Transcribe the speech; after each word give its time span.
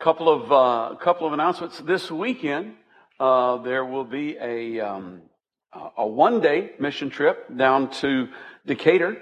Couple 0.00 0.28
of 0.28 0.52
uh, 0.52 0.94
couple 1.00 1.26
of 1.26 1.32
announcements 1.32 1.80
this 1.80 2.08
weekend. 2.08 2.74
Uh, 3.18 3.56
there 3.62 3.84
will 3.84 4.04
be 4.04 4.36
a 4.40 4.78
um, 4.78 5.22
a 5.96 6.06
one 6.06 6.40
day 6.40 6.70
mission 6.78 7.10
trip 7.10 7.48
down 7.56 7.90
to 7.90 8.28
Decatur, 8.64 9.18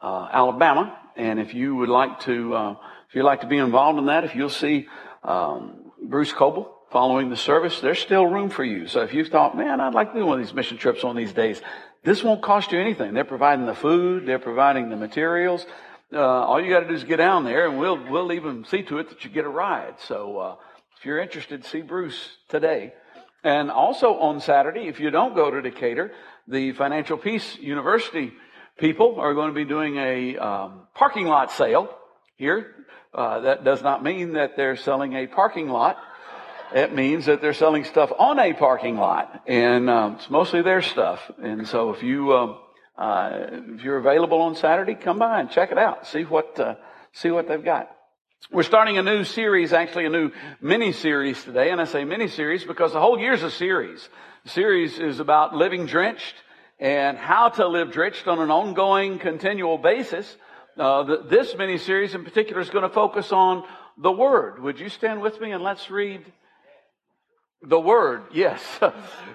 uh, 0.00 0.28
Alabama, 0.32 0.96
and 1.16 1.40
if 1.40 1.52
you 1.52 1.74
would 1.74 1.88
like 1.88 2.20
to 2.20 2.54
uh, 2.54 2.76
if 3.08 3.16
you'd 3.16 3.24
like 3.24 3.40
to 3.40 3.48
be 3.48 3.56
involved 3.56 3.98
in 3.98 4.06
that, 4.06 4.22
if 4.22 4.36
you'll 4.36 4.50
see 4.50 4.86
um, 5.24 5.90
Bruce 6.00 6.32
Coble 6.32 6.76
following 6.92 7.28
the 7.28 7.36
service, 7.36 7.80
there's 7.80 7.98
still 7.98 8.24
room 8.24 8.50
for 8.50 8.62
you. 8.62 8.86
So 8.86 9.02
if 9.02 9.12
you 9.12 9.24
thought, 9.24 9.56
man, 9.56 9.80
I'd 9.80 9.94
like 9.94 10.12
to 10.12 10.18
do 10.20 10.26
one 10.26 10.40
of 10.40 10.46
these 10.46 10.54
mission 10.54 10.76
trips 10.76 11.02
on 11.02 11.16
these 11.16 11.32
days, 11.32 11.60
this 12.04 12.22
won't 12.22 12.40
cost 12.40 12.70
you 12.70 12.78
anything. 12.78 13.14
They're 13.14 13.24
providing 13.24 13.66
the 13.66 13.74
food, 13.74 14.26
they're 14.26 14.38
providing 14.38 14.90
the 14.90 14.96
materials. 14.96 15.66
Uh, 16.12 16.18
all 16.18 16.60
you 16.60 16.70
got 16.70 16.80
to 16.80 16.88
do 16.88 16.94
is 16.94 17.04
get 17.04 17.18
down 17.18 17.44
there, 17.44 17.68
and 17.68 17.78
we'll 17.78 18.02
we'll 18.10 18.32
even 18.32 18.64
see 18.64 18.82
to 18.82 18.98
it 18.98 19.08
that 19.10 19.24
you 19.24 19.30
get 19.30 19.44
a 19.44 19.48
ride. 19.48 19.94
So 20.00 20.38
uh, 20.38 20.56
if 20.98 21.04
you're 21.04 21.20
interested, 21.20 21.64
see 21.64 21.82
Bruce 21.82 22.36
today. 22.48 22.94
And 23.44 23.70
also 23.70 24.14
on 24.14 24.40
Saturday, 24.40 24.88
if 24.88 25.00
you 25.00 25.10
don't 25.10 25.34
go 25.34 25.50
to 25.50 25.62
Decatur, 25.62 26.12
the 26.46 26.72
Financial 26.72 27.16
Peace 27.16 27.56
University 27.58 28.32
people 28.80 29.20
are 29.20 29.34
going 29.34 29.48
to 29.48 29.54
be 29.54 29.64
doing 29.64 29.96
a 29.96 30.36
um, 30.38 30.80
parking 30.94 31.26
lot 31.26 31.52
sale 31.52 31.94
here. 32.36 32.74
Uh, 33.12 33.40
that 33.40 33.64
does 33.64 33.82
not 33.82 34.02
mean 34.02 34.32
that 34.32 34.56
they're 34.56 34.76
selling 34.76 35.12
a 35.14 35.26
parking 35.26 35.68
lot. 35.68 35.98
It 36.72 36.94
means 36.94 37.26
that 37.26 37.40
they're 37.40 37.54
selling 37.54 37.84
stuff 37.84 38.12
on 38.16 38.38
a 38.38 38.52
parking 38.52 38.96
lot, 38.96 39.42
and 39.46 39.90
um, 39.90 40.14
it's 40.14 40.30
mostly 40.30 40.62
their 40.62 40.82
stuff. 40.82 41.18
And 41.42 41.66
so, 41.66 41.92
if 41.92 42.02
you 42.02 42.32
um, 42.32 42.58
uh, 43.00 43.46
if 43.50 43.82
you're 43.82 43.96
available 43.96 44.42
on 44.42 44.54
Saturday, 44.54 44.94
come 44.94 45.18
by 45.18 45.40
and 45.40 45.50
check 45.50 45.72
it 45.72 45.78
out. 45.78 46.06
See 46.06 46.24
what, 46.24 46.60
uh, 46.60 46.74
see 47.12 47.30
what 47.30 47.48
they've 47.48 47.64
got. 47.64 47.90
We're 48.52 48.62
starting 48.62 48.98
a 48.98 49.02
new 49.02 49.24
series, 49.24 49.72
actually 49.72 50.04
a 50.04 50.10
new 50.10 50.32
mini 50.60 50.92
series 50.92 51.42
today. 51.42 51.70
And 51.70 51.80
I 51.80 51.84
say 51.84 52.04
mini 52.04 52.28
series 52.28 52.62
because 52.62 52.92
the 52.92 53.00
whole 53.00 53.18
year's 53.18 53.42
a 53.42 53.50
series. 53.50 54.06
The 54.44 54.50
series 54.50 54.98
is 54.98 55.18
about 55.18 55.54
living 55.54 55.86
drenched 55.86 56.34
and 56.78 57.16
how 57.16 57.48
to 57.48 57.66
live 57.66 57.90
drenched 57.90 58.28
on 58.28 58.38
an 58.38 58.50
ongoing, 58.50 59.18
continual 59.18 59.78
basis. 59.78 60.36
Uh, 60.76 61.02
the, 61.04 61.22
this 61.22 61.56
mini 61.56 61.78
series 61.78 62.14
in 62.14 62.22
particular 62.22 62.60
is 62.60 62.68
going 62.68 62.86
to 62.86 62.94
focus 62.94 63.32
on 63.32 63.64
the 63.96 64.12
Word. 64.12 64.62
Would 64.62 64.78
you 64.78 64.90
stand 64.90 65.22
with 65.22 65.40
me 65.40 65.52
and 65.52 65.64
let's 65.64 65.90
read 65.90 66.30
the 67.62 67.80
Word? 67.80 68.24
Yes. 68.34 68.62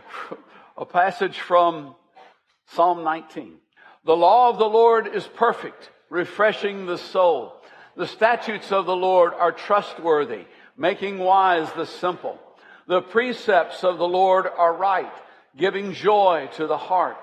a 0.77 0.85
passage 0.85 1.39
from 1.39 1.95
Psalm 2.67 3.03
19. 3.03 3.57
The 4.05 4.15
law 4.15 4.49
of 4.49 4.57
the 4.57 4.65
Lord 4.65 5.07
is 5.07 5.27
perfect, 5.27 5.89
refreshing 6.09 6.85
the 6.85 6.97
soul. 6.97 7.53
The 7.95 8.07
statutes 8.07 8.71
of 8.71 8.85
the 8.85 8.95
Lord 8.95 9.33
are 9.33 9.51
trustworthy, 9.51 10.45
making 10.77 11.17
wise 11.19 11.71
the 11.73 11.85
simple. 11.85 12.39
The 12.87 13.01
precepts 13.01 13.83
of 13.83 13.97
the 13.97 14.07
Lord 14.07 14.45
are 14.45 14.73
right, 14.73 15.11
giving 15.57 15.93
joy 15.93 16.49
to 16.57 16.67
the 16.67 16.77
heart. 16.77 17.17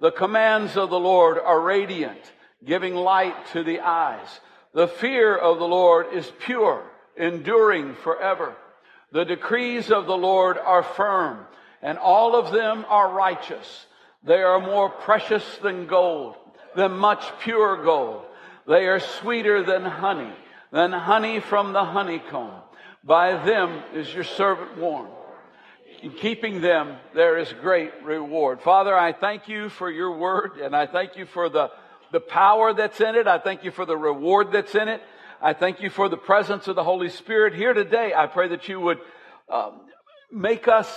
The 0.00 0.10
commands 0.10 0.76
of 0.76 0.90
the 0.90 0.98
Lord 0.98 1.38
are 1.38 1.60
radiant, 1.60 2.20
giving 2.64 2.94
light 2.94 3.46
to 3.52 3.62
the 3.62 3.80
eyes. 3.80 4.40
The 4.72 4.88
fear 4.88 5.36
of 5.36 5.58
the 5.58 5.68
Lord 5.68 6.06
is 6.12 6.32
pure, 6.40 6.82
enduring 7.16 7.94
forever. 7.96 8.56
The 9.12 9.24
decrees 9.24 9.92
of 9.92 10.06
the 10.06 10.16
Lord 10.16 10.58
are 10.58 10.82
firm, 10.82 11.46
and 11.80 11.96
all 11.98 12.34
of 12.34 12.52
them 12.52 12.84
are 12.88 13.12
righteous. 13.12 13.86
They 14.26 14.42
are 14.42 14.60
more 14.60 14.88
precious 14.88 15.44
than 15.62 15.86
gold, 15.86 16.36
than 16.74 16.92
much 16.92 17.24
pure 17.40 17.84
gold. 17.84 18.24
They 18.66 18.86
are 18.86 19.00
sweeter 19.00 19.62
than 19.62 19.84
honey, 19.84 20.32
than 20.72 20.92
honey 20.92 21.40
from 21.40 21.72
the 21.72 21.84
honeycomb. 21.84 22.62
By 23.04 23.44
them 23.44 23.82
is 23.92 24.12
your 24.12 24.24
servant 24.24 24.78
warned. 24.78 25.12
In 26.02 26.12
keeping 26.12 26.60
them, 26.60 26.96
there 27.14 27.38
is 27.38 27.52
great 27.60 27.92
reward. 28.02 28.62
Father, 28.62 28.96
I 28.96 29.12
thank 29.12 29.48
you 29.48 29.68
for 29.68 29.90
your 29.90 30.16
word, 30.16 30.58
and 30.62 30.74
I 30.74 30.86
thank 30.86 31.16
you 31.16 31.26
for 31.26 31.48
the, 31.48 31.70
the 32.12 32.20
power 32.20 32.72
that's 32.72 33.00
in 33.00 33.14
it. 33.16 33.26
I 33.26 33.38
thank 33.38 33.64
you 33.64 33.70
for 33.70 33.84
the 33.84 33.96
reward 33.96 34.52
that's 34.52 34.74
in 34.74 34.88
it. 34.88 35.02
I 35.40 35.52
thank 35.52 35.82
you 35.82 35.90
for 35.90 36.08
the 36.08 36.16
presence 36.16 36.68
of 36.68 36.76
the 36.76 36.84
Holy 36.84 37.10
Spirit 37.10 37.54
here 37.54 37.74
today. 37.74 38.14
I 38.16 38.26
pray 38.26 38.48
that 38.48 38.68
you 38.68 38.80
would 38.80 38.98
um, 39.52 39.82
make 40.32 40.68
us 40.68 40.88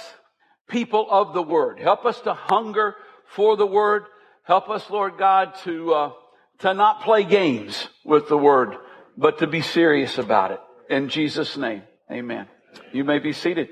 people 0.69 1.07
of 1.09 1.33
the 1.33 1.41
word. 1.41 1.79
Help 1.79 2.05
us 2.05 2.19
to 2.21 2.33
hunger 2.33 2.95
for 3.35 3.57
the 3.57 3.65
word. 3.65 4.05
Help 4.43 4.69
us, 4.69 4.89
Lord 4.89 5.17
God, 5.17 5.55
to, 5.63 5.93
uh, 5.93 6.11
to 6.59 6.73
not 6.73 7.01
play 7.01 7.23
games 7.23 7.89
with 8.05 8.29
the 8.29 8.37
word, 8.37 8.75
but 9.17 9.39
to 9.39 9.47
be 9.47 9.61
serious 9.61 10.17
about 10.17 10.51
it. 10.51 10.59
In 10.89 11.09
Jesus' 11.09 11.57
name, 11.57 11.83
amen. 12.11 12.47
You 12.93 13.03
may 13.03 13.19
be 13.19 13.33
seated. 13.33 13.69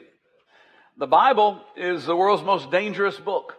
The 0.97 1.07
Bible 1.07 1.61
is 1.75 2.05
the 2.05 2.15
world's 2.15 2.43
most 2.43 2.71
dangerous 2.71 3.17
book. 3.17 3.53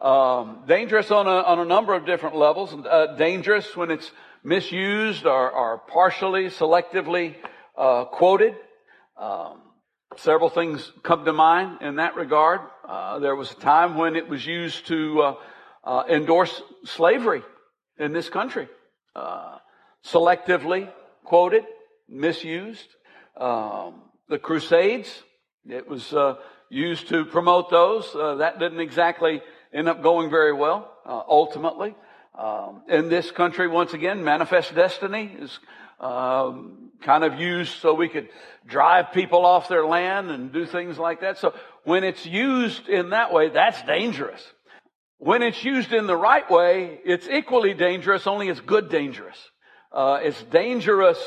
Um, 0.00 0.64
dangerous 0.66 1.10
on 1.10 1.26
a, 1.26 1.30
on 1.30 1.58
a 1.58 1.64
number 1.64 1.94
of 1.94 2.04
different 2.04 2.36
levels. 2.36 2.72
Uh, 2.72 3.14
dangerous 3.16 3.76
when 3.76 3.90
it's 3.90 4.10
misused 4.44 5.26
or, 5.26 5.50
or 5.50 5.78
partially, 5.78 6.46
selectively 6.46 7.34
uh, 7.76 8.04
quoted. 8.04 8.54
Um, 9.18 9.60
several 10.16 10.50
things 10.50 10.92
come 11.02 11.24
to 11.24 11.32
mind 11.32 11.82
in 11.82 11.96
that 11.96 12.14
regard. 12.14 12.60
Uh, 12.86 13.18
there 13.18 13.34
was 13.34 13.50
a 13.50 13.56
time 13.56 13.96
when 13.96 14.14
it 14.14 14.28
was 14.28 14.46
used 14.46 14.86
to 14.86 15.20
uh, 15.20 15.34
uh, 15.82 16.04
endorse 16.08 16.62
slavery 16.84 17.42
in 17.98 18.12
this 18.12 18.28
country. 18.28 18.68
Uh, 19.16 19.58
selectively 20.04 20.88
quoted, 21.24 21.64
misused. 22.08 22.86
Um, 23.36 24.02
the 24.28 24.38
Crusades, 24.38 25.22
it 25.68 25.88
was 25.88 26.12
uh, 26.12 26.36
used 26.70 27.08
to 27.08 27.24
promote 27.24 27.70
those. 27.70 28.12
That 28.12 28.60
didn't 28.60 28.80
exactly 28.80 29.42
end 29.72 29.88
up 29.88 30.00
going 30.00 30.30
very 30.30 30.52
well, 30.52 30.92
ultimately. 31.06 31.94
Um, 32.38 32.82
in 32.88 33.08
this 33.08 33.32
country, 33.32 33.66
once 33.66 33.94
again, 33.94 34.22
manifest 34.22 34.74
destiny 34.74 35.36
is 35.40 35.58
um, 35.98 36.85
kind 37.02 37.24
of 37.24 37.38
used 37.38 37.72
so 37.80 37.94
we 37.94 38.08
could 38.08 38.28
drive 38.66 39.12
people 39.12 39.44
off 39.44 39.68
their 39.68 39.86
land 39.86 40.30
and 40.30 40.52
do 40.52 40.66
things 40.66 40.98
like 40.98 41.20
that. 41.20 41.38
So 41.38 41.54
when 41.84 42.04
it's 42.04 42.26
used 42.26 42.88
in 42.88 43.10
that 43.10 43.32
way, 43.32 43.48
that's 43.48 43.80
dangerous. 43.82 44.42
When 45.18 45.42
it's 45.42 45.64
used 45.64 45.92
in 45.92 46.06
the 46.06 46.16
right 46.16 46.48
way, 46.50 47.00
it's 47.04 47.28
equally 47.28 47.74
dangerous, 47.74 48.26
only 48.26 48.48
it's 48.48 48.60
good 48.60 48.90
dangerous. 48.90 49.38
Uh, 49.92 50.20
it's 50.22 50.42
dangerous 50.44 51.18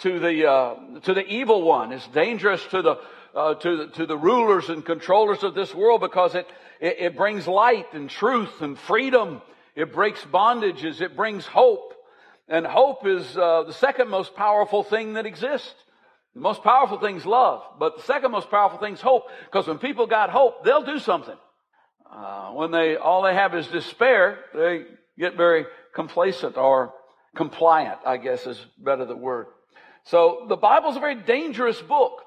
to 0.00 0.18
the, 0.18 0.48
uh, 0.48 1.00
to 1.00 1.14
the 1.14 1.26
evil 1.26 1.62
one. 1.62 1.92
It's 1.92 2.06
dangerous 2.08 2.64
to 2.70 2.80
the, 2.80 2.96
uh, 3.34 3.54
to 3.54 3.76
the, 3.76 3.86
to 3.88 4.06
the 4.06 4.16
rulers 4.16 4.70
and 4.70 4.84
controllers 4.84 5.42
of 5.42 5.54
this 5.54 5.74
world 5.74 6.00
because 6.00 6.34
it, 6.34 6.46
it, 6.80 6.96
it 6.98 7.16
brings 7.16 7.46
light 7.46 7.92
and 7.92 8.08
truth 8.08 8.62
and 8.62 8.78
freedom. 8.78 9.42
It 9.74 9.92
breaks 9.92 10.24
bondages. 10.24 11.00
It 11.00 11.16
brings 11.16 11.44
hope. 11.44 11.92
And 12.48 12.66
hope 12.66 13.06
is 13.06 13.36
uh, 13.36 13.64
the 13.64 13.74
second 13.74 14.08
most 14.08 14.34
powerful 14.34 14.82
thing 14.82 15.14
that 15.14 15.26
exists. 15.26 15.74
The 16.34 16.40
most 16.40 16.62
powerful 16.62 16.98
thing 16.98 17.16
is 17.16 17.26
love, 17.26 17.62
but 17.78 17.96
the 17.96 18.02
second 18.02 18.30
most 18.30 18.50
powerful 18.50 18.78
thing 18.78 18.94
is 18.94 19.00
hope. 19.00 19.24
Because 19.44 19.66
when 19.66 19.78
people 19.78 20.06
got 20.06 20.30
hope, 20.30 20.64
they'll 20.64 20.84
do 20.84 20.98
something. 20.98 21.36
Uh, 22.10 22.50
when 22.52 22.70
they 22.70 22.96
all 22.96 23.22
they 23.22 23.34
have 23.34 23.54
is 23.54 23.66
despair, 23.66 24.38
they 24.54 24.84
get 25.18 25.36
very 25.36 25.66
complacent 25.94 26.56
or 26.56 26.94
compliant. 27.36 27.98
I 28.06 28.16
guess 28.16 28.46
is 28.46 28.64
better 28.78 29.04
the 29.04 29.16
word. 29.16 29.46
So 30.04 30.46
the 30.48 30.56
Bible 30.56 30.90
is 30.90 30.96
a 30.96 31.00
very 31.00 31.16
dangerous 31.16 31.80
book. 31.82 32.22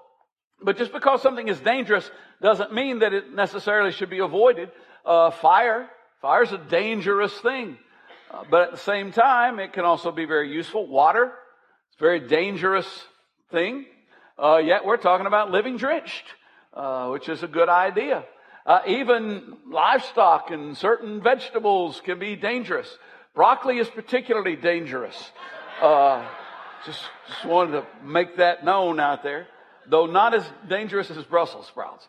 But 0.62 0.78
just 0.78 0.94
because 0.94 1.24
something 1.24 1.48
is 1.48 1.60
dangerous 1.60 2.10
doesn't 2.42 2.74
mean 2.74 3.00
that 3.00 3.14
it 3.14 3.34
necessarily 3.34 3.92
should 3.92 4.12
be 4.12 4.20
avoided. 4.20 4.70
Uh, 5.04 5.32
fire, 5.32 5.90
fire 6.22 6.44
is 6.44 6.52
a 6.52 6.60
dangerous 6.60 7.34
thing. 7.40 7.78
Uh, 8.32 8.44
but 8.50 8.62
at 8.62 8.72
the 8.72 8.78
same 8.78 9.12
time, 9.12 9.60
it 9.60 9.74
can 9.74 9.84
also 9.84 10.12
be 10.12 10.26
very 10.26 10.52
useful. 10.52 10.88
Water, 10.88 11.34
it's 11.90 12.00
a 12.00 12.04
very 12.04 12.20
dangerous 12.20 12.88
thing. 13.52 13.86
Uh, 14.42 14.58
yet 14.58 14.86
we're 14.86 14.98
talking 14.98 15.28
about 15.28 15.52
living 15.52 15.78
drenched, 15.78 16.24
uh, 16.74 17.10
which 17.10 17.28
is 17.28 17.44
a 17.44 17.48
good 17.48 17.68
idea. 17.68 18.24
Uh, 18.66 18.80
even 18.88 19.58
livestock 19.68 20.52
and 20.52 20.78
certain 20.78 21.22
vegetables 21.22 22.02
can 22.06 22.20
be 22.20 22.36
dangerous. 22.36 22.98
Broccoli 23.36 23.80
is 23.80 23.90
particularly 23.90 24.56
dangerous. 24.56 25.32
Uh, 25.82 26.26
just, 26.86 27.02
just 27.28 27.46
wanted 27.46 27.72
to 27.72 27.86
make 28.04 28.38
that 28.38 28.64
known 28.64 29.00
out 29.00 29.24
there, 29.24 29.48
though 29.88 30.06
not 30.06 30.34
as 30.34 30.46
dangerous 30.70 31.12
as 31.12 31.24
Brussels 31.26 31.68
sprouts. 31.68 32.08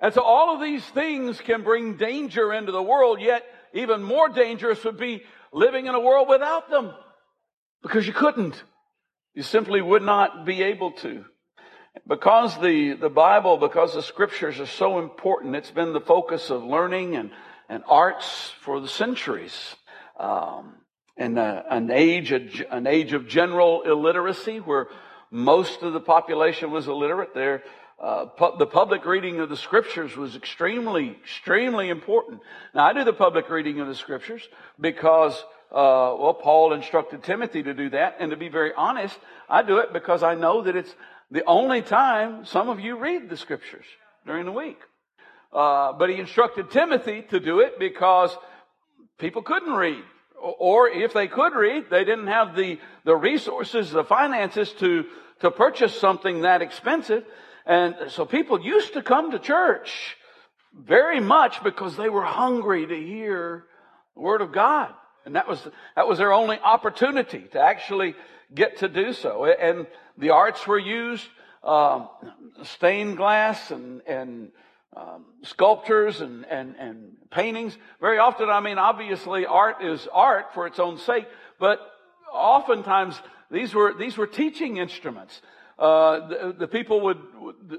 And 0.00 0.14
so 0.14 0.22
all 0.22 0.54
of 0.54 0.60
these 0.60 0.84
things 0.84 1.40
can 1.40 1.62
bring 1.62 1.96
danger 1.96 2.52
into 2.52 2.72
the 2.72 2.82
world, 2.82 3.20
yet 3.20 3.44
even 3.72 4.02
more 4.02 4.28
dangerous 4.28 4.82
would 4.84 4.98
be 4.98 5.22
living 5.52 5.86
in 5.86 5.94
a 5.94 6.00
world 6.00 6.28
without 6.28 6.70
them. 6.70 6.92
Because 7.82 8.06
you 8.06 8.12
couldn't. 8.12 8.62
You 9.34 9.42
simply 9.42 9.80
would 9.80 10.02
not 10.02 10.44
be 10.44 10.62
able 10.62 10.92
to. 10.92 11.24
Because 12.06 12.58
the, 12.60 12.94
the 12.94 13.08
Bible, 13.08 13.56
because 13.56 13.94
the 13.94 14.02
scriptures 14.02 14.60
are 14.60 14.66
so 14.66 14.98
important, 14.98 15.56
it's 15.56 15.70
been 15.70 15.92
the 15.92 16.00
focus 16.00 16.50
of 16.50 16.62
learning 16.62 17.16
and, 17.16 17.30
and 17.68 17.82
arts 17.88 18.52
for 18.60 18.80
the 18.80 18.88
centuries. 18.88 19.76
Um, 20.18 20.74
in 21.16 21.36
an 21.36 21.90
age, 21.90 22.30
an 22.30 22.86
age 22.86 23.12
of 23.12 23.26
general 23.26 23.82
illiteracy 23.82 24.58
where 24.58 24.86
most 25.30 25.82
of 25.82 25.92
the 25.92 26.00
population 26.00 26.70
was 26.70 26.86
illiterate. 26.86 27.34
There, 27.34 27.62
uh, 28.00 28.26
pu- 28.26 28.56
the 28.58 28.66
public 28.66 29.04
reading 29.04 29.40
of 29.40 29.48
the 29.48 29.56
scriptures 29.56 30.16
was 30.16 30.36
extremely, 30.36 31.10
extremely 31.10 31.88
important. 31.88 32.40
Now, 32.74 32.86
I 32.86 32.92
do 32.92 33.04
the 33.04 33.12
public 33.12 33.50
reading 33.50 33.80
of 33.80 33.88
the 33.88 33.94
scriptures 33.94 34.46
because, 34.80 35.34
uh, 35.72 36.14
well, 36.18 36.38
Paul 36.40 36.72
instructed 36.74 37.24
Timothy 37.24 37.62
to 37.64 37.74
do 37.74 37.90
that. 37.90 38.16
And 38.20 38.30
to 38.30 38.36
be 38.36 38.48
very 38.48 38.72
honest, 38.72 39.18
I 39.48 39.62
do 39.62 39.78
it 39.78 39.92
because 39.92 40.22
I 40.22 40.34
know 40.34 40.62
that 40.62 40.76
it's 40.76 40.94
the 41.30 41.44
only 41.44 41.82
time 41.82 42.44
some 42.44 42.68
of 42.68 42.78
you 42.78 42.96
read 42.96 43.28
the 43.28 43.36
scriptures 43.36 43.84
during 44.24 44.46
the 44.46 44.52
week. 44.52 44.78
Uh, 45.52 45.92
but 45.92 46.08
he 46.10 46.16
instructed 46.16 46.70
Timothy 46.70 47.22
to 47.30 47.40
do 47.40 47.60
it 47.60 47.78
because 47.78 48.36
people 49.18 49.42
couldn't 49.42 49.72
read. 49.72 50.04
Or 50.40 50.88
if 50.88 51.14
they 51.14 51.26
could 51.26 51.54
read, 51.54 51.86
they 51.90 52.04
didn't 52.04 52.28
have 52.28 52.54
the, 52.54 52.78
the 53.04 53.16
resources, 53.16 53.90
the 53.90 54.04
finances 54.04 54.72
to, 54.74 55.04
to 55.40 55.50
purchase 55.50 55.98
something 55.98 56.42
that 56.42 56.62
expensive. 56.62 57.24
And 57.68 57.94
so 58.08 58.24
people 58.24 58.60
used 58.60 58.94
to 58.94 59.02
come 59.02 59.30
to 59.30 59.38
church 59.38 60.16
very 60.74 61.20
much 61.20 61.62
because 61.62 61.96
they 61.96 62.08
were 62.08 62.24
hungry 62.24 62.86
to 62.86 62.96
hear 62.96 63.66
the 64.14 64.22
Word 64.22 64.40
of 64.40 64.52
God. 64.52 64.94
And 65.26 65.36
that 65.36 65.46
was, 65.46 65.68
that 65.94 66.08
was 66.08 66.16
their 66.16 66.32
only 66.32 66.58
opportunity 66.58 67.44
to 67.52 67.60
actually 67.60 68.14
get 68.54 68.78
to 68.78 68.88
do 68.88 69.12
so. 69.12 69.44
And 69.44 69.86
the 70.16 70.30
arts 70.30 70.66
were 70.66 70.78
used, 70.78 71.26
uh, 71.62 72.06
stained 72.62 73.18
glass 73.18 73.70
and, 73.70 74.00
and 74.06 74.50
um, 74.96 75.26
sculptures 75.42 76.22
and, 76.22 76.46
and, 76.46 76.74
and 76.76 77.16
paintings. 77.30 77.76
Very 78.00 78.18
often, 78.18 78.48
I 78.48 78.60
mean, 78.60 78.78
obviously 78.78 79.44
art 79.44 79.84
is 79.84 80.08
art 80.10 80.54
for 80.54 80.66
its 80.66 80.78
own 80.78 80.96
sake, 80.96 81.26
but 81.60 81.80
oftentimes 82.32 83.20
these 83.50 83.74
were, 83.74 83.92
these 83.92 84.16
were 84.16 84.26
teaching 84.26 84.78
instruments. 84.78 85.42
Uh, 85.78 86.28
the, 86.28 86.56
the, 86.58 86.68
people 86.68 87.00
would, 87.00 87.18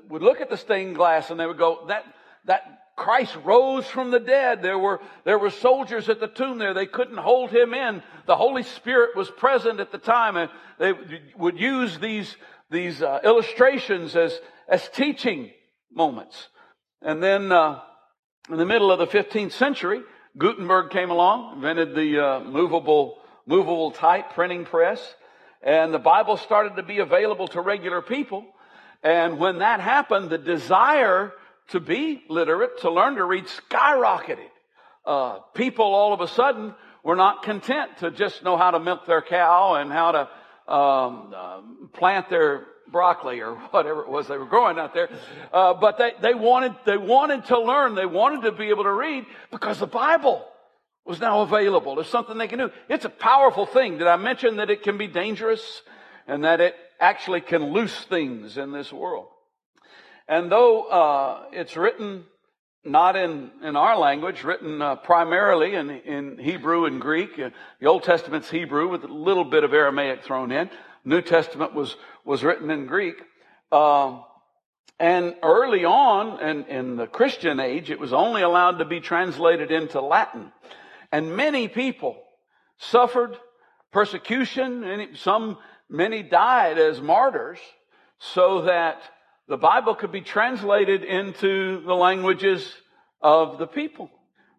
would 0.09 0.21
look 0.21 0.39
at 0.39 0.49
the 0.49 0.57
stained 0.57 0.95
glass 0.95 1.29
and 1.29 1.39
they 1.39 1.45
would 1.45 1.57
go, 1.57 1.85
that, 1.87 2.05
that 2.45 2.81
Christ 2.95 3.35
rose 3.43 3.85
from 3.87 4.11
the 4.11 4.19
dead. 4.19 4.61
There 4.61 4.79
were, 4.79 5.01
there 5.25 5.37
were 5.37 5.49
soldiers 5.49 6.07
at 6.07 6.19
the 6.19 6.27
tomb 6.27 6.59
there. 6.59 6.73
They 6.73 6.85
couldn't 6.85 7.17
hold 7.17 7.49
him 7.49 7.73
in. 7.73 8.01
The 8.25 8.37
Holy 8.37 8.63
Spirit 8.63 9.15
was 9.15 9.29
present 9.29 9.79
at 9.79 9.91
the 9.91 9.97
time 9.97 10.37
and 10.37 10.49
they 10.79 10.93
would 11.37 11.59
use 11.59 11.99
these, 11.99 12.35
these 12.71 13.01
uh, 13.01 13.19
illustrations 13.23 14.15
as, 14.15 14.39
as 14.67 14.87
teaching 14.89 15.51
moments. 15.93 16.47
And 17.01 17.21
then, 17.21 17.51
uh, 17.51 17.81
in 18.49 18.57
the 18.57 18.65
middle 18.65 18.91
of 18.91 18.99
the 18.99 19.07
15th 19.07 19.51
century, 19.51 20.01
Gutenberg 20.37 20.89
came 20.89 21.11
along, 21.11 21.55
invented 21.57 21.95
the 21.95 22.19
uh, 22.19 22.39
movable, 22.39 23.17
movable 23.45 23.91
type 23.91 24.33
printing 24.33 24.65
press, 24.65 25.15
and 25.61 25.93
the 25.93 25.99
Bible 25.99 26.37
started 26.37 26.75
to 26.77 26.83
be 26.83 26.99
available 26.99 27.47
to 27.49 27.61
regular 27.61 28.01
people. 28.01 28.45
And 29.03 29.39
when 29.39 29.59
that 29.59 29.79
happened, 29.79 30.29
the 30.29 30.37
desire 30.37 31.33
to 31.69 31.79
be 31.79 32.23
literate, 32.29 32.81
to 32.81 32.91
learn 32.91 33.15
to 33.15 33.25
read, 33.25 33.45
skyrocketed. 33.45 34.49
Uh, 35.05 35.39
people 35.53 35.85
all 35.85 36.13
of 36.13 36.21
a 36.21 36.27
sudden 36.27 36.73
were 37.03 37.15
not 37.15 37.43
content 37.43 37.97
to 37.99 38.11
just 38.11 38.43
know 38.43 38.57
how 38.57 38.71
to 38.71 38.79
milk 38.79 39.05
their 39.05 39.21
cow 39.21 39.75
and 39.75 39.91
how 39.91 40.11
to 40.11 40.73
um, 40.73 41.33
uh, 41.35 41.61
plant 41.93 42.29
their 42.29 42.65
broccoli 42.91 43.41
or 43.41 43.55
whatever 43.71 44.01
it 44.01 44.09
was 44.09 44.27
they 44.27 44.37
were 44.37 44.45
growing 44.45 44.77
out 44.77 44.93
there. 44.93 45.09
Uh, 45.53 45.73
but 45.73 45.97
they, 45.97 46.11
they 46.21 46.33
wanted 46.33 46.75
they 46.85 46.97
wanted 46.97 47.45
to 47.45 47.59
learn. 47.59 47.95
They 47.95 48.05
wanted 48.05 48.43
to 48.43 48.51
be 48.51 48.69
able 48.69 48.83
to 48.83 48.93
read 48.93 49.25
because 49.51 49.79
the 49.79 49.87
Bible 49.87 50.45
was 51.05 51.19
now 51.19 51.41
available. 51.41 51.99
It's 51.99 52.09
something 52.09 52.37
they 52.37 52.47
can 52.47 52.59
do. 52.59 52.71
It's 52.87 53.05
a 53.05 53.09
powerful 53.09 53.65
thing. 53.65 53.97
Did 53.97 54.07
I 54.07 54.17
mention 54.17 54.57
that 54.57 54.69
it 54.69 54.83
can 54.83 54.97
be 54.97 55.07
dangerous 55.07 55.81
and 56.27 56.43
that 56.43 56.61
it 56.61 56.75
actually 56.99 57.41
can 57.41 57.71
loose 57.71 58.03
things 58.03 58.57
in 58.57 58.71
this 58.71 58.93
world? 58.93 59.27
And 60.27 60.51
though 60.51 60.83
uh, 60.83 61.43
it's 61.51 61.75
written 61.75 62.25
not 62.85 63.15
in, 63.15 63.51
in 63.63 63.75
our 63.75 63.97
language, 63.97 64.43
written 64.43 64.81
uh, 64.81 64.95
primarily 64.95 65.75
in, 65.75 65.89
in 65.89 66.37
Hebrew 66.37 66.85
and 66.85 67.01
Greek, 67.01 67.37
uh, 67.39 67.49
the 67.79 67.87
Old 67.87 68.03
Testament's 68.03 68.49
Hebrew 68.49 68.87
with 68.87 69.03
a 69.03 69.07
little 69.07 69.43
bit 69.43 69.63
of 69.63 69.73
Aramaic 69.73 70.23
thrown 70.23 70.51
in. 70.51 70.69
New 71.03 71.21
Testament 71.21 71.73
was, 71.73 71.95
was 72.23 72.43
written 72.43 72.69
in 72.69 72.85
Greek. 72.85 73.15
Um, 73.71 74.23
and 74.99 75.35
early 75.43 75.85
on 75.85 76.41
in, 76.41 76.65
in 76.65 76.95
the 76.95 77.07
Christian 77.07 77.59
age, 77.59 77.89
it 77.89 77.99
was 77.99 78.13
only 78.13 78.41
allowed 78.41 78.79
to 78.79 78.85
be 78.85 78.99
translated 78.99 79.71
into 79.71 80.01
Latin. 80.01 80.51
And 81.11 81.35
many 81.35 81.67
people 81.67 82.17
suffered 82.77 83.37
persecution, 83.91 84.83
and 84.83 85.17
some, 85.17 85.57
many 85.89 86.23
died 86.23 86.77
as 86.77 87.01
martyrs 87.01 87.59
so 88.19 88.61
that 88.63 89.01
the 89.47 89.57
Bible 89.57 89.95
could 89.95 90.11
be 90.11 90.21
translated 90.21 91.03
into 91.03 91.81
the 91.83 91.95
languages 91.95 92.71
of 93.21 93.57
the 93.57 93.67
people. 93.67 94.09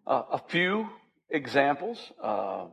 Uh, 0.05 0.23
a 0.31 0.41
few 0.49 0.89
examples. 1.29 2.11
Uh, 2.21 2.65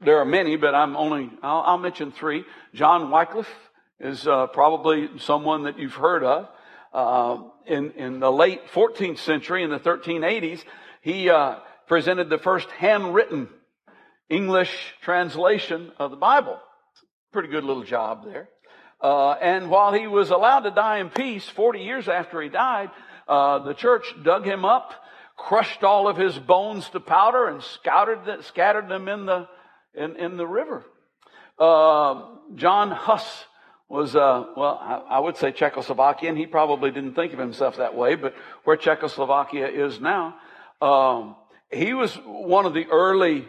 there 0.00 0.18
are 0.18 0.24
many, 0.24 0.56
but 0.56 0.74
I'm 0.74 0.96
only, 0.96 1.30
I'll, 1.42 1.62
I'll 1.66 1.78
mention 1.78 2.12
three. 2.12 2.44
John 2.74 3.10
Wycliffe 3.10 3.70
is 3.98 4.26
uh, 4.26 4.46
probably 4.46 5.10
someone 5.18 5.64
that 5.64 5.78
you've 5.78 5.94
heard 5.94 6.24
of. 6.24 6.48
Uh, 6.92 7.42
in, 7.66 7.92
in 7.92 8.18
the 8.18 8.32
late 8.32 8.66
14th 8.72 9.18
century, 9.18 9.62
in 9.62 9.70
the 9.70 9.78
1380s, 9.78 10.64
he 11.02 11.28
uh, 11.28 11.56
presented 11.90 12.30
the 12.30 12.38
first 12.38 12.70
handwritten 12.70 13.48
English 14.28 14.70
translation 15.02 15.90
of 15.98 16.12
the 16.12 16.16
Bible. 16.16 16.56
Pretty 17.32 17.48
good 17.48 17.64
little 17.64 17.82
job 17.82 18.24
there. 18.24 18.48
Uh, 19.02 19.32
and 19.32 19.68
while 19.68 19.92
he 19.92 20.06
was 20.06 20.30
allowed 20.30 20.60
to 20.60 20.70
die 20.70 20.98
in 20.98 21.10
peace, 21.10 21.48
40 21.48 21.80
years 21.80 22.06
after 22.08 22.40
he 22.40 22.48
died, 22.48 22.90
uh, 23.26 23.58
the 23.64 23.74
church 23.74 24.06
dug 24.22 24.46
him 24.46 24.64
up, 24.64 24.92
crushed 25.36 25.82
all 25.82 26.06
of 26.06 26.16
his 26.16 26.38
bones 26.38 26.88
to 26.90 27.00
powder, 27.00 27.48
and 27.48 27.60
scattered, 27.60 28.44
scattered 28.44 28.88
them 28.88 29.08
in 29.08 29.26
the 29.26 29.48
in, 29.92 30.14
in 30.14 30.36
the 30.36 30.46
river. 30.46 30.84
Uh, 31.58 32.36
John 32.54 32.92
Huss 32.92 33.44
was, 33.88 34.14
uh, 34.14 34.44
well, 34.56 34.78
I, 34.80 35.16
I, 35.16 35.18
would 35.18 35.36
say 35.36 35.50
Czechoslovakian. 35.50 36.36
He 36.36 36.46
probably 36.46 36.92
didn't 36.92 37.16
think 37.16 37.32
of 37.32 37.40
himself 37.40 37.78
that 37.78 37.96
way, 37.96 38.14
but 38.14 38.34
where 38.62 38.76
Czechoslovakia 38.76 39.66
is 39.66 40.00
now, 40.00 40.36
um, 40.80 41.34
he 41.70 41.94
was 41.94 42.14
one 42.24 42.66
of 42.66 42.74
the 42.74 42.86
early 42.86 43.46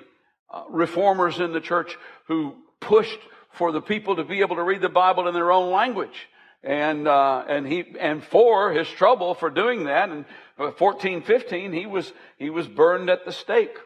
uh, 0.49 0.63
reformers 0.69 1.39
in 1.39 1.53
the 1.53 1.61
church 1.61 1.97
who 2.27 2.55
pushed 2.79 3.19
for 3.51 3.71
the 3.71 3.81
people 3.81 4.15
to 4.15 4.23
be 4.23 4.41
able 4.41 4.55
to 4.55 4.63
read 4.63 4.81
the 4.81 4.89
Bible 4.89 5.27
in 5.27 5.33
their 5.33 5.51
own 5.51 5.71
language. 5.71 6.27
And, 6.63 7.07
uh, 7.07 7.43
and 7.47 7.67
he, 7.67 7.85
and 7.99 8.23
for 8.23 8.71
his 8.71 8.87
trouble 8.87 9.33
for 9.33 9.49
doing 9.49 9.85
that, 9.85 10.09
in 10.09 10.25
1415, 10.57 11.73
he 11.73 11.85
was, 11.87 12.11
he 12.37 12.49
was 12.49 12.67
burned 12.67 13.09
at 13.09 13.25
the 13.25 13.31
stake 13.31 13.77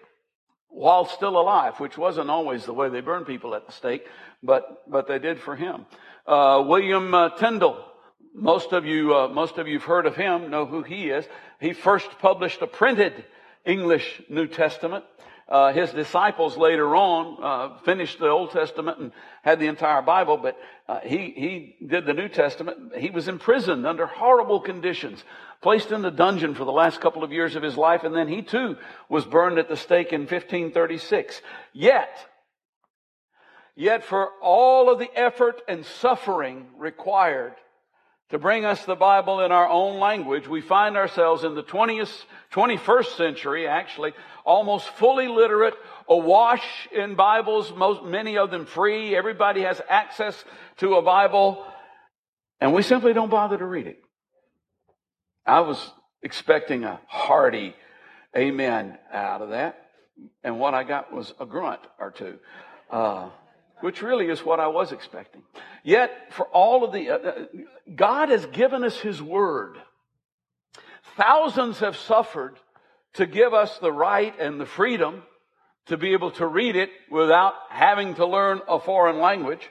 while 0.68 1.06
still 1.06 1.40
alive, 1.40 1.80
which 1.80 1.98
wasn't 1.98 2.30
always 2.30 2.66
the 2.66 2.74
way 2.74 2.90
they 2.90 3.00
burned 3.00 3.26
people 3.26 3.56
at 3.56 3.66
the 3.66 3.72
stake, 3.72 4.06
but, 4.44 4.84
but 4.90 5.08
they 5.08 5.20
did 5.20 5.40
for 5.40 5.56
him. 5.56 5.86
Uh, 6.28 6.64
William 6.68 7.14
uh, 7.14 7.30
Tyndale, 7.30 7.82
most 8.34 8.74
of 8.74 8.86
you, 8.86 9.16
uh, 9.16 9.30
most 9.30 9.58
of 9.58 9.70
you've 9.70 9.84
heard 9.84 10.06
of 10.06 10.18
him, 10.18 10.50
know 10.50 10.66
who 10.66 10.84
he 10.84 11.10
is. 11.10 11.26
He 11.62 11.72
first 11.72 12.10
published 12.20 12.62
a 12.62 12.68
printed 12.68 13.24
English 13.66 14.22
New 14.30 14.48
Testament. 14.48 15.04
Uh, 15.48 15.72
his 15.74 15.92
disciples 15.92 16.58
later 16.58 16.96
on 16.96 17.38
uh, 17.44 17.78
finished 17.84 18.18
the 18.18 18.28
Old 18.28 18.50
Testament 18.50 18.98
and 18.98 19.12
had 19.44 19.60
the 19.60 19.68
entire 19.68 20.02
Bible, 20.02 20.38
but 20.38 20.58
uh, 20.88 21.02
he 21.02 21.34
he 21.36 21.86
did 21.86 22.08
the 22.08 22.16
New 22.16 22.30
Testament. 22.30 22.96
He 22.98 23.12
was 23.12 23.28
imprisoned 23.28 23.86
under 23.86 24.08
horrible 24.08 24.60
conditions, 24.60 25.24
placed 25.62 25.92
in 25.92 26.02
the 26.02 26.10
dungeon 26.10 26.56
for 26.56 26.66
the 26.66 26.72
last 26.72 27.00
couple 27.00 27.24
of 27.24 27.32
years 27.32 27.56
of 27.56 27.62
his 27.62 27.78
life, 27.78 28.04
and 28.04 28.16
then 28.16 28.28
he 28.28 28.42
too 28.42 28.76
was 29.08 29.24
burned 29.24 29.60
at 29.60 29.70
the 29.70 29.78
stake 29.78 30.14
in 30.14 30.22
1536. 30.22 31.40
Yet, 31.74 32.10
yet 33.76 34.04
for 34.04 34.30
all 34.42 34.90
of 34.90 34.98
the 34.98 35.16
effort 35.16 35.62
and 35.68 35.86
suffering 35.86 36.66
required 36.76 37.54
to 38.30 38.40
bring 38.40 38.66
us 38.66 38.84
the 38.86 38.96
Bible 38.96 39.42
in 39.42 39.52
our 39.52 39.70
own 39.70 40.00
language, 40.00 40.48
we 40.48 40.62
find 40.62 40.98
ourselves 40.98 41.44
in 41.44 41.54
the 41.54 41.64
20th, 41.64 42.24
21st 42.52 43.18
century, 43.18 43.68
actually, 43.68 44.14
almost 44.44 44.90
fully 44.90 45.28
literate, 45.28 45.76
awash 46.10 46.64
in 46.92 47.16
Bibles, 47.16 47.72
most, 47.76 48.04
many 48.04 48.38
of 48.38 48.50
them 48.50 48.66
free. 48.66 49.16
Everybody 49.16 49.62
has 49.62 49.80
access 49.88 50.44
to 50.78 50.96
a 50.96 51.04
Bible, 51.04 51.64
and 52.60 52.74
we 52.74 52.82
simply 52.82 53.14
don't 53.14 53.30
bother 53.30 53.58
to 53.58 53.66
read 53.66 53.86
it. 53.86 54.02
I 55.46 55.60
was 55.60 55.92
expecting 56.24 56.84
a 56.84 57.00
hearty 57.08 57.76
amen 58.36 58.98
out 59.14 59.44
of 59.44 59.50
that, 59.50 59.90
and 60.44 60.60
what 60.60 60.74
I 60.74 60.84
got 60.84 61.14
was 61.14 61.32
a 61.40 61.46
grunt 61.46 61.82
or 62.00 62.10
two. 62.10 62.40
Uh, 62.90 63.30
which 63.82 64.02
really 64.02 64.28
is 64.28 64.44
what 64.44 64.60
I 64.60 64.68
was 64.68 64.92
expecting. 64.92 65.44
Yet, 65.84 66.12
for 66.32 66.46
all 66.48 66.84
of 66.84 66.94
the, 66.94 67.10
uh, 67.10 67.18
uh, 67.18 67.46
God 67.96 68.30
has 68.30 68.46
given 68.48 68.84
us 68.84 69.00
His 69.00 69.22
Word. 69.22 69.78
Thousands 71.18 71.80
have 71.80 71.96
suffered 71.96 72.60
to 73.14 73.26
give 73.26 73.54
us 73.54 73.78
the 73.78 73.92
right 73.92 74.34
and 74.40 74.60
the 74.60 74.66
freedom 74.66 75.24
to 75.88 75.98
be 75.98 76.14
able 76.14 76.32
to 76.32 76.48
read 76.48 76.76
it 76.76 76.90
without 77.10 77.54
having 77.70 78.16
to 78.16 78.26
learn 78.26 78.62
a 78.68 78.80
foreign 78.80 79.20
language. 79.20 79.70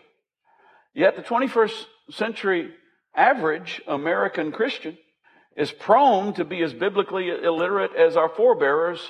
Yet 0.94 1.16
the 1.16 1.22
21st 1.22 1.84
century 2.10 2.70
average 3.14 3.82
American 3.86 4.52
Christian 4.52 4.96
is 5.56 5.72
prone 5.72 6.34
to 6.34 6.44
be 6.44 6.62
as 6.62 6.72
biblically 6.72 7.28
illiterate 7.28 7.94
as 7.96 8.16
our 8.16 8.28
forebearers 8.28 9.00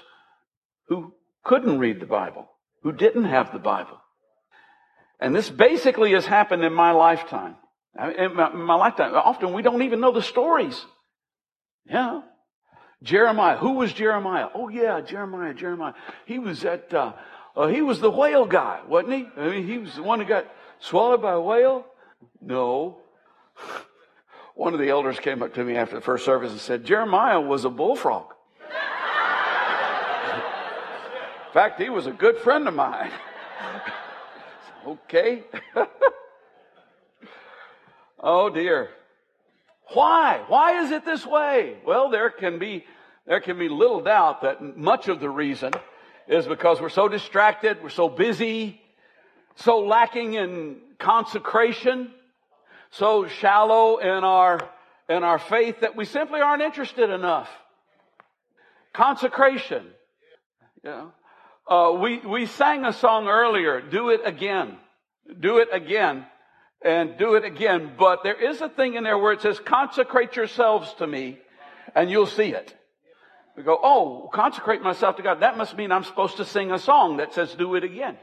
who 0.88 1.14
couldn't 1.42 1.78
read 1.78 2.00
the 2.00 2.06
Bible, 2.06 2.48
who 2.82 2.92
didn't 2.92 3.24
have 3.24 3.52
the 3.52 3.58
Bible. 3.58 3.98
And 5.24 5.34
this 5.34 5.48
basically 5.48 6.12
has 6.12 6.26
happened 6.26 6.62
in 6.64 6.74
my 6.74 6.90
lifetime. 6.90 7.56
In 7.98 8.34
my, 8.34 8.50
in 8.50 8.60
my 8.60 8.74
lifetime, 8.74 9.14
often 9.14 9.54
we 9.54 9.62
don't 9.62 9.80
even 9.80 9.98
know 10.00 10.12
the 10.12 10.20
stories. 10.20 10.84
Yeah. 11.86 12.20
Jeremiah. 13.02 13.56
Who 13.56 13.72
was 13.72 13.90
Jeremiah? 13.94 14.48
Oh 14.54 14.68
yeah, 14.68 15.00
Jeremiah, 15.00 15.54
Jeremiah. 15.54 15.94
He 16.26 16.38
was 16.38 16.66
at, 16.66 16.92
uh, 16.92 17.14
uh, 17.56 17.68
he 17.68 17.80
was 17.80 18.00
the 18.00 18.10
whale 18.10 18.44
guy, 18.44 18.82
wasn't 18.86 19.14
he? 19.14 19.26
I 19.38 19.48
mean, 19.48 19.66
he 19.66 19.78
was 19.78 19.94
the 19.94 20.02
one 20.02 20.20
who 20.20 20.26
got 20.26 20.46
swallowed 20.78 21.22
by 21.22 21.32
a 21.32 21.40
whale? 21.40 21.86
No. 22.42 22.98
One 24.54 24.74
of 24.74 24.78
the 24.78 24.90
elders 24.90 25.18
came 25.18 25.42
up 25.42 25.54
to 25.54 25.64
me 25.64 25.74
after 25.76 25.94
the 25.94 26.02
first 26.02 26.26
service 26.26 26.52
and 26.52 26.60
said, 26.60 26.84
Jeremiah 26.84 27.40
was 27.40 27.64
a 27.64 27.70
bullfrog. 27.70 28.26
In 31.46 31.54
fact, 31.54 31.80
he 31.80 31.88
was 31.88 32.06
a 32.06 32.12
good 32.12 32.36
friend 32.40 32.68
of 32.68 32.74
mine. 32.74 33.10
okay. 34.86 35.44
oh 38.20 38.50
dear. 38.50 38.90
Why? 39.92 40.42
Why 40.48 40.82
is 40.82 40.90
it 40.90 41.04
this 41.04 41.26
way? 41.26 41.76
Well, 41.86 42.10
there 42.10 42.30
can 42.30 42.58
be, 42.58 42.84
there 43.26 43.40
can 43.40 43.58
be 43.58 43.68
little 43.68 44.00
doubt 44.00 44.42
that 44.42 44.76
much 44.76 45.08
of 45.08 45.20
the 45.20 45.30
reason 45.30 45.72
is 46.26 46.46
because 46.46 46.80
we're 46.80 46.88
so 46.88 47.08
distracted, 47.08 47.82
we're 47.82 47.90
so 47.90 48.08
busy, 48.08 48.80
so 49.56 49.80
lacking 49.80 50.34
in 50.34 50.76
consecration, 50.98 52.10
so 52.90 53.28
shallow 53.28 53.98
in 53.98 54.24
our, 54.24 54.58
in 55.08 55.22
our 55.22 55.38
faith 55.38 55.80
that 55.80 55.96
we 55.96 56.04
simply 56.04 56.40
aren't 56.40 56.62
interested 56.62 57.10
enough. 57.10 57.50
Consecration. 58.92 59.84
You 60.82 60.90
know, 60.90 61.12
uh, 61.66 61.96
we, 62.00 62.18
we 62.18 62.46
sang 62.46 62.84
a 62.84 62.92
song 62.92 63.28
earlier, 63.28 63.80
do 63.80 64.10
it 64.10 64.20
again. 64.24 64.76
Do 65.40 65.58
it 65.58 65.68
again 65.72 66.26
and 66.84 67.16
do 67.16 67.34
it 67.34 67.44
again. 67.44 67.92
But 67.98 68.22
there 68.22 68.34
is 68.34 68.60
a 68.60 68.68
thing 68.68 68.94
in 68.94 69.04
there 69.04 69.18
where 69.18 69.32
it 69.32 69.40
says, 69.40 69.58
consecrate 69.58 70.36
yourselves 70.36 70.92
to 70.98 71.06
me 71.06 71.38
and 71.94 72.10
you'll 72.10 72.26
see 72.26 72.50
it. 72.50 72.76
We 73.56 73.62
go, 73.62 73.78
oh, 73.82 74.28
consecrate 74.32 74.82
myself 74.82 75.16
to 75.16 75.22
God. 75.22 75.40
That 75.40 75.56
must 75.56 75.76
mean 75.76 75.92
I'm 75.92 76.04
supposed 76.04 76.36
to 76.36 76.44
sing 76.44 76.72
a 76.72 76.78
song 76.78 77.16
that 77.18 77.32
says 77.32 77.54
do 77.54 77.74
it 77.76 77.84
again. 77.84 78.18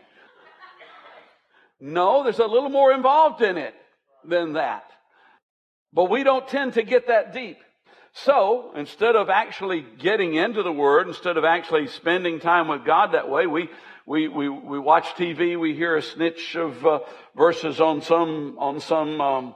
No, 1.79 2.23
there's 2.23 2.39
a 2.39 2.45
little 2.45 2.69
more 2.69 2.93
involved 2.93 3.41
in 3.41 3.57
it 3.57 3.73
than 4.23 4.53
that. 4.53 4.83
But 5.93 6.09
we 6.09 6.23
don't 6.23 6.47
tend 6.47 6.73
to 6.73 6.83
get 6.83 7.07
that 7.07 7.33
deep. 7.33 7.57
So, 8.13 8.73
instead 8.75 9.15
of 9.15 9.29
actually 9.29 9.85
getting 9.97 10.35
into 10.35 10.63
the 10.63 10.71
Word, 10.71 11.07
instead 11.07 11.37
of 11.37 11.45
actually 11.45 11.87
spending 11.87 12.39
time 12.39 12.67
with 12.67 12.85
God 12.85 13.13
that 13.13 13.29
way, 13.29 13.47
we, 13.47 13.69
we, 14.05 14.27
we, 14.27 14.49
we 14.49 14.79
watch 14.79 15.05
TV, 15.15 15.57
we 15.57 15.73
hear 15.73 15.95
a 15.95 16.01
snitch 16.01 16.55
of 16.55 16.85
uh, 16.85 16.99
verses 17.37 17.79
on 17.79 18.01
some, 18.01 18.57
on 18.59 18.81
some 18.81 19.21
um, 19.21 19.55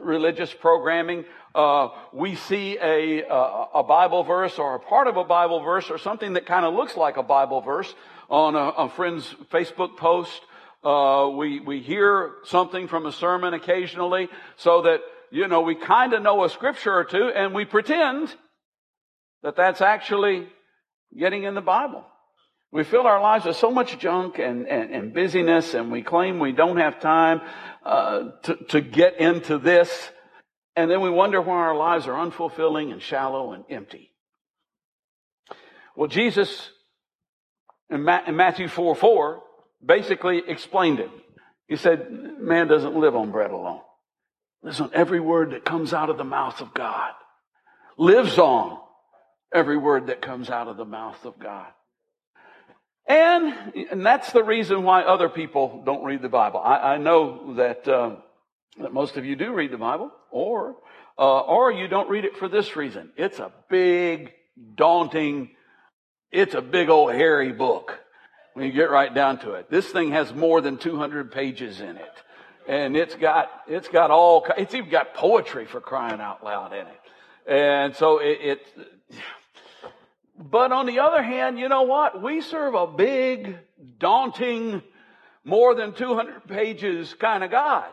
religious 0.00 0.54
programming. 0.54 1.24
Uh, 1.54 1.88
we 2.12 2.36
see 2.36 2.78
a, 2.78 3.24
a 3.74 3.82
Bible 3.82 4.22
verse 4.22 4.58
or 4.58 4.76
a 4.76 4.80
part 4.80 5.08
of 5.08 5.16
a 5.16 5.24
Bible 5.24 5.60
verse 5.60 5.90
or 5.90 5.98
something 5.98 6.34
that 6.34 6.46
kind 6.46 6.64
of 6.64 6.74
looks 6.74 6.96
like 6.96 7.16
a 7.16 7.22
Bible 7.22 7.62
verse 7.62 7.92
on 8.30 8.54
a, 8.54 8.58
a 8.58 8.88
friend's 8.90 9.26
Facebook 9.50 9.96
post. 9.96 10.40
Uh, 10.84 11.28
we, 11.34 11.58
we 11.58 11.80
hear 11.80 12.34
something 12.44 12.86
from 12.86 13.06
a 13.06 13.12
sermon 13.12 13.54
occasionally 13.54 14.28
so 14.56 14.82
that, 14.82 15.00
you 15.30 15.48
know, 15.48 15.60
we 15.60 15.74
kind 15.74 16.12
of 16.12 16.22
know 16.22 16.44
a 16.44 16.48
scripture 16.48 16.92
or 16.92 17.04
two 17.04 17.28
and 17.28 17.54
we 17.54 17.64
pretend 17.64 18.34
that 19.42 19.56
that's 19.56 19.80
actually 19.80 20.48
getting 21.16 21.44
in 21.44 21.54
the 21.54 21.60
Bible. 21.60 22.04
We 22.70 22.84
fill 22.84 23.06
our 23.06 23.20
lives 23.20 23.46
with 23.46 23.56
so 23.56 23.70
much 23.70 23.98
junk 23.98 24.38
and, 24.38 24.68
and, 24.68 24.92
and 24.92 25.14
busyness, 25.14 25.72
and 25.72 25.90
we 25.90 26.02
claim 26.02 26.38
we 26.38 26.52
don't 26.52 26.76
have 26.76 27.00
time 27.00 27.40
uh, 27.82 28.24
to, 28.42 28.56
to 28.68 28.80
get 28.82 29.18
into 29.18 29.58
this. 29.58 30.10
And 30.76 30.90
then 30.90 31.00
we 31.00 31.08
wonder 31.08 31.40
why 31.40 31.56
our 31.56 31.76
lives 31.76 32.06
are 32.06 32.12
unfulfilling 32.12 32.92
and 32.92 33.00
shallow 33.00 33.52
and 33.52 33.64
empty. 33.70 34.10
Well, 35.96 36.08
Jesus 36.08 36.70
in, 37.90 38.02
Ma- 38.04 38.24
in 38.26 38.36
Matthew 38.36 38.68
4 38.68 38.94
4 38.94 39.42
basically 39.84 40.42
explained 40.46 41.00
it. 41.00 41.10
He 41.66 41.76
said, 41.76 42.08
Man 42.38 42.68
doesn't 42.68 42.94
live 42.94 43.16
on 43.16 43.30
bread 43.30 43.50
alone. 43.50 43.80
On 44.64 44.90
every 44.92 45.20
word 45.20 45.52
that 45.52 45.64
comes 45.64 45.92
out 45.92 46.10
of 46.10 46.18
the 46.18 46.24
mouth 46.24 46.60
of 46.60 46.74
God. 46.74 47.12
Lives 47.96 48.38
on 48.38 48.78
every 49.52 49.76
word 49.76 50.08
that 50.08 50.20
comes 50.20 50.50
out 50.50 50.68
of 50.68 50.76
the 50.76 50.84
mouth 50.84 51.24
of 51.24 51.38
God. 51.38 51.66
And, 53.06 53.54
and 53.90 54.04
that's 54.04 54.32
the 54.32 54.44
reason 54.44 54.82
why 54.82 55.02
other 55.02 55.30
people 55.30 55.82
don't 55.86 56.04
read 56.04 56.20
the 56.20 56.28
Bible. 56.28 56.60
I, 56.60 56.94
I 56.94 56.96
know 56.98 57.54
that, 57.54 57.88
uh, 57.88 58.16
that 58.80 58.92
most 58.92 59.16
of 59.16 59.24
you 59.24 59.34
do 59.34 59.54
read 59.54 59.70
the 59.70 59.78
Bible, 59.78 60.10
or, 60.30 60.76
uh, 61.18 61.40
or 61.40 61.72
you 61.72 61.88
don't 61.88 62.10
read 62.10 62.26
it 62.26 62.36
for 62.36 62.48
this 62.48 62.76
reason. 62.76 63.10
It's 63.16 63.38
a 63.38 63.50
big, 63.70 64.32
daunting, 64.74 65.50
it's 66.30 66.54
a 66.54 66.60
big 66.60 66.90
old 66.90 67.12
hairy 67.12 67.52
book 67.52 67.98
when 68.52 68.66
you 68.66 68.72
get 68.72 68.90
right 68.90 69.12
down 69.14 69.38
to 69.38 69.52
it. 69.52 69.70
This 69.70 69.88
thing 69.88 70.10
has 70.10 70.34
more 70.34 70.60
than 70.60 70.76
200 70.76 71.32
pages 71.32 71.80
in 71.80 71.96
it. 71.96 72.12
And 72.68 72.98
it's 72.98 73.14
got, 73.14 73.50
it's 73.66 73.88
got 73.88 74.10
all, 74.10 74.46
it's 74.58 74.74
even 74.74 74.90
got 74.90 75.14
poetry 75.14 75.64
for 75.64 75.80
crying 75.80 76.20
out 76.20 76.44
loud 76.44 76.74
in 76.74 76.86
it. 76.86 77.00
And 77.46 77.96
so 77.96 78.18
it, 78.18 78.38
it 78.42 78.66
but 80.38 80.70
on 80.70 80.84
the 80.84 81.00
other 81.00 81.22
hand, 81.22 81.58
you 81.58 81.70
know 81.70 81.82
what? 81.82 82.22
We 82.22 82.42
serve 82.42 82.74
a 82.74 82.86
big, 82.86 83.56
daunting, 83.98 84.82
more 85.44 85.74
than 85.74 85.94
200 85.94 86.46
pages 86.46 87.14
kind 87.14 87.42
of 87.42 87.50
God. 87.50 87.90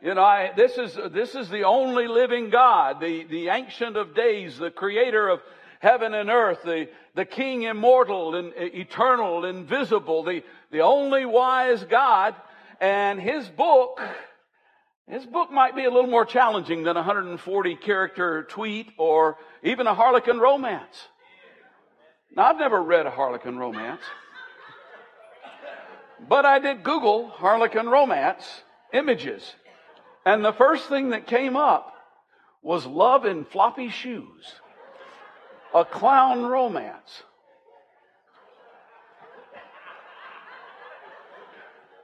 You 0.00 0.14
know, 0.14 0.22
I, 0.22 0.52
this 0.54 0.78
is, 0.78 0.96
this 1.10 1.34
is 1.34 1.48
the 1.48 1.64
only 1.64 2.06
living 2.06 2.48
God, 2.48 3.00
the, 3.00 3.24
the 3.24 3.48
ancient 3.48 3.96
of 3.96 4.14
days, 4.14 4.56
the 4.56 4.70
creator 4.70 5.28
of 5.28 5.40
heaven 5.80 6.14
and 6.14 6.30
earth, 6.30 6.62
the, 6.64 6.88
the 7.16 7.24
king 7.24 7.62
immortal 7.62 8.36
and 8.36 8.52
eternal, 8.56 9.44
invisible, 9.44 10.22
the, 10.22 10.44
the 10.70 10.80
only 10.80 11.24
wise 11.24 11.82
God. 11.84 12.36
And 12.80 13.20
his 13.20 13.48
book, 13.48 14.00
his 15.08 15.24
book 15.24 15.50
might 15.50 15.74
be 15.74 15.84
a 15.84 15.90
little 15.90 16.10
more 16.10 16.24
challenging 16.24 16.82
than 16.82 16.96
a 16.96 17.00
140 17.00 17.76
character 17.76 18.42
tweet 18.44 18.88
or 18.98 19.36
even 19.62 19.86
a 19.86 19.94
Harlequin 19.94 20.38
romance. 20.38 21.08
Now, 22.34 22.46
I've 22.46 22.58
never 22.58 22.82
read 22.82 23.06
a 23.06 23.10
Harlequin 23.10 23.58
romance, 23.58 24.02
but 26.28 26.44
I 26.44 26.58
did 26.58 26.82
Google 26.82 27.28
Harlequin 27.28 27.88
romance 27.88 28.62
images. 28.92 29.54
And 30.26 30.44
the 30.44 30.52
first 30.52 30.88
thing 30.88 31.10
that 31.10 31.26
came 31.26 31.56
up 31.56 31.94
was 32.62 32.84
Love 32.84 33.24
in 33.24 33.44
Floppy 33.44 33.88
Shoes, 33.88 34.60
a 35.74 35.84
clown 35.84 36.44
romance. 36.44 37.22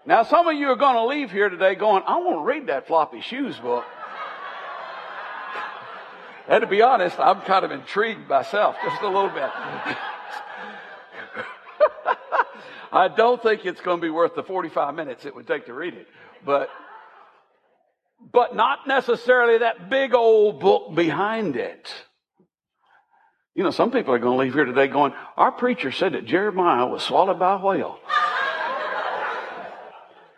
Now, 0.05 0.25
some 0.25 0.49
of 0.49 0.55
you 0.55 0.69
are 0.71 0.77
going 0.77 0.97
to 0.97 1.07
leave 1.07 1.31
here 1.31 1.49
today 1.49 1.77
going, 1.77 2.03
I 2.07 2.17
want 2.17 2.39
to 2.39 2.45
read 2.45 2.67
that 2.67 2.89
Floppy 2.89 3.21
Shoes 3.21 3.57
book. 3.59 3.85
and 6.49 6.61
to 6.61 6.67
be 6.67 6.83
honest, 6.83 7.21
I'm 7.21 7.41
kind 7.43 7.65
of 7.65 7.71
intrigued 7.71 8.29
myself 8.29 8.75
just 8.83 9.01
a 9.03 9.07
little 9.07 9.31
bit. 9.31 9.49
I 12.93 13.09
don't 13.09 13.41
think 13.41 13.65
it's 13.65 13.81
going 13.81 13.99
to 13.99 14.03
be 14.03 14.11
worth 14.11 14.35
the 14.35 14.43
45 14.43 14.95
minutes 14.97 15.25
it 15.25 15.37
would 15.37 15.47
take 15.47 15.67
to 15.67 15.73
read 15.73 15.95
it. 15.95 16.09
But, 16.45 16.69
but 18.33 18.57
not 18.57 18.89
necessarily 18.89 19.59
that 19.59 19.89
big 19.89 20.15
old 20.15 20.59
book 20.59 20.97
behind 20.97 21.55
it. 21.55 21.95
You 23.55 23.63
know, 23.63 23.71
some 23.71 23.93
people 23.93 24.13
are 24.15 24.19
going 24.19 24.37
to 24.37 24.43
leave 24.43 24.55
here 24.55 24.65
today 24.65 24.89
going, 24.89 25.13
our 25.37 25.53
preacher 25.53 25.93
said 25.93 26.15
that 26.15 26.25
Jeremiah 26.27 26.87
was 26.87 27.05
swallowed 27.05 27.39
by 27.39 27.55
a 27.55 27.59
whale. 27.59 28.01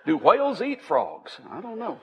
Do 0.06 0.16
whales 0.16 0.60
eat 0.60 0.82
frogs? 0.82 1.38
I 1.50 1.60
don't 1.60 1.78
know. 1.78 2.00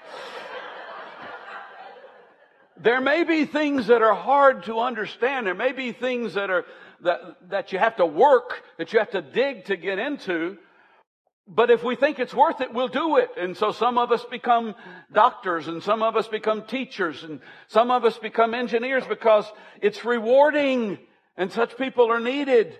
There 2.77 3.01
may 3.01 3.23
be 3.23 3.45
things 3.45 3.87
that 3.87 4.01
are 4.01 4.15
hard 4.15 4.63
to 4.63 4.79
understand. 4.79 5.45
There 5.45 5.53
may 5.53 5.71
be 5.71 5.91
things 5.91 6.33
that 6.33 6.49
are 6.49 6.65
that, 7.03 7.49
that 7.49 7.71
you 7.71 7.79
have 7.79 7.97
to 7.97 8.05
work, 8.05 8.63
that 8.77 8.93
you 8.93 8.99
have 8.99 9.11
to 9.11 9.21
dig 9.21 9.65
to 9.65 9.75
get 9.75 9.99
into. 9.99 10.57
But 11.47 11.69
if 11.69 11.83
we 11.83 11.95
think 11.95 12.19
it's 12.19 12.33
worth 12.33 12.61
it, 12.61 12.73
we'll 12.73 12.87
do 12.87 13.17
it. 13.17 13.31
And 13.37 13.57
so 13.57 13.71
some 13.71 13.97
of 13.97 14.11
us 14.11 14.23
become 14.29 14.75
doctors 15.11 15.67
and 15.67 15.81
some 15.83 16.01
of 16.03 16.15
us 16.15 16.27
become 16.27 16.63
teachers 16.63 17.23
and 17.23 17.39
some 17.67 17.91
of 17.91 18.05
us 18.05 18.17
become 18.17 18.53
engineers 18.53 19.03
because 19.07 19.51
it's 19.81 20.05
rewarding 20.05 20.99
and 21.35 21.51
such 21.51 21.77
people 21.77 22.11
are 22.11 22.19
needed. 22.19 22.79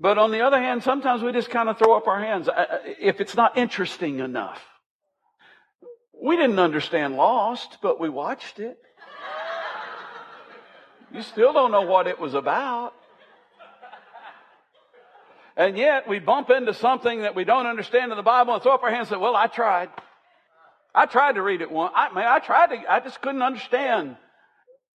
But 0.00 0.16
on 0.18 0.30
the 0.30 0.42
other 0.42 0.60
hand, 0.60 0.82
sometimes 0.82 1.22
we 1.22 1.32
just 1.32 1.50
kind 1.50 1.68
of 1.68 1.78
throw 1.78 1.96
up 1.96 2.06
our 2.06 2.20
hands 2.20 2.48
uh, 2.48 2.78
if 3.00 3.20
it's 3.20 3.34
not 3.34 3.58
interesting 3.58 4.20
enough. 4.20 4.62
We 6.22 6.36
didn't 6.36 6.58
understand 6.58 7.16
Lost, 7.16 7.78
but 7.82 8.00
we 8.00 8.08
watched 8.08 8.60
it. 8.60 8.78
You 11.12 11.22
still 11.22 11.52
don't 11.52 11.72
know 11.72 11.82
what 11.82 12.06
it 12.06 12.18
was 12.18 12.34
about. 12.34 12.92
And 15.56 15.76
yet 15.76 16.06
we 16.06 16.20
bump 16.20 16.50
into 16.50 16.72
something 16.74 17.22
that 17.22 17.34
we 17.34 17.44
don't 17.44 17.66
understand 17.66 18.12
in 18.12 18.16
the 18.16 18.22
Bible 18.22 18.54
and 18.54 18.62
throw 18.62 18.74
up 18.74 18.82
our 18.84 18.90
hands 18.90 19.08
and 19.08 19.16
say, 19.16 19.20
well, 19.20 19.34
I 19.34 19.48
tried. 19.48 19.88
I 20.94 21.06
tried 21.06 21.34
to 21.34 21.42
read 21.42 21.60
it 21.60 21.70
once. 21.70 21.92
I 21.96 22.10
I 22.14 22.38
tried 22.38 22.68
to, 22.68 22.92
I 22.92 23.00
just 23.00 23.20
couldn't 23.20 23.42
understand. 23.42 24.16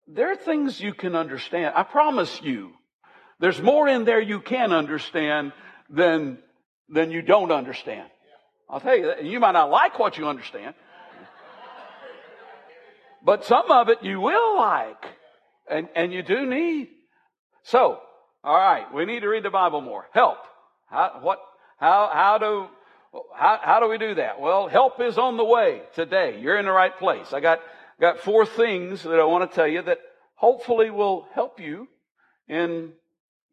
There 0.07 0.31
are 0.31 0.37
things 0.37 0.81
you 0.81 0.95
can 0.95 1.17
understand. 1.17 1.75
I 1.77 1.83
promise 1.83 2.41
you. 2.43 2.73
There's 3.43 3.61
more 3.61 3.89
in 3.89 4.05
there 4.05 4.21
you 4.21 4.39
can 4.39 4.73
understand 4.73 5.53
than, 5.91 6.39
than 6.89 7.11
you 7.11 7.23
don't 7.23 7.51
understand. 7.51 8.09
I'll 8.71 8.79
tell 8.79 8.97
you 8.97 9.07
that. 9.07 9.25
You 9.25 9.41
might 9.41 9.51
not 9.51 9.69
like 9.69 9.99
what 9.99 10.17
you 10.17 10.29
understand. 10.29 10.77
But 13.25 13.45
some 13.45 13.69
of 13.73 13.89
it 13.89 13.99
you 14.03 14.21
will 14.21 14.57
like. 14.57 15.05
And, 15.69 15.89
and 15.97 16.13
you 16.13 16.23
do 16.23 16.47
need. 16.47 16.91
So, 17.65 17.99
all 18.45 18.55
right, 18.55 18.95
we 18.95 19.07
need 19.07 19.21
to 19.21 19.29
read 19.29 19.43
the 19.43 19.51
Bible 19.51 19.81
more. 19.81 20.07
Help. 20.13 20.39
How, 20.87 21.19
what, 21.21 21.41
how, 21.79 22.11
how 22.15 22.39
do, 22.39 22.69
how, 23.35 23.59
how 23.61 23.81
do 23.81 23.89
we 23.89 23.99
do 23.99 24.15
that? 24.15 24.41
Well, 24.41 24.69
help 24.69 25.01
is 25.01 25.19
on 25.19 25.37
the 25.37 25.45
way 25.45 25.83
today. 25.97 26.39
You're 26.41 26.61
in 26.61 26.65
the 26.65 26.71
right 26.71 26.97
place. 26.97 27.33
I 27.33 27.41
got, 27.41 27.59
got 28.01 28.21
four 28.21 28.47
things 28.47 29.03
that 29.03 29.19
I 29.19 29.25
want 29.25 29.51
to 29.51 29.53
tell 29.53 29.67
you 29.67 29.83
that 29.83 29.99
hopefully 30.37 30.91
will 30.91 31.27
help 31.35 31.59
you 31.59 31.89
in 32.47 32.93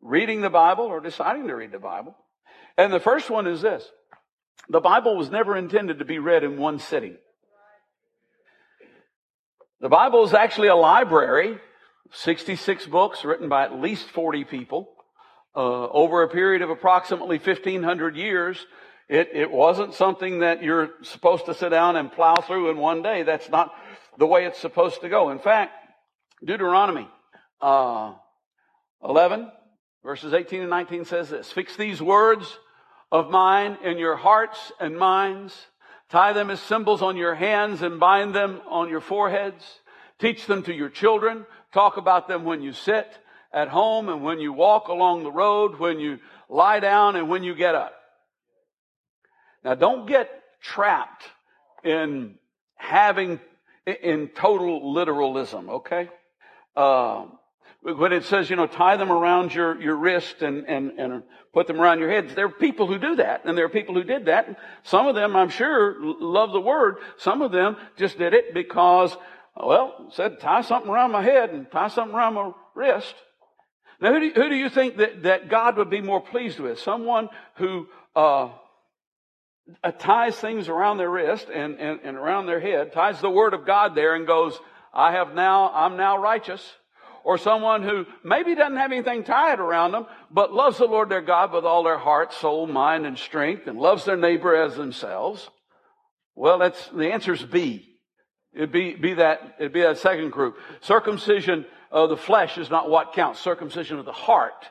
reading 0.01 0.41
the 0.41 0.49
Bible 0.49 0.85
or 0.85 0.99
deciding 0.99 1.47
to 1.47 1.55
read 1.55 1.71
the 1.71 1.79
Bible. 1.79 2.15
And 2.77 2.93
the 2.93 2.99
first 2.99 3.29
one 3.29 3.47
is 3.47 3.61
this. 3.61 3.83
The 4.69 4.79
Bible 4.79 5.17
was 5.17 5.29
never 5.29 5.57
intended 5.57 5.99
to 5.99 6.05
be 6.05 6.19
read 6.19 6.43
in 6.43 6.57
one 6.57 6.79
sitting. 6.79 7.17
The 9.81 9.89
Bible 9.89 10.25
is 10.25 10.33
actually 10.33 10.67
a 10.67 10.75
library, 10.75 11.57
66 12.11 12.85
books 12.87 13.23
written 13.23 13.49
by 13.49 13.63
at 13.63 13.79
least 13.79 14.09
40 14.09 14.43
people 14.43 14.89
uh, 15.55 15.87
over 15.87 16.21
a 16.23 16.29
period 16.29 16.61
of 16.61 16.69
approximately 16.69 17.37
1500 17.37 18.15
years. 18.15 18.65
It, 19.07 19.29
it 19.33 19.49
wasn't 19.49 19.93
something 19.93 20.39
that 20.39 20.61
you're 20.61 20.89
supposed 21.01 21.45
to 21.45 21.53
sit 21.53 21.69
down 21.69 21.95
and 21.95 22.11
plow 22.11 22.35
through 22.35 22.69
in 22.69 22.77
one 22.77 23.01
day. 23.01 23.23
That's 23.23 23.49
not 23.49 23.73
the 24.17 24.27
way 24.27 24.45
it's 24.45 24.59
supposed 24.59 25.01
to 25.01 25.09
go. 25.09 25.29
In 25.29 25.39
fact, 25.39 25.73
Deuteronomy 26.43 27.07
uh, 27.61 28.13
11, 29.03 29.49
verses 30.03 30.33
18 30.33 30.61
and 30.61 30.69
19 30.69 31.05
says 31.05 31.29
this 31.29 31.51
Fix 31.51 31.75
these 31.75 32.01
words 32.01 32.57
of 33.11 33.29
mine 33.29 33.77
in 33.83 33.97
your 33.97 34.15
hearts 34.15 34.71
and 34.79 34.97
minds. 34.97 35.55
Tie 36.09 36.33
them 36.33 36.49
as 36.49 36.59
symbols 36.59 37.01
on 37.01 37.17
your 37.17 37.35
hands 37.35 37.81
and 37.81 37.99
bind 37.99 38.33
them 38.33 38.61
on 38.67 38.89
your 38.89 39.01
foreheads. 39.01 39.63
Teach 40.17 40.47
them 40.47 40.63
to 40.63 40.73
your 40.73 40.89
children. 40.89 41.45
Talk 41.71 41.97
about 41.97 42.27
them 42.27 42.45
when 42.45 42.61
you 42.61 42.73
sit 42.73 43.07
at 43.53 43.67
home 43.67 44.09
and 44.09 44.23
when 44.23 44.39
you 44.39 44.51
walk 44.51 44.87
along 44.87 45.23
the 45.23 45.31
road, 45.31 45.79
when 45.79 45.99
you 45.99 46.19
lie 46.49 46.79
down 46.79 47.15
and 47.15 47.29
when 47.29 47.43
you 47.43 47.53
get 47.53 47.75
up. 47.75 47.93
Now 49.63 49.75
don't 49.75 50.07
get 50.07 50.29
trapped 50.61 51.23
in 51.83 52.35
having, 52.75 53.39
in 53.85 54.29
total 54.29 54.93
literalism, 54.93 55.69
okay? 55.69 56.09
Uh, 56.75 57.25
when 57.81 58.11
it 58.11 58.25
says, 58.25 58.49
you 58.49 58.55
know, 58.55 58.67
tie 58.67 58.97
them 58.97 59.11
around 59.11 59.53
your, 59.53 59.81
your 59.81 59.95
wrist 59.95 60.41
and, 60.41 60.65
and, 60.67 60.99
and 60.99 61.23
put 61.53 61.67
them 61.67 61.79
around 61.79 61.99
your 61.99 62.09
head, 62.09 62.29
there 62.29 62.45
are 62.45 62.49
people 62.49 62.87
who 62.87 62.97
do 62.97 63.15
that, 63.15 63.45
and 63.45 63.57
there 63.57 63.65
are 63.65 63.69
people 63.69 63.95
who 63.95 64.03
did 64.03 64.25
that. 64.25 64.59
Some 64.83 65.07
of 65.07 65.15
them, 65.15 65.35
I'm 65.35 65.49
sure, 65.49 65.95
love 65.99 66.51
the 66.51 66.59
word. 66.59 66.97
Some 67.17 67.41
of 67.41 67.51
them 67.51 67.77
just 67.97 68.17
did 68.17 68.33
it 68.33 68.53
because, 68.53 69.15
well, 69.55 70.09
said 70.11 70.39
tie 70.39 70.61
something 70.61 70.91
around 70.91 71.11
my 71.11 71.23
head 71.23 71.51
and 71.51 71.71
tie 71.71 71.87
something 71.87 72.15
around 72.15 72.33
my 72.33 72.51
wrist. 72.75 73.15
Now, 74.01 74.13
who 74.13 74.19
do, 74.19 74.31
who 74.41 74.49
do 74.49 74.55
you 74.55 74.69
think 74.69 74.97
that, 74.97 75.23
that 75.23 75.49
God 75.49 75.77
would 75.77 75.89
be 75.89 76.01
more 76.01 76.21
pleased 76.21 76.59
with? 76.59 76.79
Someone 76.79 77.29
who 77.55 77.87
uh, 78.15 78.49
uh, 79.83 79.91
ties 79.91 80.35
things 80.35 80.69
around 80.69 80.97
their 80.97 81.09
wrist 81.09 81.47
and, 81.53 81.79
and, 81.79 81.99
and 82.03 82.17
around 82.17 82.45
their 82.45 82.59
head, 82.59 82.93
ties 82.93 83.19
the 83.21 83.29
word 83.29 83.53
of 83.53 83.65
God 83.65 83.95
there 83.95 84.15
and 84.15 84.27
goes, 84.27 84.57
I 84.93 85.13
have 85.13 85.33
now, 85.33 85.71
I'm 85.73 85.97
now 85.97 86.17
righteous. 86.17 86.65
Or 87.23 87.37
someone 87.37 87.83
who 87.83 88.05
maybe 88.23 88.55
doesn't 88.55 88.77
have 88.77 88.91
anything 88.91 89.23
tied 89.23 89.59
around 89.59 89.91
them, 89.91 90.05
but 90.31 90.53
loves 90.53 90.77
the 90.77 90.85
Lord 90.85 91.09
their 91.09 91.21
God 91.21 91.51
with 91.51 91.65
all 91.65 91.83
their 91.83 91.97
heart, 91.97 92.33
soul, 92.33 92.65
mind, 92.65 93.05
and 93.05 93.17
strength, 93.17 93.67
and 93.67 93.77
loves 93.77 94.05
their 94.05 94.17
neighbor 94.17 94.55
as 94.55 94.75
themselves. 94.75 95.49
Well, 96.35 96.57
that's, 96.57 96.89
the 96.89 97.11
answer 97.11 97.33
is 97.33 97.43
B. 97.43 97.85
It'd 98.53 98.71
be, 98.71 98.95
be 98.95 99.15
that, 99.15 99.55
it'd 99.59 99.73
be 99.73 99.81
that 99.81 99.97
second 99.97 100.31
group. 100.31 100.57
Circumcision 100.81 101.65
of 101.91 102.09
the 102.09 102.17
flesh 102.17 102.57
is 102.57 102.69
not 102.69 102.89
what 102.89 103.13
counts. 103.13 103.39
Circumcision 103.39 103.99
of 103.99 104.05
the 104.05 104.11
heart 104.11 104.65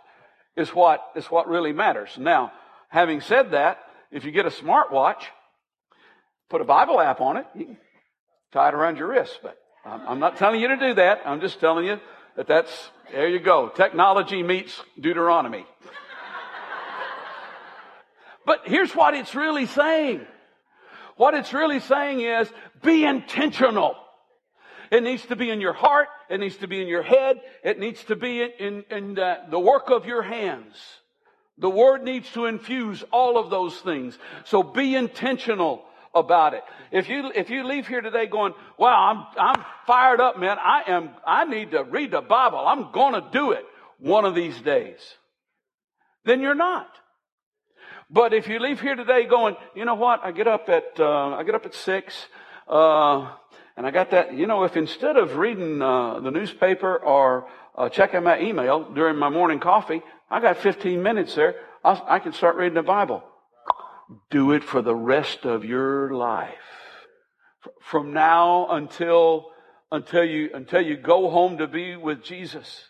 is 0.57 0.71
what, 0.71 1.03
is 1.15 1.27
what 1.27 1.49
really 1.49 1.73
matters. 1.73 2.11
Now, 2.19 2.53
having 2.89 3.21
said 3.21 3.53
that, 3.53 3.79
if 4.11 4.25
you 4.25 4.31
get 4.33 4.47
a 4.47 4.51
smartwatch, 4.51 5.23
put 6.49 6.61
a 6.61 6.65
Bible 6.65 7.01
app 7.01 7.21
on 7.21 7.37
it, 7.37 7.47
tie 8.53 8.69
it 8.69 8.75
around 8.75 8.97
your 8.97 9.09
wrist. 9.09 9.39
But 9.43 9.59
I'm 9.85 10.19
not 10.19 10.37
telling 10.37 10.61
you 10.61 10.69
to 10.69 10.77
do 10.77 10.95
that. 10.95 11.21
I'm 11.25 11.41
just 11.41 11.61
telling 11.61 11.87
you 11.87 12.01
that 12.39 12.47
that's, 12.47 12.91
there 13.11 13.27
you 13.27 13.41
go. 13.41 13.69
Technology 13.69 14.45
meets 14.45 14.81
Deuteronomy. 14.99 15.67
but 18.47 18.61
here's 18.65 18.93
what 18.95 19.15
it's 19.15 19.35
really 19.35 19.67
saying. 19.67 20.25
What 21.17 21.35
it's 21.35 21.53
really 21.53 21.81
saying 21.81 22.21
is 22.21 22.49
be 22.81 23.05
intentional. 23.05 23.97
It 24.93 25.03
needs 25.03 25.27
to 25.27 25.35
be 25.35 25.51
in 25.51 25.61
your 25.61 25.73
heart. 25.73 26.07
It 26.31 26.39
needs 26.39 26.57
to 26.59 26.69
be 26.69 26.81
in 26.81 26.87
your 26.87 27.03
head. 27.03 27.41
It 27.65 27.81
needs 27.81 28.05
to 28.05 28.15
be 28.15 28.43
in, 28.43 28.51
in, 28.61 28.85
in 28.89 29.15
the, 29.15 29.39
the 29.51 29.59
work 29.59 29.91
of 29.91 30.07
your 30.07 30.23
hands. 30.23 30.77
The 31.59 31.69
Word 31.69 32.05
needs 32.05 32.31
to 32.35 32.47
infuse 32.47 33.03
all 33.11 33.37
of 33.37 33.51
those 33.51 33.77
things. 33.81 34.17
So 34.45 34.63
be 34.63 34.95
intentional 34.95 35.83
about 36.15 36.55
it. 36.55 36.63
If 36.91 37.09
you, 37.09 37.31
if 37.35 37.51
you 37.51 37.67
leave 37.67 37.87
here 37.87 38.01
today 38.01 38.27
going, 38.27 38.55
wow, 38.79 39.27
I'm, 39.37 39.57
I'm 39.57 39.65
fired 39.87 40.21
up, 40.21 40.39
man. 40.39 40.57
I 40.59 40.83
am, 40.89 41.11
I 41.27 41.45
need 41.45 41.73
to 41.73 41.85
read 41.85 42.11
the 42.11 42.21
Bible. 42.21 42.59
I'm 42.59 42.93
going 42.93 43.15
to 43.15 43.29
do 43.33 43.53
it 43.53 43.65
one 43.99 44.25
of 44.25 44.35
these 44.35 44.61
days. 44.61 44.99
Then 46.25 46.41
you're 46.41 46.55
not. 46.55 46.89
But 48.11 48.33
if 48.33 48.49
you 48.49 48.59
leave 48.59 48.81
here 48.81 48.95
today 48.95 49.27
going, 49.27 49.57
you 49.75 49.85
know 49.85 49.95
what? 49.95 50.21
I 50.25 50.33
get 50.33 50.47
up 50.47 50.69
at, 50.69 50.99
uh, 50.99 51.37
I 51.37 51.43
get 51.43 51.55
up 51.55 51.67
at 51.67 51.75
six, 51.75 52.15
uh, 52.67 53.31
and 53.77 53.87
I 53.87 53.91
got 53.91 54.11
that, 54.11 54.35
you 54.35 54.47
know, 54.47 54.65
if 54.65 54.77
instead 54.77 55.17
of 55.17 55.37
reading, 55.37 55.83
uh, 55.83 56.21
the 56.21 56.31
newspaper 56.31 56.97
or, 56.97 57.49
uh, 57.77 57.89
checking 57.89 58.23
my 58.23 58.41
email 58.41 58.91
during 58.93 59.17
my 59.17 59.29
morning 59.29 59.61
coffee, 59.61 60.03
I 60.31 60.41
got 60.41 60.57
15 60.57 61.03
minutes 61.03 61.35
there. 61.35 61.55
I'll, 61.85 62.05
I 62.09 62.19
can 62.19 62.33
start 62.33 62.57
reading 62.57 62.75
the 62.75 62.83
Bible. 62.83 63.23
Do 64.31 64.53
it 64.53 64.65
for 64.65 64.83
the 64.83 64.95
rest 64.95 65.45
of 65.45 65.65
your 65.65 66.13
life. 66.13 66.55
From 67.81 68.13
now 68.13 68.69
until, 68.71 69.47
until 69.91 70.25
you, 70.25 70.51
until 70.55 70.81
you 70.81 70.97
go 70.97 71.31
home 71.31 71.59
to 71.59 71.67
be 71.67 71.97
with 71.97 72.23
Jesus. 72.23 72.85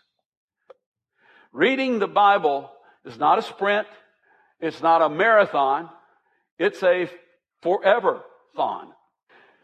Reading 1.51 1.99
the 1.99 2.07
Bible 2.07 2.71
is 3.05 3.17
not 3.17 3.39
a 3.39 3.41
sprint. 3.41 3.87
It's 4.59 4.81
not 4.81 5.01
a 5.01 5.09
marathon. 5.09 5.89
It's 6.57 6.81
a 6.83 7.09
forever 7.61 8.21
thon. 8.55 8.89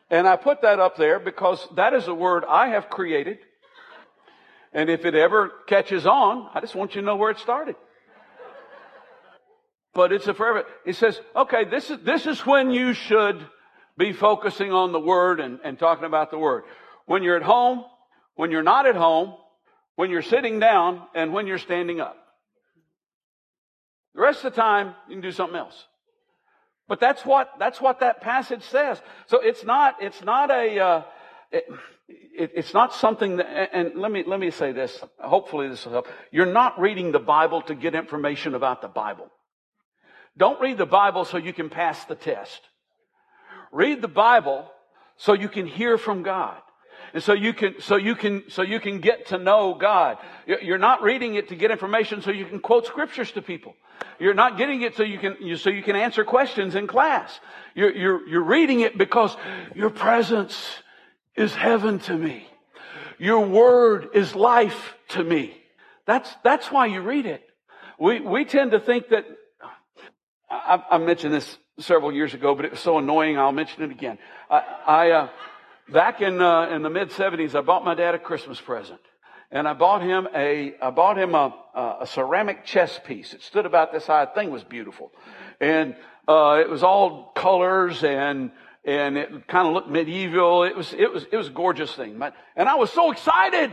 And 0.09 0.27
I 0.27 0.35
put 0.35 0.61
that 0.61 0.79
up 0.79 0.97
there 0.97 1.19
because 1.19 1.65
that 1.75 1.93
is 1.93 2.07
a 2.07 2.13
word 2.13 2.43
I 2.47 2.69
have 2.69 2.89
created 2.89 3.37
and 4.75 4.89
if 4.89 5.05
it 5.05 5.15
ever 5.15 5.53
catches 5.67 6.05
on, 6.05 6.49
I 6.53 6.59
just 6.59 6.75
want 6.75 6.95
you 6.95 7.01
to 7.01 7.07
know 7.07 7.15
where 7.15 7.31
it 7.31 7.39
started. 7.39 7.77
But 9.95 10.11
it's 10.11 10.27
a 10.27 10.33
forever. 10.33 10.65
He 10.83 10.91
says, 10.91 11.19
okay, 11.35 11.63
this 11.63 11.89
is, 11.89 11.99
this 12.03 12.27
is 12.27 12.45
when 12.45 12.69
you 12.69 12.93
should 12.93 13.43
be 13.97 14.11
focusing 14.11 14.73
on 14.73 14.91
the 14.91 14.99
word 14.99 15.39
and, 15.39 15.59
and 15.63 15.79
talking 15.79 16.03
about 16.03 16.29
the 16.31 16.37
word. 16.37 16.63
When 17.05 17.23
you're 17.23 17.37
at 17.37 17.43
home, 17.43 17.85
when 18.35 18.51
you're 18.51 18.61
not 18.61 18.85
at 18.85 18.97
home, 18.97 19.35
when 19.95 20.11
you're 20.11 20.21
sitting 20.21 20.59
down, 20.59 21.01
and 21.15 21.31
when 21.31 21.47
you're 21.47 21.57
standing 21.57 22.01
up. 22.01 22.17
The 24.13 24.21
rest 24.21 24.43
of 24.43 24.53
the 24.53 24.61
time, 24.61 24.93
you 25.07 25.15
can 25.15 25.21
do 25.21 25.31
something 25.31 25.57
else. 25.57 25.85
But 26.89 26.99
that's 26.99 27.25
what, 27.25 27.53
that's 27.57 27.79
what 27.79 28.01
that 28.01 28.19
passage 28.19 28.63
says. 28.63 29.01
So 29.27 29.39
it's 29.39 29.63
not, 29.63 29.95
it's 30.01 30.21
not 30.21 30.51
a, 30.51 30.79
uh, 30.79 31.03
it, 31.51 31.63
it, 32.07 32.51
it's 32.53 32.73
not 32.73 32.93
something 32.93 33.37
that, 33.37 33.69
and 33.73 33.95
let 33.95 34.11
me, 34.11 34.25
let 34.27 34.41
me 34.41 34.51
say 34.51 34.73
this. 34.73 35.01
Hopefully 35.19 35.69
this 35.69 35.85
will 35.85 35.93
help. 35.93 36.07
You're 36.31 36.45
not 36.45 36.77
reading 36.79 37.13
the 37.13 37.19
Bible 37.19 37.61
to 37.63 37.75
get 37.75 37.95
information 37.95 38.55
about 38.55 38.81
the 38.81 38.89
Bible. 38.89 39.31
Don't 40.37 40.59
read 40.59 40.77
the 40.77 40.85
Bible 40.85 41.25
so 41.25 41.37
you 41.37 41.53
can 41.53 41.69
pass 41.69 42.03
the 42.05 42.15
test. 42.15 42.61
Read 43.71 44.01
the 44.01 44.07
Bible 44.07 44.69
so 45.17 45.33
you 45.33 45.49
can 45.49 45.65
hear 45.65 45.97
from 45.97 46.23
God. 46.23 46.57
And 47.13 47.23
so 47.23 47.33
you 47.33 47.53
can, 47.53 47.75
so 47.79 47.95
you 47.95 48.15
can, 48.15 48.43
so 48.49 48.61
you 48.61 48.79
can 48.79 48.99
get 48.99 49.27
to 49.27 49.37
know 49.37 49.73
God. 49.73 50.17
You're 50.45 50.77
not 50.77 51.01
reading 51.01 51.35
it 51.35 51.49
to 51.49 51.55
get 51.55 51.71
information 51.71 52.21
so 52.21 52.31
you 52.31 52.45
can 52.45 52.59
quote 52.59 52.85
scriptures 52.85 53.31
to 53.33 53.41
people. 53.41 53.73
You're 54.19 54.33
not 54.33 54.57
getting 54.57 54.81
it 54.81 54.95
so 54.95 55.03
you 55.03 55.17
can, 55.17 55.57
so 55.57 55.69
you 55.69 55.83
can 55.83 55.95
answer 55.95 56.25
questions 56.25 56.75
in 56.75 56.87
class. 56.87 57.39
You're, 57.73 57.95
you're, 57.95 58.27
you're 58.27 58.43
reading 58.43 58.81
it 58.81 58.97
because 58.97 59.35
your 59.73 59.89
presence 59.89 60.61
is 61.35 61.53
heaven 61.53 61.99
to 61.99 62.17
me. 62.17 62.47
Your 63.17 63.45
word 63.45 64.09
is 64.13 64.35
life 64.35 64.95
to 65.09 65.23
me. 65.23 65.55
That's, 66.05 66.33
that's 66.43 66.71
why 66.71 66.87
you 66.87 67.01
read 67.01 67.25
it. 67.25 67.43
We, 67.97 68.19
we 68.19 68.43
tend 68.43 68.71
to 68.71 68.79
think 68.79 69.09
that, 69.09 69.25
I, 70.55 70.95
I 70.95 70.97
mentioned 70.97 71.33
this 71.33 71.57
several 71.79 72.11
years 72.11 72.33
ago, 72.33 72.55
but 72.55 72.65
it 72.65 72.71
was 72.71 72.79
so 72.79 72.97
annoying. 72.97 73.37
I'll 73.37 73.51
mention 73.51 73.83
it 73.83 73.91
again. 73.91 74.17
I, 74.49 74.63
I 74.87 75.11
uh, 75.11 75.29
back 75.89 76.21
in 76.21 76.41
uh, 76.41 76.69
in 76.69 76.81
the 76.81 76.89
mid 76.89 77.09
'70s, 77.11 77.55
I 77.55 77.61
bought 77.61 77.83
my 77.83 77.95
dad 77.95 78.15
a 78.15 78.19
Christmas 78.19 78.59
present, 78.59 79.01
and 79.51 79.67
I 79.67 79.73
bought 79.73 80.01
him 80.01 80.27
a 80.33 80.75
I 80.81 80.89
bought 80.91 81.17
him 81.17 81.35
a, 81.35 81.53
a 82.01 82.07
ceramic 82.07 82.65
chess 82.65 82.99
piece. 83.05 83.33
It 83.33 83.41
stood 83.41 83.65
about 83.65 83.91
this 83.91 84.07
high. 84.07 84.25
The 84.25 84.31
thing 84.31 84.51
was 84.51 84.63
beautiful, 84.63 85.11
and 85.59 85.95
uh, 86.27 86.57
it 86.61 86.69
was 86.69 86.83
all 86.83 87.31
colors 87.35 88.03
and 88.03 88.51
and 88.83 89.17
it 89.17 89.47
kind 89.47 89.67
of 89.67 89.73
looked 89.73 89.89
medieval. 89.89 90.63
It 90.63 90.75
was 90.75 90.93
it 90.93 91.11
was 91.11 91.25
it 91.31 91.37
was 91.37 91.47
a 91.47 91.51
gorgeous 91.51 91.93
thing, 91.93 92.21
and 92.55 92.69
I 92.69 92.75
was 92.75 92.91
so 92.91 93.11
excited. 93.11 93.71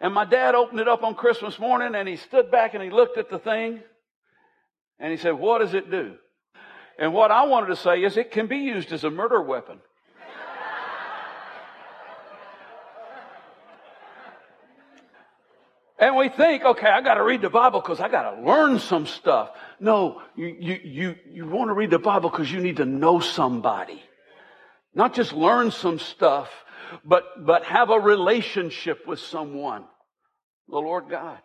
And 0.00 0.14
my 0.14 0.24
dad 0.24 0.54
opened 0.54 0.78
it 0.78 0.86
up 0.86 1.02
on 1.02 1.16
Christmas 1.16 1.58
morning, 1.58 1.96
and 1.96 2.08
he 2.08 2.14
stood 2.14 2.52
back 2.52 2.74
and 2.74 2.82
he 2.82 2.88
looked 2.90 3.18
at 3.18 3.30
the 3.30 3.38
thing, 3.40 3.80
and 4.98 5.10
he 5.10 5.16
said, 5.16 5.32
"What 5.32 5.58
does 5.58 5.74
it 5.74 5.90
do?" 5.90 6.16
And 6.98 7.14
what 7.14 7.30
I 7.30 7.46
wanted 7.46 7.68
to 7.68 7.76
say 7.76 8.02
is 8.02 8.16
it 8.16 8.32
can 8.32 8.48
be 8.48 8.58
used 8.58 8.92
as 8.92 9.04
a 9.04 9.10
murder 9.10 9.40
weapon. 9.40 9.80
And 16.00 16.16
we 16.16 16.28
think, 16.28 16.64
okay, 16.64 16.86
I 16.86 17.00
got 17.00 17.14
to 17.14 17.24
read 17.24 17.42
the 17.42 17.50
Bible 17.50 17.80
because 17.80 17.98
I 17.98 18.08
got 18.08 18.30
to 18.30 18.42
learn 18.42 18.78
some 18.78 19.06
stuff. 19.06 19.50
No, 19.80 20.22
you, 20.36 20.56
you, 20.60 20.80
you, 20.84 21.14
you 21.28 21.46
want 21.46 21.70
to 21.70 21.74
read 21.74 21.90
the 21.90 21.98
Bible 21.98 22.30
because 22.30 22.50
you 22.50 22.60
need 22.60 22.76
to 22.76 22.84
know 22.84 23.18
somebody. 23.18 24.00
Not 24.94 25.12
just 25.14 25.32
learn 25.32 25.72
some 25.72 25.98
stuff, 25.98 26.48
but, 27.04 27.24
but 27.44 27.64
have 27.64 27.90
a 27.90 27.98
relationship 27.98 29.08
with 29.08 29.18
someone. 29.18 29.84
The 30.68 30.78
Lord 30.78 31.10
God. 31.10 31.38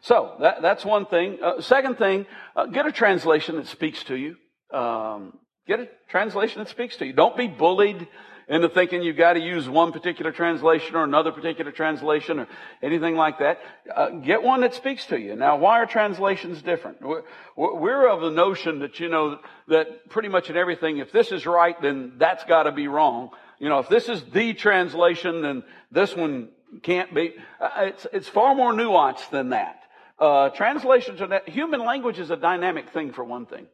So 0.00 0.36
that, 0.40 0.62
that's 0.62 0.84
one 0.84 1.06
thing. 1.06 1.38
Uh, 1.42 1.60
second 1.60 1.98
thing, 1.98 2.26
uh, 2.56 2.66
get 2.66 2.86
a 2.86 2.92
translation 2.92 3.56
that 3.56 3.66
speaks 3.66 4.02
to 4.04 4.16
you. 4.16 4.36
Um, 4.76 5.38
get 5.66 5.80
a 5.80 5.88
translation 6.08 6.58
that 6.60 6.68
speaks 6.68 6.96
to 6.96 7.06
you. 7.06 7.12
Don't 7.12 7.36
be 7.36 7.48
bullied 7.48 8.06
into 8.48 8.68
thinking 8.68 9.02
you've 9.02 9.16
got 9.16 9.34
to 9.34 9.40
use 9.40 9.68
one 9.68 9.92
particular 9.92 10.30
translation 10.30 10.96
or 10.96 11.04
another 11.04 11.32
particular 11.32 11.72
translation 11.72 12.40
or 12.40 12.48
anything 12.82 13.16
like 13.16 13.38
that. 13.38 13.60
Uh, 13.94 14.10
get 14.10 14.42
one 14.42 14.60
that 14.60 14.74
speaks 14.74 15.06
to 15.06 15.18
you. 15.18 15.34
Now, 15.34 15.56
why 15.56 15.80
are 15.80 15.86
translations 15.86 16.60
different? 16.60 16.98
We're, 17.00 17.22
we're 17.56 18.08
of 18.08 18.20
the 18.20 18.30
notion 18.30 18.80
that, 18.80 19.00
you 19.00 19.08
know, 19.08 19.38
that 19.68 20.10
pretty 20.10 20.28
much 20.28 20.50
in 20.50 20.56
everything, 20.56 20.98
if 20.98 21.10
this 21.12 21.32
is 21.32 21.46
right, 21.46 21.80
then 21.80 22.14
that's 22.18 22.44
got 22.44 22.64
to 22.64 22.72
be 22.72 22.86
wrong. 22.86 23.30
You 23.58 23.68
know, 23.68 23.78
if 23.78 23.88
this 23.88 24.08
is 24.08 24.22
the 24.24 24.52
translation, 24.52 25.40
then 25.40 25.62
this 25.90 26.14
one 26.14 26.48
can't 26.82 27.14
be. 27.14 27.34
Uh, 27.60 27.68
it's, 27.78 28.06
it's 28.12 28.28
far 28.28 28.54
more 28.54 28.72
nuanced 28.72 29.30
than 29.30 29.50
that. 29.50 29.80
Uh, 30.18 30.50
translations 30.50 31.20
are 31.20 31.26
that, 31.28 31.48
human 31.48 31.80
language 31.80 32.18
is 32.18 32.30
a 32.30 32.36
dynamic 32.36 32.90
thing 32.90 33.12
for 33.12 33.24
one 33.24 33.46
thing. 33.46 33.66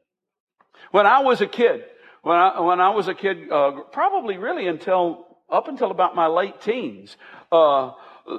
When 0.90 1.06
I 1.06 1.20
was 1.20 1.40
a 1.40 1.46
kid, 1.46 1.84
when 2.22 2.36
I, 2.36 2.60
when 2.60 2.80
I 2.80 2.90
was 2.90 3.08
a 3.08 3.14
kid, 3.14 3.50
uh, 3.50 3.82
probably 3.92 4.38
really 4.38 4.66
until, 4.66 5.26
up 5.48 5.68
until 5.68 5.90
about 5.90 6.16
my 6.16 6.26
late 6.26 6.60
teens, 6.60 7.16
uh, 7.52 7.92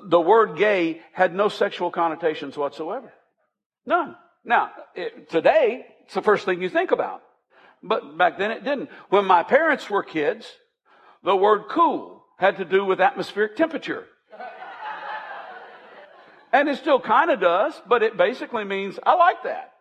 the 0.04 0.20
word 0.20 0.58
gay 0.58 1.02
had 1.14 1.36
no 1.36 1.50
sexual 1.50 1.92
connotations 1.92 2.58
whatsoever. 2.58 3.12
None. 3.86 4.16
Now, 4.44 4.72
it, 4.96 5.30
today, 5.30 5.86
it's 6.06 6.14
the 6.14 6.22
first 6.22 6.46
thing 6.46 6.62
you 6.62 6.70
think 6.70 6.92
about. 6.92 7.22
But 7.84 8.18
back 8.18 8.38
then 8.38 8.52
it 8.52 8.64
didn't. 8.64 8.90
When 9.10 9.26
my 9.26 9.44
parents 9.44 9.90
were 9.90 10.04
kids, 10.04 10.48
the 11.24 11.36
word 11.36 11.64
cool 11.70 12.24
had 12.38 12.58
to 12.58 12.66
do 12.66 12.86
with 12.86 13.02
atmospheric 13.02 13.56
temperature. 13.56 14.06
And 16.54 16.70
it 16.70 16.78
still 16.78 17.00
kind 17.00 17.32
of 17.32 17.40
does, 17.40 17.74
but 17.88 18.04
it 18.04 18.18
basically 18.18 18.64
means, 18.64 19.00
I 19.04 19.16
like 19.16 19.44
that. 19.44 19.72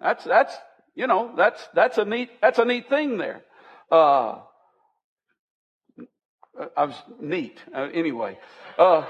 That's, 0.00 0.24
that's, 0.24 0.56
you 0.94 1.06
know, 1.06 1.32
that's, 1.36 1.66
that's 1.74 1.98
a 1.98 2.04
neat, 2.04 2.30
that's 2.40 2.58
a 2.58 2.64
neat 2.64 2.88
thing 2.88 3.18
there. 3.18 3.42
Uh, 3.90 4.40
I 6.76 6.84
was 6.84 6.96
neat. 7.20 7.58
Uh, 7.74 7.88
anyway, 7.92 8.38
uh, 8.78 9.04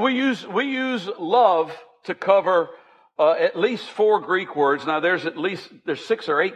we 0.00 0.14
use, 0.14 0.46
we 0.46 0.64
use 0.64 1.08
love 1.18 1.76
to 2.04 2.14
cover 2.14 2.70
uh, 3.18 3.32
at 3.32 3.58
least 3.58 3.88
four 3.90 4.20
Greek 4.20 4.54
words. 4.54 4.86
Now 4.86 5.00
there's 5.00 5.26
at 5.26 5.36
least, 5.36 5.70
there's 5.84 6.04
six 6.04 6.28
or 6.28 6.40
eight 6.40 6.54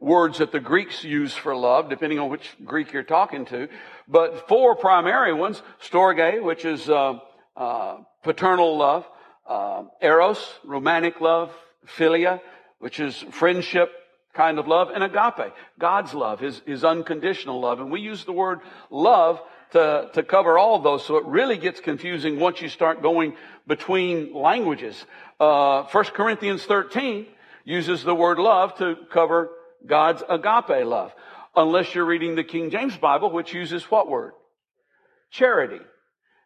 words 0.00 0.38
that 0.38 0.52
the 0.52 0.60
Greeks 0.60 1.04
use 1.04 1.34
for 1.34 1.54
love, 1.54 1.90
depending 1.90 2.18
on 2.18 2.30
which 2.30 2.56
Greek 2.64 2.92
you're 2.92 3.02
talking 3.02 3.44
to. 3.46 3.68
But 4.06 4.48
four 4.48 4.76
primary 4.76 5.34
ones, 5.34 5.62
storge, 5.82 6.42
which 6.42 6.64
is, 6.64 6.88
uh, 6.88 7.18
uh, 7.58 7.98
paternal 8.22 8.78
love, 8.78 9.04
eros, 10.00 10.38
romantic 10.64 11.20
love, 11.20 11.52
philia, 11.86 12.40
which 12.78 13.00
is 13.00 13.16
friendship 13.32 13.90
kind 14.32 14.60
of 14.60 14.68
love, 14.68 14.90
and 14.90 15.02
agape, 15.02 15.52
God's 15.78 16.14
love, 16.14 16.38
his, 16.38 16.62
his 16.64 16.84
unconditional 16.84 17.60
love. 17.60 17.80
And 17.80 17.90
we 17.90 18.00
use 18.00 18.24
the 18.24 18.32
word 18.32 18.60
love 18.88 19.40
to, 19.72 20.08
to 20.14 20.22
cover 20.22 20.56
all 20.56 20.78
those. 20.78 21.04
So 21.04 21.16
it 21.16 21.24
really 21.26 21.58
gets 21.58 21.80
confusing 21.80 22.38
once 22.38 22.62
you 22.62 22.68
start 22.68 23.02
going 23.02 23.34
between 23.66 24.32
languages. 24.32 25.04
Uh, 25.40 25.82
1 25.82 26.04
Corinthians 26.14 26.64
13 26.64 27.26
uses 27.64 28.04
the 28.04 28.14
word 28.14 28.38
love 28.38 28.76
to 28.78 28.94
cover 29.10 29.50
God's 29.84 30.22
agape 30.28 30.86
love. 30.86 31.12
Unless 31.56 31.94
you're 31.94 32.04
reading 32.04 32.36
the 32.36 32.44
King 32.44 32.70
James 32.70 32.96
Bible, 32.96 33.32
which 33.32 33.52
uses 33.52 33.82
what 33.90 34.08
word? 34.08 34.32
Charity. 35.30 35.80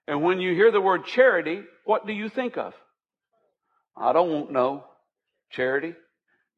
And 0.06 0.22
when 0.22 0.40
you 0.40 0.54
hear 0.54 0.70
the 0.70 0.80
word 0.80 1.06
charity, 1.06 1.62
what 1.84 2.06
do 2.06 2.12
you 2.12 2.28
think 2.28 2.56
of? 2.56 2.74
I 3.96 4.12
don't 4.12 4.52
know. 4.52 4.84
Charity. 5.50 5.94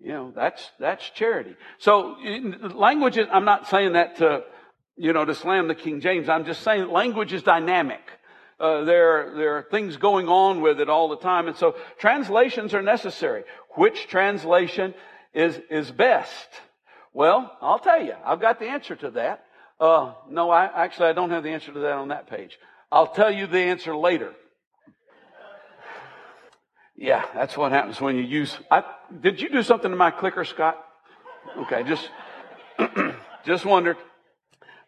You 0.00 0.12
know, 0.12 0.32
that's, 0.34 0.70
that's 0.78 1.08
charity. 1.10 1.56
So 1.78 2.16
language 2.74 3.16
is, 3.16 3.26
I'm 3.30 3.44
not 3.44 3.68
saying 3.68 3.94
that 3.94 4.16
to, 4.16 4.42
you 4.96 5.12
know, 5.12 5.24
to 5.24 5.34
slam 5.34 5.68
the 5.68 5.74
King 5.74 6.00
James. 6.00 6.28
I'm 6.28 6.44
just 6.44 6.62
saying 6.62 6.90
language 6.90 7.32
is 7.32 7.42
dynamic. 7.42 8.02
Uh, 8.60 8.84
there, 8.84 9.34
there 9.34 9.56
are 9.58 9.66
things 9.70 9.96
going 9.96 10.28
on 10.28 10.60
with 10.60 10.80
it 10.80 10.88
all 10.88 11.08
the 11.08 11.16
time. 11.16 11.48
And 11.48 11.56
so 11.56 11.76
translations 11.98 12.72
are 12.72 12.82
necessary. 12.82 13.44
Which 13.76 14.06
translation 14.06 14.94
is, 15.32 15.60
is 15.70 15.90
best? 15.90 16.48
Well, 17.12 17.56
I'll 17.60 17.78
tell 17.78 18.02
you. 18.02 18.14
I've 18.24 18.40
got 18.40 18.58
the 18.58 18.66
answer 18.66 18.94
to 18.96 19.10
that. 19.12 19.44
Uh, 19.80 20.14
no, 20.30 20.50
I, 20.50 20.84
actually, 20.84 21.08
I 21.08 21.12
don't 21.12 21.30
have 21.30 21.42
the 21.42 21.50
answer 21.50 21.72
to 21.72 21.80
that 21.80 21.92
on 21.92 22.08
that 22.08 22.28
page. 22.28 22.58
I'll 22.94 23.08
tell 23.08 23.32
you 23.32 23.48
the 23.48 23.58
answer 23.58 23.96
later. 23.96 24.32
Yeah, 26.96 27.24
that's 27.34 27.56
what 27.56 27.72
happens 27.72 28.00
when 28.00 28.14
you 28.14 28.22
use. 28.22 28.56
I, 28.70 28.84
did 29.20 29.40
you 29.40 29.48
do 29.48 29.64
something 29.64 29.90
to 29.90 29.96
my 29.96 30.12
clicker, 30.12 30.44
Scott? 30.44 30.78
Okay, 31.58 31.82
just 31.82 32.08
just 33.44 33.64
wondered. 33.64 33.96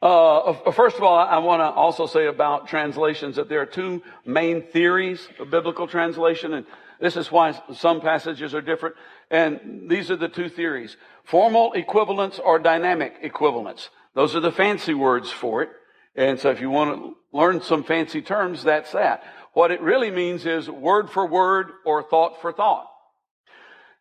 Uh, 0.01 0.53
first 0.71 0.97
of 0.97 1.03
all, 1.03 1.19
I 1.19 1.39
want 1.39 1.63
to 1.63 1.65
also 1.65 2.07
say 2.07 2.29
about 2.29 2.69
translations 2.69 3.35
that 3.37 3.49
there 3.49 3.61
are 3.61 3.67
two 3.67 4.05
main 4.25 4.63
theories 4.63 5.27
of 5.41 5.51
biblical 5.51 5.89
translation, 5.89 6.55
and 6.55 6.65
this 7.01 7.17
is 7.17 7.33
why 7.33 7.61
some 7.75 8.01
passages 8.01 8.55
are 8.55 8.61
different. 8.61 8.95
And 9.33 9.91
these 9.91 10.13
are 10.13 10.17
the 10.17 10.29
two 10.29 10.49
theories: 10.49 10.97
formal 11.25 11.73
equivalence 11.73 12.39
or 12.39 12.61
dynamic 12.61 13.17
equivalence. 13.23 13.91
Those 14.15 14.37
are 14.37 14.41
the 14.41 14.53
fancy 14.53 14.95
words 14.95 15.33
for 15.33 15.63
it. 15.65 15.71
And 16.17 16.41
so, 16.41 16.51
if 16.51 16.63
you 16.63 16.71
want 16.71 16.99
to 16.99 17.17
learn 17.37 17.61
some 17.61 17.85
fancy 17.85 18.23
terms, 18.23 18.65
that's 18.65 18.93
that. 18.93 19.23
What 19.53 19.71
it 19.71 19.83
really 19.83 20.11
means 20.11 20.47
is 20.47 20.69
word 20.69 21.11
for 21.11 21.27
word 21.27 21.69
or 21.85 22.03
thought 22.03 22.41
for 22.41 22.53
thought. 22.53 22.91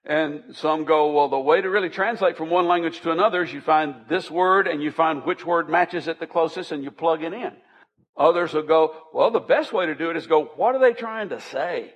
And 0.06 0.56
some 0.56 0.86
go, 0.86 1.12
well, 1.12 1.30
the 1.30 1.40
way 1.40 1.62
to 1.62 1.70
really 1.70 1.90
translate 1.90 2.38
from 2.38 2.50
one 2.50 2.68
language 2.68 3.02
to 3.02 3.12
another 3.12 3.44
is 3.44 3.52
you 3.52 3.60
find 3.60 3.96
this 4.08 4.30
word 4.30 4.68
and 4.68 4.82
you 4.82 4.92
find 4.92 5.26
which 5.26 5.46
word 5.46 5.68
matches 5.68 6.08
it 6.08 6.20
the 6.20 6.28
closest 6.28 6.72
and 6.72 6.84
you 6.84 6.92
plug 6.92 7.24
it 7.24 7.34
in. 7.34 7.52
Others 8.16 8.54
will 8.54 8.64
go, 8.64 8.96
well, 9.14 9.32
the 9.32 9.40
best 9.40 9.74
way 9.74 9.88
to 9.88 9.96
do 9.96 10.10
it 10.10 10.16
is 10.16 10.28
go, 10.28 10.46
what 10.56 10.76
are 10.76 10.80
they 10.80 10.94
trying 10.94 11.30
to 11.30 11.42
say? 11.42 11.94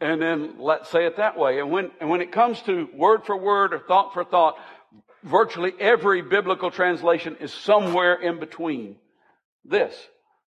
And 0.00 0.20
then 0.20 0.56
let's 0.58 0.90
say 0.90 1.06
it 1.06 1.16
that 1.16 1.38
way. 1.38 1.60
And 1.60 1.70
when, 1.70 1.90
and 2.00 2.10
when 2.10 2.20
it 2.20 2.32
comes 2.32 2.60
to 2.62 2.88
word 2.94 3.24
for 3.24 3.36
word 3.36 3.72
or 3.72 3.78
thought 3.78 4.14
for 4.14 4.24
thought, 4.24 4.56
virtually 5.22 5.72
every 5.78 6.22
biblical 6.22 6.70
translation 6.70 7.36
is 7.40 7.52
somewhere 7.52 8.14
in 8.14 8.40
between 8.40 8.96
this. 9.64 9.94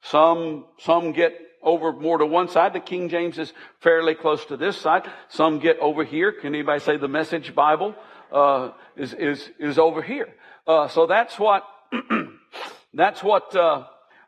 Some, 0.04 0.66
some 0.80 1.12
get 1.12 1.40
over 1.62 1.94
more 1.94 2.18
to 2.18 2.26
one 2.26 2.48
side. 2.48 2.74
The 2.74 2.80
King 2.80 3.10
James 3.10 3.38
is 3.38 3.54
fairly 3.80 4.16
close 4.16 4.46
to 4.46 4.58
this 4.58 4.78
side. 4.78 5.10
Some 5.30 5.60
get 5.60 5.80
over 5.80 6.04
here. 6.04 6.32
Can 6.32 6.56
anybody 6.56 6.80
say 6.80 6.98
the 6.98 7.08
Message 7.08 7.54
Bible 7.54 7.96
uh, 8.32 8.72
is 8.96 9.14
is 9.14 9.50
is 9.60 9.78
over 9.78 10.02
here? 10.02 10.34
Uh, 10.66 10.88
so 10.88 11.06
that's 11.06 11.38
what 11.38 11.64
that's 12.94 13.24
what 13.24 13.56
uh, 13.56 13.86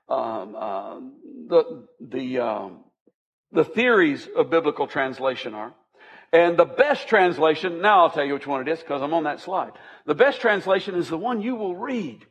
um, 0.09 0.55
uh, 0.55 0.99
the 1.47 1.87
the 1.99 2.39
um, 2.39 2.83
the 3.51 3.63
theories 3.63 4.27
of 4.35 4.49
biblical 4.49 4.87
translation 4.87 5.53
are. 5.53 5.73
And 6.31 6.57
the 6.57 6.65
best 6.65 7.07
translation, 7.07 7.79
now 7.81 8.01
I'll 8.01 8.09
tell 8.09 8.25
you 8.25 8.33
which 8.33 8.47
one 8.47 8.67
it 8.67 8.67
is 8.67 8.79
because 8.79 9.03
I'm 9.03 9.13
on 9.13 9.25
that 9.25 9.39
slide. 9.39 9.73
The 10.07 10.15
best 10.15 10.41
translation 10.41 10.95
is 10.95 11.07
the 11.07 11.17
one 11.17 11.41
you 11.41 11.55
will 11.55 11.75
read. 11.75 12.25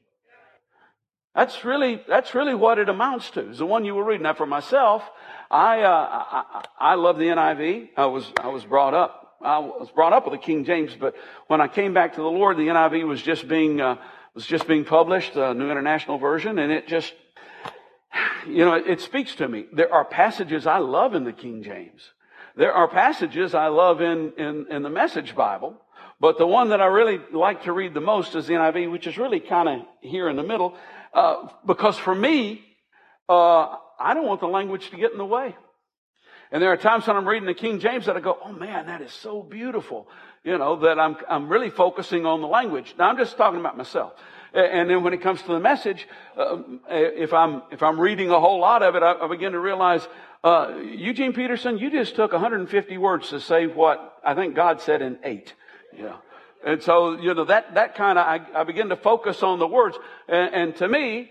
That's 1.34 1.64
really, 1.64 2.02
that's 2.06 2.34
really 2.34 2.54
what 2.54 2.78
it 2.78 2.88
amounts 2.88 3.30
to, 3.30 3.50
is 3.50 3.58
the 3.58 3.66
one 3.66 3.84
you 3.84 3.94
were 3.94 4.04
reading. 4.04 4.24
Now 4.24 4.34
for 4.34 4.46
myself, 4.46 5.02
I, 5.50 5.80
uh, 5.80 5.88
I, 5.90 6.64
I 6.78 6.94
love 6.94 7.16
the 7.16 7.24
NIV. 7.24 7.90
I 7.96 8.06
was, 8.06 8.30
I 8.40 8.48
was 8.48 8.64
brought 8.64 8.92
up, 8.92 9.38
I 9.40 9.58
was 9.58 9.90
brought 9.94 10.12
up 10.12 10.26
with 10.26 10.38
the 10.38 10.44
King 10.44 10.64
James, 10.64 10.94
but 10.98 11.14
when 11.46 11.60
I 11.60 11.68
came 11.68 11.94
back 11.94 12.14
to 12.14 12.20
the 12.20 12.30
Lord, 12.30 12.58
the 12.58 12.68
NIV 12.68 13.06
was 13.06 13.22
just 13.22 13.48
being, 13.48 13.80
uh, 13.80 13.96
was 14.34 14.46
just 14.46 14.66
being 14.66 14.84
published, 14.84 15.32
the 15.32 15.54
New 15.54 15.70
International 15.70 16.18
Version, 16.18 16.58
and 16.58 16.70
it 16.70 16.86
just, 16.86 17.14
you 18.46 18.64
know, 18.64 18.74
it, 18.74 18.86
it 18.86 19.00
speaks 19.00 19.34
to 19.36 19.48
me. 19.48 19.66
There 19.72 19.92
are 19.92 20.04
passages 20.04 20.66
I 20.66 20.78
love 20.78 21.14
in 21.14 21.24
the 21.24 21.32
King 21.32 21.62
James. 21.62 22.02
There 22.56 22.72
are 22.74 22.88
passages 22.88 23.54
I 23.54 23.68
love 23.68 24.02
in, 24.02 24.32
in, 24.36 24.66
in 24.70 24.82
the 24.82 24.90
Message 24.90 25.34
Bible, 25.34 25.80
but 26.20 26.36
the 26.36 26.46
one 26.46 26.68
that 26.68 26.82
I 26.82 26.86
really 26.86 27.20
like 27.32 27.64
to 27.64 27.72
read 27.72 27.94
the 27.94 28.00
most 28.00 28.34
is 28.34 28.46
the 28.46 28.54
NIV, 28.54 28.92
which 28.92 29.06
is 29.06 29.16
really 29.16 29.40
kind 29.40 29.68
of 29.68 29.86
here 30.02 30.28
in 30.28 30.36
the 30.36 30.42
middle, 30.42 30.76
uh, 31.14 31.48
because 31.66 31.98
for 31.98 32.14
me, 32.14 32.64
uh, 33.28 33.76
I 33.98 34.14
don't 34.14 34.26
want 34.26 34.40
the 34.40 34.48
language 34.48 34.90
to 34.90 34.96
get 34.96 35.12
in 35.12 35.18
the 35.18 35.24
way. 35.24 35.54
And 36.50 36.62
there 36.62 36.70
are 36.70 36.76
times 36.76 37.06
when 37.06 37.16
I'm 37.16 37.26
reading 37.26 37.46
the 37.46 37.54
King 37.54 37.80
James 37.80 38.06
that 38.06 38.16
I 38.16 38.20
go, 38.20 38.38
oh 38.44 38.52
man, 38.52 38.86
that 38.86 39.00
is 39.00 39.12
so 39.12 39.42
beautiful. 39.42 40.08
You 40.44 40.58
know, 40.58 40.76
that 40.80 40.98
I'm, 40.98 41.16
I'm 41.28 41.48
really 41.48 41.70
focusing 41.70 42.26
on 42.26 42.42
the 42.42 42.46
language. 42.46 42.94
Now 42.98 43.08
I'm 43.08 43.16
just 43.16 43.36
talking 43.36 43.58
about 43.58 43.76
myself. 43.76 44.12
And 44.52 44.90
then 44.90 45.02
when 45.02 45.14
it 45.14 45.22
comes 45.22 45.40
to 45.42 45.48
the 45.48 45.60
message, 45.60 46.06
uh, 46.36 46.58
if 46.90 47.32
I'm, 47.32 47.62
if 47.70 47.82
I'm 47.82 47.98
reading 47.98 48.28
a 48.28 48.38
whole 48.38 48.60
lot 48.60 48.82
of 48.82 48.94
it, 48.96 49.02
I, 49.02 49.14
I 49.14 49.28
begin 49.28 49.52
to 49.52 49.60
realize, 49.60 50.06
uh, 50.44 50.74
Eugene 50.76 51.32
Peterson, 51.32 51.78
you 51.78 51.90
just 51.90 52.16
took 52.16 52.32
150 52.32 52.98
words 52.98 53.30
to 53.30 53.40
say 53.40 53.66
what 53.66 54.18
I 54.22 54.34
think 54.34 54.54
God 54.54 54.82
said 54.82 55.00
in 55.00 55.18
eight. 55.24 55.54
Yeah. 55.96 56.16
And 56.64 56.82
so, 56.82 57.18
you 57.20 57.34
know, 57.34 57.44
that, 57.44 57.74
that 57.74 57.94
kind 57.94 58.18
of, 58.18 58.26
I, 58.26 58.60
I 58.60 58.64
begin 58.64 58.88
to 58.90 58.96
focus 58.96 59.42
on 59.42 59.58
the 59.58 59.66
words. 59.66 59.96
And, 60.28 60.54
and 60.54 60.76
to 60.76 60.88
me, 60.88 61.30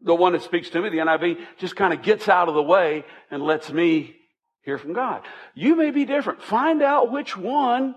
the 0.00 0.14
one 0.14 0.32
that 0.32 0.42
speaks 0.42 0.70
to 0.70 0.80
me, 0.80 0.88
the 0.88 0.98
NIV, 0.98 1.38
just 1.58 1.76
kind 1.76 1.92
of 1.92 2.02
gets 2.02 2.28
out 2.28 2.48
of 2.48 2.54
the 2.54 2.62
way 2.62 3.04
and 3.30 3.42
lets 3.42 3.70
me 3.70 4.16
hear 4.62 4.78
from 4.78 4.92
God. 4.92 5.22
You 5.54 5.76
may 5.76 5.90
be 5.90 6.04
different. 6.04 6.42
Find 6.42 6.82
out 6.82 7.12
which 7.12 7.36
one 7.36 7.94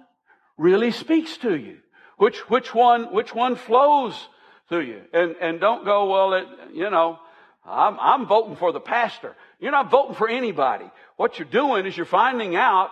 really 0.57 0.91
speaks 0.91 1.37
to 1.37 1.55
you. 1.55 1.77
Which, 2.17 2.49
which 2.49 2.73
one, 2.75 3.13
which 3.13 3.33
one 3.33 3.55
flows 3.55 4.27
through 4.69 4.81
you. 4.81 5.01
And, 5.13 5.35
and 5.41 5.59
don't 5.59 5.85
go, 5.85 6.09
well, 6.09 6.33
it, 6.33 6.47
you 6.73 6.89
know, 6.89 7.17
I'm, 7.65 7.99
I'm 7.99 8.27
voting 8.27 8.55
for 8.55 8.71
the 8.71 8.79
pastor. 8.79 9.35
You're 9.59 9.71
not 9.71 9.91
voting 9.91 10.15
for 10.15 10.29
anybody. 10.29 10.85
What 11.17 11.39
you're 11.39 11.47
doing 11.47 11.85
is 11.85 11.95
you're 11.95 12.05
finding 12.05 12.55
out 12.55 12.89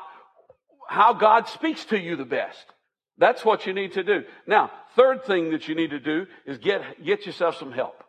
how 0.88 1.14
God 1.14 1.48
speaks 1.48 1.86
to 1.86 2.00
you 2.00 2.16
the 2.16 2.26
best. 2.26 2.66
That's 3.20 3.44
what 3.44 3.68
you 3.68 3.74
need 3.74 3.94
to 3.94 4.04
do. 4.04 4.24
Now, 4.48 4.72
third 4.96 5.26
thing 5.26 5.52
that 5.52 5.68
you 5.68 5.76
need 5.76 5.92
to 5.92 6.00
do 6.00 6.26
is 6.46 6.58
get, 6.58 7.04
get 7.04 7.26
yourself 7.26 7.58
some 7.58 7.72
help. 7.72 8.04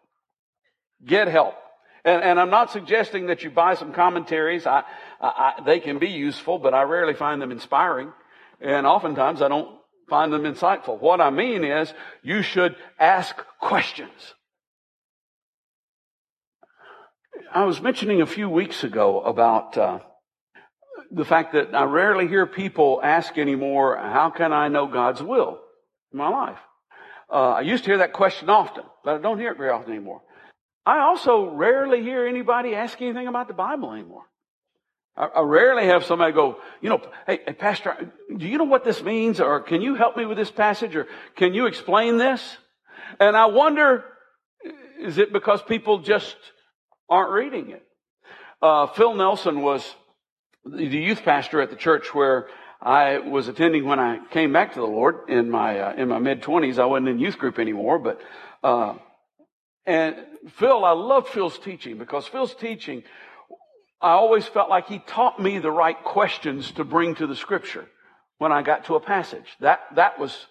Get 1.04 1.26
help. 1.28 1.56
And, 2.04 2.22
and 2.22 2.40
I'm 2.40 2.50
not 2.50 2.70
suggesting 2.70 3.26
that 3.26 3.42
you 3.42 3.50
buy 3.50 3.74
some 3.74 3.92
commentaries. 3.92 4.66
I, 4.66 4.84
I, 5.20 5.60
they 5.66 5.80
can 5.80 5.98
be 5.98 6.08
useful, 6.10 6.58
but 6.58 6.74
I 6.74 6.82
rarely 6.82 7.14
find 7.14 7.42
them 7.42 7.50
inspiring. 7.50 8.12
And 8.60 8.86
oftentimes 8.86 9.42
I 9.42 9.48
don't 9.48 9.78
find 10.08 10.32
them 10.32 10.42
insightful. 10.42 11.00
What 11.00 11.20
I 11.20 11.30
mean 11.30 11.64
is 11.64 11.92
you 12.22 12.42
should 12.42 12.76
ask 12.98 13.36
questions. 13.58 14.34
I 17.52 17.64
was 17.64 17.80
mentioning 17.80 18.22
a 18.22 18.26
few 18.26 18.48
weeks 18.48 18.84
ago 18.84 19.20
about 19.22 19.76
uh, 19.76 19.98
the 21.10 21.24
fact 21.24 21.52
that 21.52 21.74
I 21.74 21.84
rarely 21.84 22.28
hear 22.28 22.46
people 22.46 23.00
ask 23.02 23.36
anymore, 23.36 23.96
how 23.96 24.30
can 24.30 24.52
I 24.52 24.68
know 24.68 24.86
God's 24.86 25.22
will 25.22 25.60
in 26.12 26.18
my 26.18 26.28
life? 26.28 26.58
Uh, 27.30 27.50
I 27.50 27.60
used 27.60 27.84
to 27.84 27.90
hear 27.90 27.98
that 27.98 28.12
question 28.12 28.48
often, 28.48 28.84
but 29.04 29.14
I 29.14 29.18
don't 29.18 29.38
hear 29.38 29.52
it 29.52 29.58
very 29.58 29.70
often 29.70 29.92
anymore. 29.92 30.22
I 30.86 31.00
also 31.00 31.50
rarely 31.50 32.02
hear 32.02 32.26
anybody 32.26 32.74
ask 32.74 33.00
anything 33.00 33.28
about 33.28 33.48
the 33.48 33.54
Bible 33.54 33.92
anymore. 33.92 34.24
I, 35.16 35.26
I 35.26 35.40
rarely 35.42 35.86
have 35.86 36.04
somebody 36.04 36.32
go, 36.32 36.58
you 36.80 36.88
know, 36.88 37.00
hey, 37.26 37.40
hey, 37.46 37.52
Pastor, 37.52 38.12
do 38.36 38.46
you 38.46 38.58
know 38.58 38.64
what 38.64 38.84
this 38.84 39.02
means? 39.02 39.40
Or 39.40 39.60
can 39.60 39.82
you 39.82 39.94
help 39.94 40.16
me 40.16 40.24
with 40.24 40.38
this 40.38 40.50
passage? 40.50 40.96
Or 40.96 41.06
can 41.36 41.54
you 41.54 41.66
explain 41.66 42.16
this? 42.16 42.56
And 43.18 43.36
I 43.36 43.46
wonder, 43.46 44.04
is 45.00 45.18
it 45.18 45.32
because 45.32 45.62
people 45.62 45.98
just 45.98 46.36
aren't 47.08 47.32
reading 47.32 47.70
it? 47.70 47.84
Uh, 48.62 48.86
Phil 48.88 49.14
Nelson 49.14 49.62
was 49.62 49.94
the 50.64 50.84
youth 50.84 51.22
pastor 51.22 51.60
at 51.60 51.70
the 51.70 51.76
church 51.76 52.14
where 52.14 52.48
I 52.80 53.18
was 53.18 53.48
attending 53.48 53.84
when 53.84 54.00
I 54.00 54.18
came 54.30 54.52
back 54.52 54.74
to 54.74 54.80
the 54.80 54.86
Lord 54.86 55.28
in 55.28 55.50
my 55.50 55.78
uh, 55.78 55.94
in 55.94 56.08
my 56.08 56.18
mid 56.18 56.42
twenties. 56.42 56.78
I 56.78 56.86
wasn't 56.86 57.08
in 57.08 57.18
youth 57.18 57.38
group 57.38 57.58
anymore, 57.58 57.98
but 57.98 58.20
uh, 58.62 58.94
and 59.86 60.16
Phil, 60.56 60.84
I 60.84 60.92
loved 60.92 61.28
Phil's 61.28 61.58
teaching 61.58 61.98
because 61.98 62.26
Phil's 62.26 62.54
teaching, 62.54 63.02
I 64.00 64.12
always 64.12 64.46
felt 64.46 64.70
like 64.70 64.88
he 64.88 64.98
taught 65.00 65.40
me 65.40 65.58
the 65.58 65.70
right 65.70 66.02
questions 66.02 66.70
to 66.72 66.84
bring 66.84 67.14
to 67.16 67.26
the 67.26 67.36
Scripture 67.36 67.86
when 68.38 68.52
I 68.52 68.62
got 68.62 68.86
to 68.86 68.94
a 68.94 69.00
passage. 69.00 69.46
That 69.60 69.80
that 69.96 70.18
was 70.18 70.46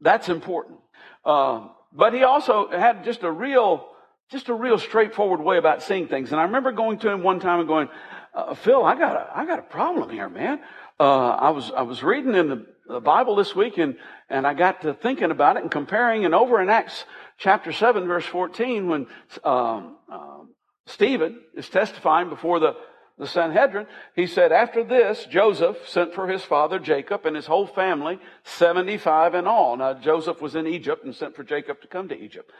that's 0.00 0.28
important. 0.28 0.78
Uh, 1.24 1.68
but 1.92 2.14
he 2.14 2.22
also 2.22 2.68
had 2.70 3.04
just 3.04 3.22
a 3.22 3.30
real 3.30 3.88
just 4.30 4.48
a 4.48 4.54
real 4.54 4.78
straightforward 4.78 5.40
way 5.40 5.58
about 5.58 5.82
seeing 5.82 6.08
things. 6.08 6.32
And 6.32 6.40
I 6.40 6.44
remember 6.44 6.72
going 6.72 6.98
to 7.00 7.10
him 7.10 7.22
one 7.22 7.38
time 7.38 7.58
and 7.58 7.68
going, 7.68 7.88
uh, 8.34 8.54
Phil, 8.54 8.84
I 8.84 8.98
got 8.98 9.16
a, 9.16 9.30
I 9.34 9.46
got 9.46 9.58
a 9.58 9.62
problem 9.62 10.10
here, 10.10 10.28
man. 10.28 10.60
Uh, 10.98 11.30
I 11.30 11.50
was, 11.50 11.70
I 11.70 11.82
was 11.82 12.02
reading 12.02 12.34
in 12.34 12.48
the, 12.48 12.66
the, 12.86 13.00
Bible 13.00 13.36
this 13.36 13.54
week 13.54 13.78
and, 13.78 13.96
and 14.28 14.46
I 14.46 14.54
got 14.54 14.82
to 14.82 14.94
thinking 14.94 15.30
about 15.30 15.56
it 15.56 15.62
and 15.62 15.70
comparing 15.70 16.24
and 16.24 16.34
over 16.34 16.60
in 16.60 16.70
Acts 16.70 17.04
chapter 17.38 17.72
7 17.72 18.06
verse 18.06 18.26
14 18.26 18.88
when, 18.88 19.06
um, 19.42 19.96
uh, 20.10 20.38
Stephen 20.86 21.40
is 21.54 21.68
testifying 21.68 22.28
before 22.28 22.60
the, 22.60 22.76
the 23.18 23.26
Sanhedrin, 23.26 23.86
he 24.16 24.26
said, 24.26 24.52
after 24.52 24.82
this, 24.82 25.26
Joseph 25.26 25.88
sent 25.88 26.14
for 26.14 26.28
his 26.28 26.42
father 26.42 26.78
Jacob 26.78 27.26
and 27.26 27.36
his 27.36 27.46
whole 27.46 27.66
family, 27.66 28.18
75 28.44 29.34
in 29.34 29.46
all. 29.46 29.76
Now, 29.76 29.94
Joseph 29.94 30.40
was 30.40 30.54
in 30.54 30.66
Egypt 30.66 31.04
and 31.04 31.14
sent 31.14 31.36
for 31.36 31.44
Jacob 31.44 31.80
to 31.82 31.88
come 31.88 32.08
to 32.08 32.18
Egypt. 32.18 32.50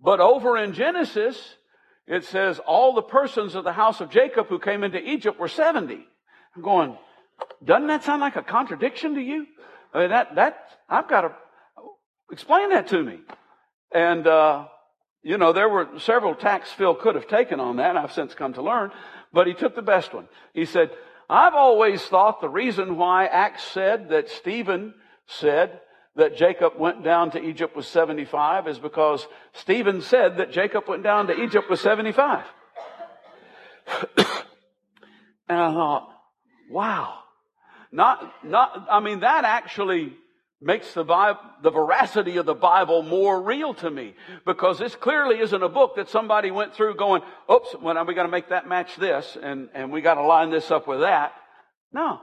But 0.00 0.20
over 0.20 0.56
in 0.56 0.72
Genesis, 0.72 1.56
it 2.06 2.24
says 2.24 2.58
all 2.60 2.94
the 2.94 3.02
persons 3.02 3.54
of 3.54 3.64
the 3.64 3.72
house 3.72 4.00
of 4.00 4.10
Jacob 4.10 4.48
who 4.48 4.58
came 4.58 4.82
into 4.82 4.98
Egypt 4.98 5.38
were 5.38 5.48
70. 5.48 6.06
I'm 6.56 6.62
going, 6.62 6.96
doesn't 7.64 7.86
that 7.86 8.04
sound 8.04 8.20
like 8.20 8.36
a 8.36 8.42
contradiction 8.42 9.14
to 9.14 9.20
you? 9.20 9.46
I 9.94 10.00
mean, 10.00 10.10
that, 10.10 10.34
that, 10.34 10.70
I've 10.88 11.08
got 11.08 11.22
to 11.22 11.32
explain 12.30 12.70
that 12.70 12.88
to 12.88 13.02
me. 13.02 13.20
And, 13.92 14.26
uh, 14.26 14.66
you 15.22 15.38
know, 15.38 15.52
there 15.52 15.68
were 15.68 15.88
several 15.98 16.34
tacks 16.34 16.70
Phil 16.72 16.94
could 16.94 17.14
have 17.14 17.28
taken 17.28 17.60
on 17.60 17.76
that. 17.76 17.96
I've 17.96 18.12
since 18.12 18.34
come 18.34 18.54
to 18.54 18.62
learn, 18.62 18.90
but 19.32 19.46
he 19.46 19.54
took 19.54 19.74
the 19.74 19.82
best 19.82 20.14
one. 20.14 20.28
He 20.54 20.64
said, 20.64 20.90
I've 21.28 21.54
always 21.54 22.02
thought 22.02 22.40
the 22.40 22.48
reason 22.48 22.96
why 22.96 23.26
Acts 23.26 23.62
said 23.64 24.08
that 24.08 24.28
Stephen 24.28 24.94
said 25.26 25.80
that 26.16 26.36
Jacob 26.36 26.72
went 26.78 27.04
down 27.04 27.30
to 27.32 27.42
Egypt 27.42 27.76
with 27.76 27.86
75 27.86 28.68
is 28.68 28.78
because 28.78 29.26
Stephen 29.52 30.02
said 30.02 30.38
that 30.38 30.52
Jacob 30.52 30.88
went 30.88 31.02
down 31.02 31.28
to 31.28 31.42
Egypt 31.42 31.70
with 31.70 31.80
75. 31.80 32.44
and 34.16 35.58
I 35.58 35.72
thought, 35.72 36.08
wow. 36.70 37.18
Not, 37.92 38.32
not, 38.44 38.86
I 38.90 39.00
mean, 39.00 39.20
that 39.20 39.44
actually 39.44 40.14
makes 40.60 40.92
the 40.92 41.04
the 41.62 41.70
veracity 41.70 42.36
of 42.36 42.44
the 42.44 42.54
Bible 42.54 43.02
more 43.02 43.40
real 43.40 43.72
to 43.74 43.90
me 43.90 44.14
because 44.44 44.78
this 44.78 44.94
clearly 44.94 45.40
isn't 45.40 45.62
a 45.62 45.68
book 45.68 45.96
that 45.96 46.08
somebody 46.10 46.50
went 46.50 46.74
through 46.74 46.96
going, 46.96 47.22
oops, 47.50 47.74
when 47.80 47.96
are 47.96 48.04
we 48.04 48.14
going 48.14 48.26
to 48.26 48.30
make 48.30 48.50
that 48.50 48.68
match 48.68 48.94
this 48.96 49.38
and, 49.42 49.70
and 49.74 49.90
we 49.90 50.02
got 50.02 50.14
to 50.14 50.22
line 50.22 50.50
this 50.50 50.70
up 50.70 50.86
with 50.86 51.00
that. 51.00 51.32
No. 51.92 52.20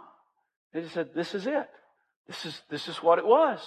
They 0.74 0.82
just 0.82 0.94
said, 0.94 1.10
this 1.16 1.34
is 1.34 1.48
it. 1.48 1.68
This 2.28 2.46
is, 2.46 2.62
this 2.70 2.88
is 2.90 2.98
what 2.98 3.20
it 3.20 3.26
was. 3.26 3.60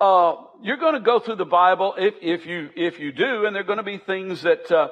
Uh, 0.00 0.36
you're 0.62 0.76
going 0.76 0.94
to 0.94 1.00
go 1.00 1.18
through 1.18 1.34
the 1.34 1.44
Bible 1.44 1.94
if, 1.98 2.14
if 2.22 2.46
you, 2.46 2.70
if 2.76 3.00
you 3.00 3.10
do, 3.10 3.44
and 3.44 3.54
there 3.54 3.62
are 3.62 3.66
going 3.66 3.78
to 3.78 3.82
be 3.82 3.98
things 3.98 4.42
that, 4.42 4.70
uh, 4.70 4.88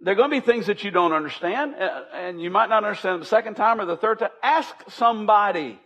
there 0.00 0.12
are 0.12 0.16
going 0.16 0.30
to 0.30 0.40
be 0.40 0.44
things 0.46 0.66
that 0.66 0.84
you 0.84 0.92
don't 0.92 1.12
understand, 1.12 1.74
and 2.14 2.40
you 2.40 2.50
might 2.50 2.68
not 2.68 2.84
understand 2.84 3.20
the 3.20 3.26
second 3.26 3.54
time 3.54 3.80
or 3.80 3.84
the 3.84 3.96
third 3.96 4.20
time. 4.20 4.30
Ask 4.42 4.72
somebody. 4.90 5.80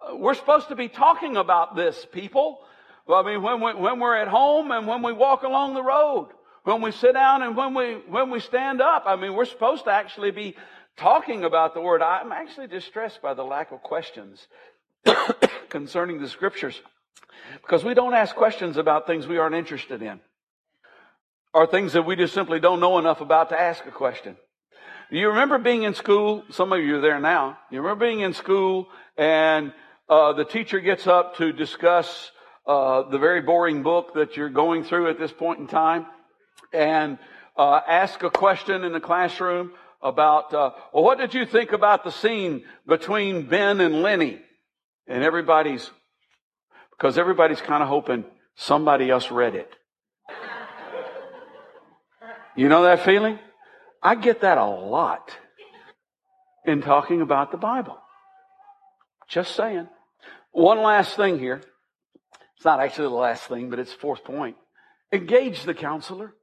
Uh, 0.00 0.16
we're 0.16 0.34
supposed 0.34 0.68
to 0.68 0.74
be 0.74 0.88
talking 0.88 1.36
about 1.36 1.76
this, 1.76 2.04
people. 2.10 2.58
Well, 3.06 3.20
I 3.20 3.30
mean, 3.30 3.42
when, 3.42 3.60
we, 3.60 3.74
when 3.74 4.00
we're 4.00 4.16
at 4.16 4.28
home 4.28 4.72
and 4.72 4.88
when 4.88 5.02
we 5.02 5.12
walk 5.12 5.44
along 5.44 5.74
the 5.74 5.82
road, 5.84 6.30
when 6.64 6.82
we 6.82 6.90
sit 6.90 7.14
down 7.14 7.42
and 7.42 7.56
when 7.56 7.74
we, 7.74 7.94
when 8.08 8.30
we 8.30 8.40
stand 8.40 8.80
up, 8.80 9.04
I 9.06 9.14
mean, 9.14 9.34
we're 9.34 9.44
supposed 9.44 9.84
to 9.84 9.92
actually 9.92 10.32
be 10.32 10.56
talking 10.96 11.44
about 11.44 11.74
the 11.74 11.80
Word. 11.80 12.02
I'm 12.02 12.32
actually 12.32 12.66
distressed 12.66 13.22
by 13.22 13.34
the 13.34 13.44
lack 13.44 13.70
of 13.70 13.82
questions 13.82 14.48
concerning 15.68 16.20
the 16.20 16.28
Scriptures 16.28 16.80
because 17.62 17.84
we 17.84 17.94
don't 17.94 18.14
ask 18.14 18.34
questions 18.34 18.76
about 18.76 19.06
things 19.06 19.26
we 19.26 19.38
aren't 19.38 19.54
interested 19.54 20.02
in. 20.02 20.20
or 21.54 21.66
things 21.66 21.92
that 21.94 22.02
we 22.02 22.16
just 22.16 22.34
simply 22.34 22.60
don't 22.60 22.80
know 22.80 22.98
enough 22.98 23.20
about 23.20 23.48
to 23.50 23.58
ask 23.60 23.86
a 23.86 23.90
question. 23.90 24.36
You 25.10 25.28
remember 25.28 25.58
being 25.58 25.84
in 25.84 25.94
school? 25.94 26.44
Some 26.50 26.72
of 26.72 26.80
you 26.80 26.98
are 26.98 27.00
there 27.00 27.20
now. 27.20 27.58
You 27.70 27.80
remember 27.80 28.06
being 28.06 28.20
in 28.20 28.34
school 28.34 28.88
and 29.16 29.72
uh, 30.08 30.34
the 30.34 30.44
teacher 30.44 30.80
gets 30.80 31.06
up 31.06 31.36
to 31.36 31.52
discuss 31.52 32.30
uh, 32.66 33.08
the 33.08 33.18
very 33.18 33.40
boring 33.40 33.82
book 33.82 34.14
that 34.14 34.36
you're 34.36 34.50
going 34.50 34.84
through 34.84 35.08
at 35.08 35.18
this 35.18 35.32
point 35.32 35.58
in 35.58 35.66
time, 35.66 36.06
and 36.72 37.18
uh, 37.56 37.80
ask 37.86 38.22
a 38.22 38.30
question 38.30 38.84
in 38.84 38.92
the 38.92 39.00
classroom 39.00 39.72
about, 40.02 40.52
uh, 40.52 40.70
well, 40.92 41.02
what 41.02 41.18
did 41.18 41.32
you 41.34 41.46
think 41.46 41.72
about 41.72 42.04
the 42.04 42.12
scene 42.12 42.62
between 42.86 43.46
Ben 43.46 43.80
and 43.80 44.02
Lenny? 44.02 44.40
And 45.08 45.24
everybody's, 45.24 45.90
because 46.90 47.16
everybody's 47.16 47.60
kind 47.60 47.82
of 47.82 47.88
hoping 47.88 48.24
somebody 48.54 49.10
else 49.10 49.30
read 49.30 49.54
it. 49.54 49.72
You 52.54 52.68
know 52.68 52.82
that 52.82 53.04
feeling? 53.04 53.38
I 54.02 54.14
get 54.14 54.42
that 54.42 54.58
a 54.58 54.66
lot 54.66 55.30
in 56.64 56.82
talking 56.82 57.22
about 57.22 57.50
the 57.50 57.56
Bible. 57.56 57.98
Just 59.28 59.54
saying. 59.54 59.88
One 60.52 60.82
last 60.82 61.16
thing 61.16 61.38
here. 61.38 61.62
It's 62.56 62.64
not 62.64 62.80
actually 62.80 63.08
the 63.08 63.14
last 63.14 63.44
thing, 63.44 63.70
but 63.70 63.78
it's 63.78 63.92
fourth 63.92 64.24
point. 64.24 64.56
Engage 65.12 65.62
the 65.62 65.74
counselor. 65.74 66.34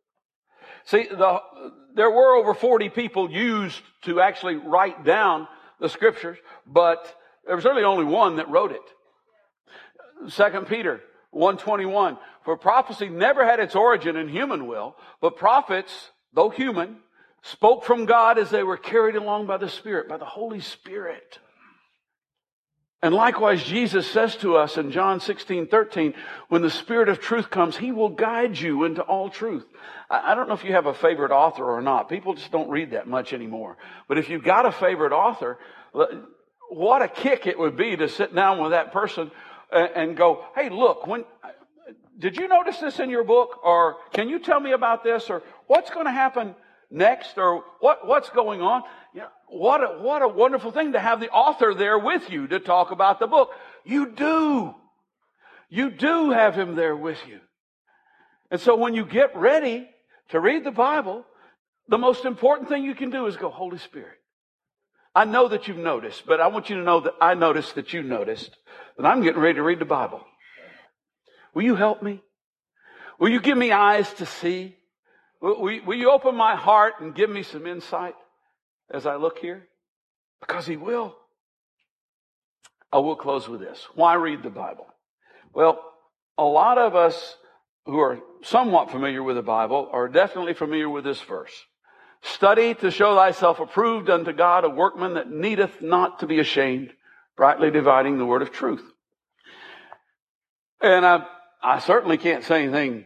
See, 0.86 1.08
the, 1.10 1.39
there 1.95 2.10
were 2.10 2.36
over 2.36 2.54
40 2.54 2.89
people 2.89 3.30
used 3.30 3.82
to 4.04 4.21
actually 4.21 4.56
write 4.56 5.04
down 5.04 5.47
the 5.80 5.89
scriptures, 5.89 6.38
but 6.65 7.13
there 7.45 7.55
was 7.55 7.65
really 7.65 7.84
only 7.84 8.05
one 8.05 8.38
that 8.38 8.49
wrote 8.49 8.71
it. 8.71 10.31
Second 10.31 10.67
Peter 10.67 11.01
121. 11.31 12.17
For 12.43 12.58
prophecy 12.58 13.10
never 13.10 13.45
had 13.45 13.60
its 13.60 13.75
origin 13.75 14.15
in 14.15 14.29
human 14.29 14.67
will, 14.67 14.95
but 15.19 15.36
prophets, 15.36 16.12
though 16.34 16.49
human, 16.49 16.97
spoke 17.41 17.84
from 17.84 18.05
God 18.05 18.38
as 18.38 18.49
they 18.49 18.63
were 18.63 18.77
carried 18.77 19.15
along 19.15 19.47
by 19.47 19.58
the 19.58 19.69
Spirit, 19.69 20.08
by 20.08 20.17
the 20.17 20.25
Holy 20.25 20.60
Spirit. 20.60 21.39
And 23.01 23.13
likewise, 23.13 23.63
Jesus 23.63 24.10
says 24.10 24.36
to 24.38 24.55
us 24.55 24.77
in 24.77 24.91
John 24.91 25.19
16, 25.19 25.67
13, 25.67 26.13
when 26.49 26.63
the 26.63 26.71
Spirit 26.71 27.10
of 27.10 27.19
truth 27.19 27.49
comes, 27.51 27.77
He 27.77 27.91
will 27.91 28.10
guide 28.10 28.58
you 28.58 28.84
into 28.84 29.03
all 29.03 29.29
truth. 29.29 29.65
I 30.10 30.34
don't 30.34 30.47
know 30.47 30.55
if 30.55 30.63
you 30.63 30.73
have 30.73 30.86
a 30.86 30.93
favorite 30.93 31.31
author 31.31 31.65
or 31.65 31.81
not. 31.81 32.10
People 32.10 32.34
just 32.34 32.51
don't 32.51 32.69
read 32.69 32.91
that 32.91 33.08
much 33.08 33.34
anymore. 33.34 33.77
But 34.08 34.17
if 34.17 34.29
you've 34.29 34.43
got 34.43 34.65
a 34.65 34.71
favorite 34.71 35.12
author, 35.12 35.60
what 36.69 37.01
a 37.01 37.08
kick 37.08 37.47
it 37.47 37.58
would 37.58 37.75
be 37.78 37.95
to 37.95 38.10
sit 38.10 38.34
down 38.34 38.60
with 38.62 38.71
that 38.71 38.91
person 38.91 39.32
and 39.71 40.15
go, 40.15 40.45
hey, 40.56 40.69
look, 40.69 41.08
when, 41.08 41.25
did 42.17 42.38
you 42.38 42.47
notice 42.47 42.80
this 42.80 42.99
in 42.99 43.10
your 43.10 43.23
book? 43.23 43.60
Or 43.63 43.97
can 44.13 44.30
you 44.30 44.39
tell 44.39 44.60
me 44.60 44.71
about 44.71 45.04
this? 45.04 45.30
Or 45.30 45.43
what's 45.67 45.89
going 45.89 46.06
to 46.06 46.12
happen 46.12 46.56
next? 46.89 47.38
Or 47.38 47.63
what, 47.80 48.08
what's 48.08 48.30
going 48.30 48.62
on? 48.62 48.84
You 49.13 49.21
know, 49.21 49.28
what 49.47 49.82
a, 49.82 50.01
what 50.01 50.21
a 50.21 50.28
wonderful 50.28 50.71
thing 50.71 50.93
to 50.93 50.99
have 50.99 51.19
the 51.19 51.30
author 51.30 51.73
there 51.73 51.99
with 51.99 52.30
you 52.30 52.47
to 52.47 52.60
talk 52.60 52.91
about 52.91 53.19
the 53.19 53.28
book. 53.28 53.51
You 53.84 54.12
do. 54.12 54.75
You 55.69 55.91
do 55.91 56.32
have 56.32 56.56
him 56.56 56.75
there 56.75 56.95
with 56.95 57.19
you. 57.28 57.39
And 58.51 58.62
so 58.62 58.75
when 58.75 58.93
you 58.93 59.06
get 59.06 59.36
ready 59.36 59.89
to 60.30 60.39
read 60.39 60.63
the 60.63 60.71
Bible, 60.71 61.25
the 61.88 61.97
most 61.97 62.25
important 62.25 62.69
thing 62.69 62.84
you 62.84 62.95
can 62.95 63.10
do 63.10 63.25
is 63.25 63.36
go, 63.36 63.49
Holy 63.49 63.78
Spirit. 63.78 64.19
I 65.15 65.25
know 65.25 65.47
that 65.47 65.67
you've 65.67 65.78
noticed, 65.78 66.25
but 66.25 66.41
I 66.41 66.47
want 66.47 66.69
you 66.69 66.75
to 66.75 66.84
know 66.84 66.99
that 66.99 67.13
I 67.21 67.34
noticed 67.34 67.75
that 67.75 67.93
you 67.93 68.04
noticed 68.04 68.56
that 68.97 69.06
I'm 69.06 69.23
getting 69.23 69.41
ready 69.41 69.56
to 69.56 69.63
read 69.63 69.80
the 69.80 69.86
Bible. 69.86 70.21
Will 71.54 71.63
you 71.63 71.75
help 71.75 72.04
me? 72.04 72.21
Will 73.17 73.30
you 73.30 73.39
give 73.39 73.58
me 73.58 73.71
eyes 73.71 74.12
to 74.15 74.25
see? 74.25 74.75
Will, 75.41 75.62
will 75.62 75.95
you 75.95 76.12
open 76.12 76.36
my 76.36 76.56
heart 76.56 76.95
and 76.99 77.15
give 77.15 77.30
me 77.30 77.43
some 77.43 77.65
insight? 77.65 78.15
as 78.91 79.06
I 79.06 79.15
look 79.15 79.39
here? 79.39 79.67
Because 80.41 80.65
He 80.65 80.78
will. 80.78 81.15
Oh, 82.91 82.99
I 82.99 82.99
will 82.99 83.15
close 83.15 83.47
with 83.47 83.60
this. 83.60 83.86
Why 83.95 84.13
read 84.13 84.43
the 84.43 84.49
Bible? 84.49 84.88
Well, 85.54 85.80
a 86.38 86.43
lot 86.43 86.78
of 86.78 86.95
us 86.95 87.36
who 87.86 87.99
are 87.99 88.19
somewhat 88.43 88.91
familiar 88.91 89.23
with 89.23 89.36
the 89.36 89.41
Bible 89.41 89.89
are 89.91 90.08
definitely 90.08 90.54
familiar 90.54 90.89
with 90.89 91.04
this 91.04 91.21
verse. 91.21 91.54
Study 92.21 92.73
to 92.75 92.91
show 92.91 93.15
thyself 93.15 93.60
approved 93.60 94.10
unto 94.10 94.34
God, 94.34 94.63
a 94.63 94.69
workman 94.69 95.13
that 95.13 95.30
needeth 95.30 95.82
not 95.82 96.19
to 96.19 96.28
be 96.28 96.39
ashamed, 96.39 96.91
rightly 97.38 97.69
dividing 97.71 98.17
the 98.17 98.25
word 98.25 98.41
of 98.41 98.51
truth. 98.51 98.84
And 100.82 101.06
I, 101.06 101.25
I 101.63 101.80
certainly 101.80 102.17
can't 102.17 102.43
say 102.43 102.63
anything 102.63 103.06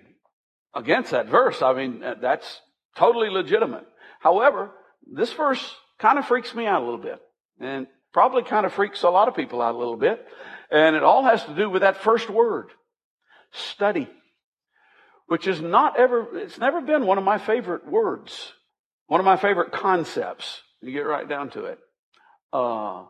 against 0.74 1.12
that 1.12 1.28
verse. 1.28 1.62
I 1.62 1.74
mean, 1.74 2.04
that's 2.22 2.62
totally 2.96 3.30
legitimate. 3.30 3.86
However, 4.20 4.72
this 5.12 5.32
verse 5.34 5.76
kind 5.98 6.18
of 6.18 6.26
freaks 6.26 6.54
me 6.54 6.66
out 6.66 6.82
a 6.82 6.86
little 6.86 7.00
bit 7.00 7.20
and 7.60 7.88
probably 8.14 8.44
kind 8.44 8.66
of 8.66 8.74
freaks 8.74 9.04
a 9.04 9.10
lot 9.10 9.28
of 9.28 9.36
people 9.36 9.62
out 9.62 9.76
a 9.76 9.78
little 9.78 9.98
bit. 9.98 10.26
And 10.72 10.96
it 10.96 11.04
all 11.04 11.24
has 11.24 11.44
to 11.46 11.56
do 11.56 11.70
with 11.70 11.82
that 11.82 11.98
first 11.98 12.30
word, 12.30 12.68
study, 13.52 14.08
which 15.28 15.48
is 15.48 15.62
not 15.62 15.98
ever, 15.98 16.38
it's 16.38 16.58
never 16.58 16.82
been 16.82 17.06
one 17.06 17.18
of 17.18 17.24
my 17.24 17.38
favorite 17.38 17.88
words, 17.88 18.54
one 19.10 19.20
of 19.20 19.26
my 19.26 19.38
favorite 19.38 19.72
concepts. 19.72 20.62
You 20.82 20.94
get 20.94 21.02
right 21.02 21.28
down 21.28 21.50
to 21.50 21.66
it. 21.66 21.80
Uh, 22.54 23.04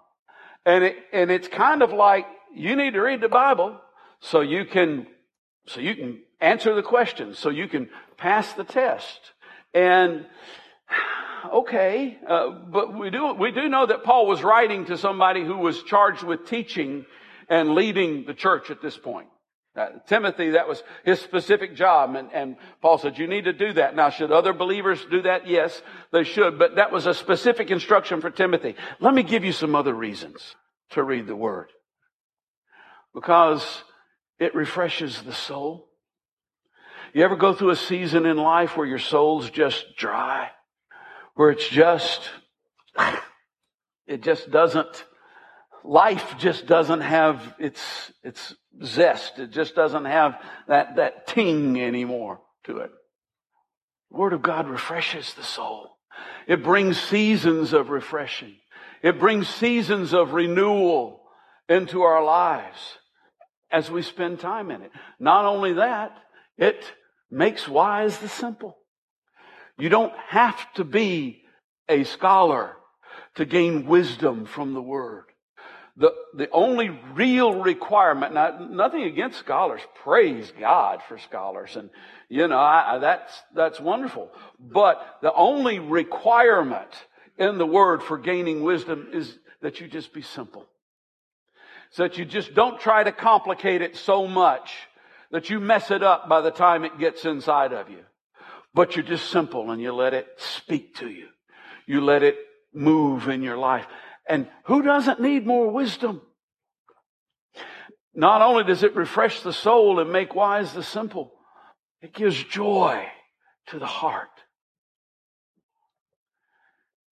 and 0.66 0.84
it, 0.86 0.96
and 1.14 1.30
it's 1.30 1.48
kind 1.48 1.84
of 1.84 1.92
like 1.92 2.26
you 2.56 2.76
need 2.76 2.94
to 2.94 3.02
read 3.02 3.22
the 3.22 3.30
Bible 3.30 3.80
so 4.22 4.42
you 4.42 4.66
can, 4.66 5.06
so 5.68 5.80
you 5.82 5.96
can 5.96 6.22
answer 6.42 6.74
the 6.74 6.82
questions, 6.82 7.38
so 7.38 7.50
you 7.50 7.68
can 7.68 7.90
pass 8.18 8.52
the 8.54 8.64
test. 8.64 9.20
And 9.74 10.26
okay, 11.54 12.18
uh, 12.28 12.50
but 12.50 12.98
we 12.98 13.10
do, 13.10 13.34
we 13.34 13.52
do 13.52 13.68
know 13.68 13.86
that 13.86 14.04
Paul 14.04 14.26
was 14.26 14.42
writing 14.42 14.86
to 14.86 14.98
somebody 14.98 15.44
who 15.44 15.58
was 15.58 15.84
charged 15.84 16.24
with 16.24 16.48
teaching 16.48 17.06
and 17.50 17.76
leading 17.76 18.26
the 18.26 18.34
church 18.34 18.72
at 18.72 18.82
this 18.82 18.98
point. 18.98 19.28
Uh, 19.76 19.88
Timothy, 20.08 20.52
that 20.52 20.68
was 20.68 20.84
his 21.06 21.20
specific 21.20 21.76
job. 21.76 22.16
And, 22.16 22.30
and 22.34 22.58
Paul 22.82 22.98
said, 22.98 23.18
you 23.18 23.28
need 23.28 23.46
to 23.46 23.54
do 23.54 23.74
that. 23.74 23.96
Now, 23.96 24.10
should 24.10 24.32
other 24.32 24.54
believers 24.54 25.06
do 25.10 25.22
that? 25.22 25.48
Yes, 25.48 25.82
they 26.12 26.24
should. 26.24 26.60
But 26.60 26.76
that 26.76 26.92
was 26.92 27.06
a 27.06 27.14
specific 27.14 27.72
instruction 27.72 28.20
for 28.20 28.30
Timothy. 28.30 28.76
Let 29.00 29.14
me 29.14 29.24
give 29.24 29.46
you 29.46 29.52
some 29.52 29.76
other 29.76 29.94
reasons 29.94 30.56
to 30.92 31.04
read 31.04 31.28
the 31.28 31.36
word. 31.36 31.70
Because 33.14 33.84
it 34.40 34.56
refreshes 34.56 35.22
the 35.22 35.34
soul. 35.34 35.88
You 37.14 37.24
ever 37.24 37.36
go 37.36 37.54
through 37.54 37.72
a 37.72 37.76
season 37.76 38.26
in 38.26 38.38
life 38.38 38.76
where 38.76 38.88
your 38.88 39.00
soul's 39.00 39.50
just 39.50 39.86
dry? 39.98 40.50
where 41.40 41.52
it's 41.52 41.70
just, 41.70 42.30
it 44.06 44.22
just 44.22 44.52
doesn't, 44.52 45.06
life 45.86 46.36
just 46.38 46.66
doesn't 46.66 47.00
have 47.00 47.56
its, 47.58 48.12
its 48.24 48.54
zest. 48.84 49.40
It 49.40 49.52
just 49.52 49.76
doesn't 49.76 50.06
have 50.06 50.40
that, 50.68 50.96
that 50.96 51.28
ting 51.28 51.80
anymore 51.80 52.42
to 52.66 52.78
it. 52.78 52.92
The 54.12 54.18
Word 54.18 54.34
of 54.34 54.42
God 54.42 54.68
refreshes 54.68 55.34
the 55.34 55.44
soul. 55.44 55.98
It 56.48 56.64
brings 56.64 57.00
seasons 57.00 57.74
of 57.74 57.90
refreshing. 57.90 58.56
It 59.02 59.20
brings 59.20 59.48
seasons 59.48 60.14
of 60.14 60.34
renewal 60.34 61.22
into 61.68 62.02
our 62.02 62.24
lives 62.24 62.98
as 63.72 63.90
we 63.92 64.02
spend 64.02 64.40
time 64.40 64.72
in 64.72 64.82
it. 64.82 64.92
Not 65.20 65.46
only 65.46 65.74
that, 65.74 66.18
it 66.58 66.92
makes 67.30 67.68
wise 67.68 68.18
the 68.18 68.28
simple. 68.28 68.78
You 69.78 69.90
don't 69.90 70.14
have 70.28 70.74
to 70.74 70.84
be 70.84 71.44
a 71.88 72.04
scholar 72.04 72.76
to 73.36 73.46
gain 73.46 73.86
wisdom 73.86 74.46
from 74.46 74.74
the 74.74 74.82
Word. 74.82 75.26
The, 76.00 76.14
the 76.34 76.50
only 76.52 76.90
real 77.14 77.54
requirement, 77.54 78.34
now, 78.34 78.58
nothing 78.72 79.04
against 79.04 79.38
scholars. 79.38 79.82
Praise 80.04 80.52
God 80.58 81.02
for 81.10 81.18
scholars. 81.18 81.76
And, 81.76 81.90
you 82.30 82.48
know, 82.48 82.58
I, 82.58 83.00
that's, 83.00 83.34
that's 83.54 83.82
wonderful. 83.82 84.32
But 84.58 85.18
the 85.22 85.34
only 85.34 85.80
requirement 85.80 86.90
in 87.38 87.58
the 87.58 87.66
Word 87.66 88.02
for 88.02 88.18
gaining 88.18 88.64
wisdom 88.64 89.10
is 89.12 89.38
that 89.62 89.82
you 89.82 89.90
just 89.90 90.14
be 90.14 90.22
simple. 90.22 90.66
So 91.92 92.04
that 92.04 92.18
you 92.18 92.24
just 92.24 92.54
don't 92.54 92.80
try 92.80 93.04
to 93.04 93.12
complicate 93.12 93.82
it 93.82 93.98
so 93.98 94.26
much 94.26 94.72
that 95.32 95.50
you 95.50 95.60
mess 95.60 95.92
it 95.92 96.02
up 96.02 96.30
by 96.30 96.40
the 96.40 96.52
time 96.52 96.86
it 96.86 96.98
gets 96.98 97.26
inside 97.26 97.74
of 97.74 97.90
you. 97.90 98.06
But 98.74 98.96
you're 98.96 99.04
just 99.04 99.30
simple 99.30 99.70
and 99.70 99.82
you 99.82 99.92
let 99.92 100.14
it 100.14 100.28
speak 100.38 100.96
to 101.00 101.10
you. 101.10 101.28
You 101.86 102.00
let 102.00 102.24
it 102.24 102.38
move 102.74 103.28
in 103.28 103.42
your 103.42 103.58
life. 103.58 103.86
And 104.30 104.48
who 104.66 104.84
doesn't 104.84 105.20
need 105.20 105.46
more 105.46 105.70
wisdom? 105.72 106.22
Not 108.14 108.42
only 108.44 108.64
does 108.64 108.84
it 108.84 108.96
refresh 108.96 109.42
the 109.42 109.52
soul 109.52 110.00
and 110.00 110.12
make 110.12 110.36
wise 110.36 110.72
the 110.72 110.84
simple, 110.84 111.34
it 112.02 112.14
gives 112.14 112.42
joy 112.44 113.06
to 113.68 113.80
the 113.80 113.88
heart. 113.88 114.30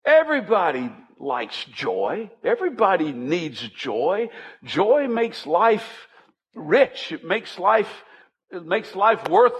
Everybody 0.05 0.89
likes 1.20 1.65
joy. 1.65 2.30
Everybody 2.43 3.11
needs 3.11 3.59
joy. 3.70 4.30
Joy 4.63 5.07
makes 5.07 5.45
life 5.45 6.07
rich. 6.55 7.11
It 7.11 7.26
makes 7.26 7.57
life, 7.57 7.89
it 8.51 8.65
makes 8.65 8.95
life 8.95 9.28
worth 9.28 9.53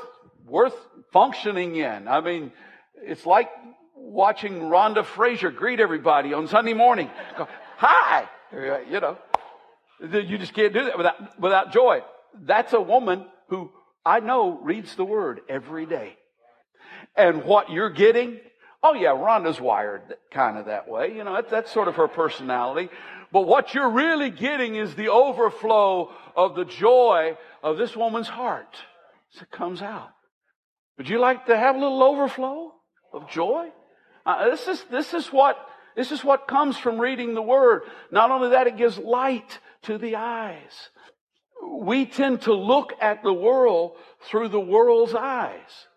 worth 0.45 0.75
functioning 1.11 1.75
in. 1.75 2.07
I 2.07 2.21
mean, 2.21 2.51
it's 2.95 3.25
like 3.25 3.49
watching 3.97 4.53
Rhonda 4.61 5.05
Frazier 5.05 5.51
greet 5.51 5.79
everybody 5.79 6.33
on 6.33 6.47
Sunday 6.47 6.73
morning. 6.73 7.09
Go, 7.37 7.47
Hi! 7.77 8.27
You 8.51 8.99
know, 8.99 9.17
you 10.01 10.37
just 10.37 10.53
can't 10.53 10.73
do 10.73 10.85
that 10.85 10.97
without, 10.97 11.39
without 11.39 11.73
joy. 11.73 12.01
That's 12.41 12.73
a 12.73 12.81
woman 12.81 13.25
who 13.49 13.71
I 14.05 14.19
know 14.19 14.59
reads 14.61 14.95
the 14.95 15.05
word 15.05 15.41
every 15.49 15.85
day. 15.85 16.17
And 17.15 17.43
what 17.43 17.69
you're 17.69 17.89
getting, 17.89 18.39
oh 18.81 18.93
yeah, 18.93 19.09
Rhonda's 19.09 19.59
wired 19.59 20.15
kind 20.31 20.57
of 20.57 20.65
that 20.67 20.87
way. 20.87 21.13
You 21.15 21.23
know, 21.23 21.33
that's, 21.33 21.51
that's 21.51 21.71
sort 21.71 21.87
of 21.87 21.95
her 21.95 22.07
personality. 22.07 22.89
But 23.31 23.41
what 23.41 23.73
you're 23.73 23.89
really 23.89 24.29
getting 24.29 24.75
is 24.75 24.95
the 24.95 25.09
overflow 25.09 26.11
of 26.35 26.55
the 26.55 26.65
joy 26.65 27.37
of 27.61 27.77
this 27.77 27.95
woman's 27.95 28.29
heart 28.29 28.77
as 29.35 29.41
it 29.41 29.51
comes 29.51 29.81
out. 29.81 30.11
Would 30.97 31.09
you 31.09 31.19
like 31.19 31.47
to 31.47 31.57
have 31.57 31.75
a 31.75 31.79
little 31.79 32.01
overflow 32.01 32.71
of 33.13 33.29
joy? 33.29 33.69
Uh, 34.28 34.49
this 34.49 34.67
is, 34.67 34.84
this 34.91 35.13
is 35.13 35.28
what, 35.28 35.57
this 35.95 36.11
is 36.11 36.21
what 36.21 36.49
comes 36.49 36.78
from 36.78 36.99
reading 36.99 37.34
the 37.34 37.41
Word. 37.41 37.84
Not 38.11 38.30
only 38.30 38.49
that, 38.49 38.67
it 38.67 38.75
gives 38.75 38.97
light 38.97 39.59
to 39.84 39.97
the 39.97 40.17
eyes. 40.17 40.89
We 41.63 42.05
tend 42.05 42.41
to 42.41 42.53
look 42.53 42.91
at 42.99 43.23
the 43.23 43.32
world 43.32 43.93
through 44.30 44.49
the 44.49 44.59
world's 44.59 45.15
eyes. 45.15 45.88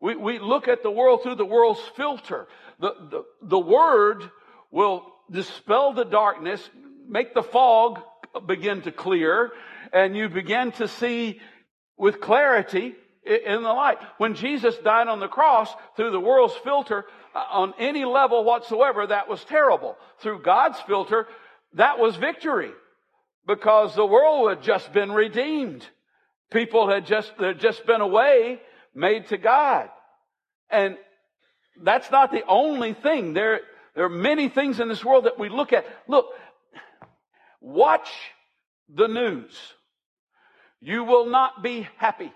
We, 0.00 0.16
we 0.16 0.38
look 0.38 0.68
at 0.68 0.82
the 0.82 0.90
world 0.90 1.22
through 1.22 1.34
the 1.34 1.44
world's 1.44 1.82
filter. 1.96 2.48
The, 2.80 2.94
the, 3.10 3.24
the 3.42 3.58
Word 3.58 4.22
will 4.70 5.04
dispel 5.30 5.92
the 5.92 6.04
darkness, 6.04 6.66
make 7.06 7.34
the 7.34 7.42
fog 7.42 8.00
begin 8.46 8.80
to 8.82 8.90
clear, 8.90 9.52
and 9.92 10.16
you 10.16 10.30
begin 10.30 10.72
to 10.72 10.88
see 10.88 11.40
with 11.98 12.22
clarity 12.22 12.94
in 13.26 13.62
the 13.62 13.72
light. 13.72 13.98
When 14.18 14.34
Jesus 14.34 14.76
died 14.78 15.08
on 15.08 15.20
the 15.20 15.28
cross 15.28 15.72
through 15.96 16.12
the 16.12 16.20
world's 16.20 16.54
filter, 16.54 17.04
uh, 17.34 17.44
on 17.50 17.74
any 17.78 18.04
level 18.04 18.44
whatsoever, 18.44 19.06
that 19.06 19.28
was 19.28 19.42
terrible. 19.44 19.96
Through 20.20 20.42
God's 20.42 20.80
filter, 20.80 21.26
that 21.74 21.98
was 21.98 22.16
victory 22.16 22.70
because 23.46 23.94
the 23.94 24.06
world 24.06 24.48
had 24.48 24.62
just 24.62 24.92
been 24.92 25.12
redeemed. 25.12 25.86
People 26.50 26.88
had 26.88 27.06
just, 27.06 27.32
had 27.38 27.60
just 27.60 27.86
been 27.86 28.00
away, 28.00 28.60
made 28.94 29.26
to 29.28 29.36
God. 29.36 29.88
And 30.70 30.96
that's 31.82 32.10
not 32.10 32.30
the 32.30 32.44
only 32.46 32.94
thing. 32.94 33.32
There, 33.32 33.60
there 33.94 34.04
are 34.04 34.08
many 34.08 34.48
things 34.48 34.80
in 34.80 34.88
this 34.88 35.04
world 35.04 35.24
that 35.24 35.38
we 35.38 35.48
look 35.48 35.72
at. 35.72 35.86
Look, 36.08 36.26
watch 37.60 38.08
the 38.88 39.08
news. 39.08 39.56
You 40.80 41.04
will 41.04 41.26
not 41.26 41.62
be 41.62 41.88
happy. 41.96 42.32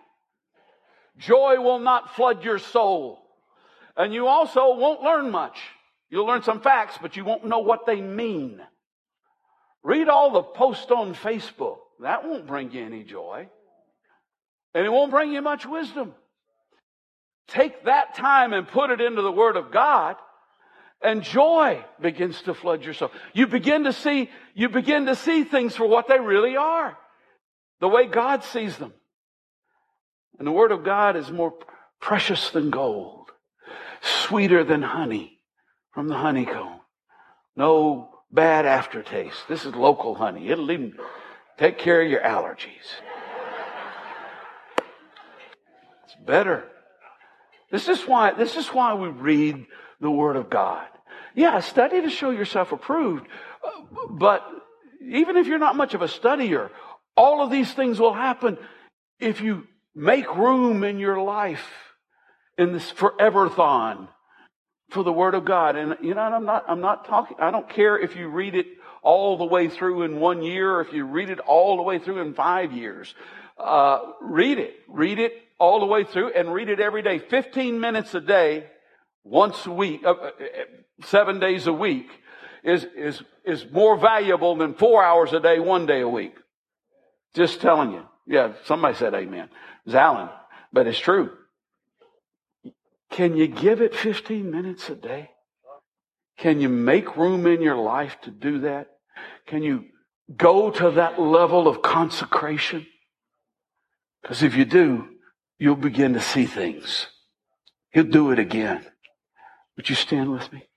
Joy 1.21 1.61
will 1.61 1.79
not 1.79 2.17
flood 2.17 2.45
your 2.45 2.59
soul. 2.59 3.23
And 3.97 4.13
you 4.13 4.27
also 4.27 4.75
won't 4.75 5.03
learn 5.03 5.31
much. 5.31 5.59
You'll 6.09 6.27
learn 6.27 6.43
some 6.43 6.61
facts, 6.61 6.99
but 7.01 7.17
you 7.17 7.25
won't 7.25 7.45
know 7.45 7.61
what 7.61 7.87
they 7.87 8.01
mean. 8.01 8.61
Read 9.83 10.09
all 10.09 10.33
the 10.33 10.43
posts 10.43 10.91
on 10.91 11.15
Facebook. 11.15 11.79
That 12.01 12.27
won't 12.27 12.47
bring 12.47 12.73
you 12.73 12.85
any 12.85 13.05
joy. 13.05 13.49
And 14.75 14.87
it 14.87 14.91
won't 14.91 15.11
bring 15.11 15.33
you 15.33 15.43
much 15.43 15.67
wisdom. 15.67 16.15
Take 17.49 17.85
that 17.85 18.15
time 18.15 18.53
and 18.53 18.67
put 18.67 18.91
it 18.91 19.01
into 19.01 19.23
the 19.23 19.33
Word 19.33 19.57
of 19.57 19.71
God 19.71 20.17
and 21.03 21.23
joy 21.23 21.83
begins 22.01 22.43
to 22.43 22.55
flood 22.55 22.85
your 22.85 22.95
soul. 22.95 23.11
You 23.33 23.47
begin 23.47 23.85
to 23.85 23.93
see, 23.93 24.31
you 24.55 24.69
begin 24.69 25.07
to 25.07 25.17
see 25.17 25.45
things 25.45 25.75
for 25.75 25.87
what 25.87 26.09
they 26.09 26.19
really 26.19 26.57
are. 26.57 26.97
The 27.81 27.89
way 27.89 28.07
God 28.07 28.45
sees 28.45 28.77
them. 28.77 28.93
And 30.39 30.47
the 30.47 30.53
Word 30.53 30.73
of 30.73 30.85
God 30.85 31.17
is 31.17 31.31
more 31.31 31.55
precious 32.01 32.51
than 32.51 32.71
gold, 32.71 33.31
sweeter 34.01 34.65
than 34.65 34.83
honey 34.83 35.39
from 35.93 36.09
the 36.09 36.17
honeycomb. 36.17 36.81
No 37.57 38.11
bad 38.33 38.65
aftertaste. 38.65 39.49
This 39.49 39.65
is 39.65 39.75
local 39.75 40.15
honey. 40.15 40.49
It'll 40.49 40.71
even 40.71 40.95
take 41.59 41.79
care 41.79 42.01
of 42.01 42.11
your 42.11 42.23
allergies. 42.23 42.89
It's 46.05 46.17
better. 46.27 46.65
This 47.71 47.89
is 47.89 48.03
why, 48.03 48.33
this 48.33 48.57
is 48.57 48.69
why 48.69 48.95
we 48.95 49.09
read 49.09 49.67
the 50.01 50.11
Word 50.11 50.37
of 50.37 50.49
God. 50.49 50.87
Yeah, 51.35 51.61
study 51.61 52.01
to 52.01 52.11
show 52.11 52.31
yourself 52.31 52.73
approved. 52.73 53.27
But 54.11 54.45
even 55.03 55.37
if 55.37 55.47
you're 55.47 55.59
not 55.59 55.77
much 55.77 55.95
of 55.95 56.03
a 56.03 56.07
studier, 56.07 56.71
all 57.17 57.43
of 57.43 57.51
these 57.51 57.73
things 57.73 58.01
will 58.01 58.15
happen 58.15 58.59
if 59.19 59.41
you 59.41 59.67
make 59.95 60.35
room 60.37 60.85
in 60.85 60.99
your 60.99 61.21
life 61.21 61.67
in 62.57 62.73
this 62.73 62.91
forever 62.91 63.49
thon 63.49 64.09
for 64.91 65.03
the 65.03 65.13
Word 65.13 65.35
of 65.35 65.45
God. 65.45 65.77
And 65.77 65.97
you 66.03 66.15
know, 66.15 66.21
I'm 66.21 66.45
not, 66.45 66.65
I'm 66.69 66.81
not 66.81 67.07
talking, 67.07 67.37
I 67.41 67.51
don't 67.51 67.69
care 67.69 67.99
if 67.99 68.17
you 68.17 68.29
read 68.29 68.55
it 68.55 68.67
all 69.03 69.39
the 69.39 69.45
way 69.45 69.69
through 69.69 70.03
in 70.03 70.21
one 70.21 70.43
year 70.43 70.77
or 70.77 70.81
if 70.83 70.93
you 70.93 71.05
read 71.05 71.31
it 71.31 71.39
all 71.41 71.77
the 71.77 71.83
way 71.83 71.99
through 71.99 72.21
in 72.21 72.35
five 72.35 72.73
years. 72.73 73.15
Uh, 73.59 74.01
read 74.21 74.59
it. 74.59 74.75
Read 74.89 75.19
it 75.19 75.33
all 75.59 75.81
the 75.81 75.87
way 75.87 76.05
through 76.05 76.33
and 76.33 76.53
read 76.53 76.69
it 76.69 76.81
every 76.81 77.03
day. 77.03 77.19
15 77.19 77.81
minutes 77.81 78.15
a 78.15 78.21
day 78.21 78.67
once 79.25 79.67
a 79.67 79.71
week, 79.71 80.03
uh, 80.05 80.13
uh, 80.13 80.31
seven 81.05 81.39
days 81.39 81.67
a 81.67 81.73
week, 81.73 82.09
is, 82.65 82.87
is, 82.97 83.23
is 83.45 83.67
more 83.71 83.97
valuable 83.99 84.57
than 84.57 84.75
four 84.75 85.03
hours 85.03 85.33
a 85.33 85.41
day, 85.41 85.59
one 85.59 85.87
day 85.87 86.01
a 86.01 86.09
week. 86.09 86.35
Just 87.35 87.61
telling 87.61 87.93
you. 87.93 88.03
Yeah, 88.27 88.53
somebody 88.65 88.97
said 88.97 89.15
amen. 89.15 89.49
Alan, 89.87 90.29
but 90.73 90.87
it's 90.87 90.99
true. 90.99 91.31
Can 93.11 93.37
you 93.37 93.47
give 93.47 93.81
it 93.81 93.95
15 93.95 94.51
minutes 94.51 94.89
a 94.89 94.95
day? 94.95 95.31
Can 96.39 96.61
you 96.61 96.69
make 96.69 97.17
room 97.17 97.47
in 97.47 97.61
your 97.61 97.77
life 97.77 98.17
to 98.23 98.31
do 98.31 98.61
that? 98.61 98.89
Can 99.47 99.63
you 99.63 99.85
go 100.37 100.71
to 100.71 100.93
that 100.93 101.21
level 101.21 101.69
of 101.69 101.83
consecration? 101.83 102.87
Because 104.23 104.43
if 104.43 104.55
you 104.55 104.65
do, 104.65 105.09
you'll 105.59 105.77
begin 105.77 106.15
to 106.15 106.21
see 106.21 106.47
things. 106.47 107.09
He'll 107.91 108.05
do 108.05 108.31
it 108.31 108.39
again. 108.39 108.87
Would 109.77 109.89
you 109.91 109.97
stand 109.97 110.31
with 110.31 110.53
me? 110.53 110.69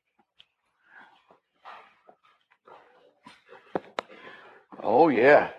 Oh, 4.82 5.08
yeah. 5.08 5.52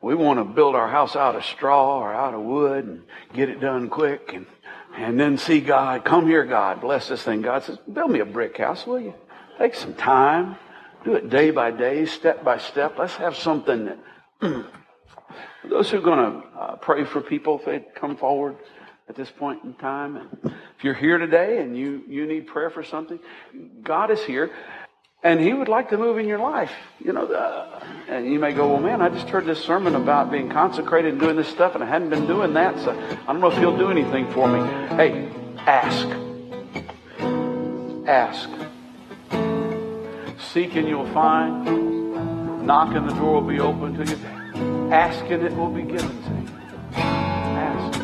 We 0.00 0.14
want 0.14 0.38
to 0.38 0.44
build 0.44 0.76
our 0.76 0.88
house 0.88 1.16
out 1.16 1.34
of 1.34 1.44
straw 1.44 1.98
or 1.98 2.14
out 2.14 2.34
of 2.34 2.40
wood 2.42 2.84
and 2.84 3.02
get 3.32 3.48
it 3.48 3.60
done 3.60 3.88
quick 3.88 4.32
and, 4.32 4.46
and 4.96 5.18
then 5.18 5.38
see 5.38 5.60
God. 5.60 6.04
Come 6.04 6.26
here, 6.26 6.44
God. 6.44 6.80
Bless 6.80 7.08
this 7.08 7.22
thing. 7.22 7.42
God 7.42 7.64
says, 7.64 7.78
build 7.92 8.10
me 8.10 8.20
a 8.20 8.24
brick 8.24 8.56
house, 8.58 8.86
will 8.86 9.00
you? 9.00 9.14
Take 9.58 9.74
some 9.74 9.94
time. 9.94 10.56
Do 11.04 11.14
it 11.14 11.30
day 11.30 11.50
by 11.50 11.70
day, 11.70 12.06
step 12.06 12.44
by 12.44 12.58
step. 12.58 12.96
Let's 12.98 13.14
have 13.16 13.36
something 13.36 13.86
that, 13.86 13.98
those 15.68 15.90
who 15.90 15.98
are 15.98 16.00
going 16.00 16.18
to 16.18 16.48
uh, 16.58 16.76
pray 16.76 17.04
for 17.04 17.20
people, 17.20 17.58
if 17.58 17.64
they 17.64 17.84
come 17.94 18.16
forward 18.16 18.56
at 19.08 19.16
this 19.16 19.30
point 19.30 19.64
in 19.64 19.74
time. 19.74 20.16
And 20.16 20.54
if 20.76 20.84
you're 20.84 20.94
here 20.94 21.18
today 21.18 21.58
and 21.58 21.76
you, 21.76 22.02
you 22.08 22.26
need 22.26 22.46
prayer 22.46 22.70
for 22.70 22.84
something, 22.84 23.18
God 23.82 24.10
is 24.10 24.22
here. 24.24 24.50
And 25.22 25.40
he 25.40 25.52
would 25.52 25.68
like 25.68 25.90
to 25.90 25.98
move 25.98 26.18
in 26.18 26.28
your 26.28 26.38
life. 26.38 26.70
You 27.04 27.12
know, 27.12 27.26
uh, 27.26 27.80
and 28.08 28.26
you 28.26 28.38
may 28.38 28.52
go, 28.52 28.68
well, 28.68 28.80
man, 28.80 29.02
I 29.02 29.08
just 29.08 29.28
heard 29.28 29.46
this 29.46 29.62
sermon 29.62 29.96
about 29.96 30.30
being 30.30 30.48
consecrated 30.48 31.12
and 31.12 31.20
doing 31.20 31.34
this 31.36 31.48
stuff, 31.48 31.74
and 31.74 31.82
I 31.82 31.88
hadn't 31.88 32.10
been 32.10 32.26
doing 32.26 32.54
that, 32.54 32.78
so 32.78 32.92
I 32.92 33.32
don't 33.32 33.40
know 33.40 33.50
if 33.50 33.58
he'll 33.58 33.76
do 33.76 33.90
anything 33.90 34.30
for 34.32 34.46
me. 34.46 34.60
Hey, 34.94 35.28
ask. 35.58 36.06
Ask. 38.06 38.48
Seek 40.52 40.76
and 40.76 40.88
you'll 40.88 41.12
find. 41.12 42.64
Knock 42.64 42.94
and 42.94 43.08
the 43.08 43.14
door 43.14 43.40
will 43.40 43.48
be 43.48 43.58
open 43.60 43.94
to 43.94 44.04
you. 44.04 44.92
Ask 44.92 45.24
and 45.30 45.42
it 45.42 45.54
will 45.56 45.70
be 45.70 45.82
given 45.82 46.22
to 46.22 46.30
you. 46.30 46.48
Ask. 46.94 47.98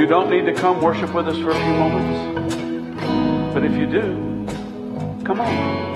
You 0.00 0.06
don't 0.06 0.30
need 0.30 0.46
to 0.46 0.52
come 0.52 0.82
worship 0.82 1.14
with 1.14 1.28
us 1.28 1.38
for 1.38 1.50
a 1.50 1.54
few 1.54 1.74
moments. 1.74 3.54
But 3.54 3.64
if 3.64 3.72
you 3.72 3.86
do, 3.86 4.35
come 5.26 5.40
on. 5.40 5.86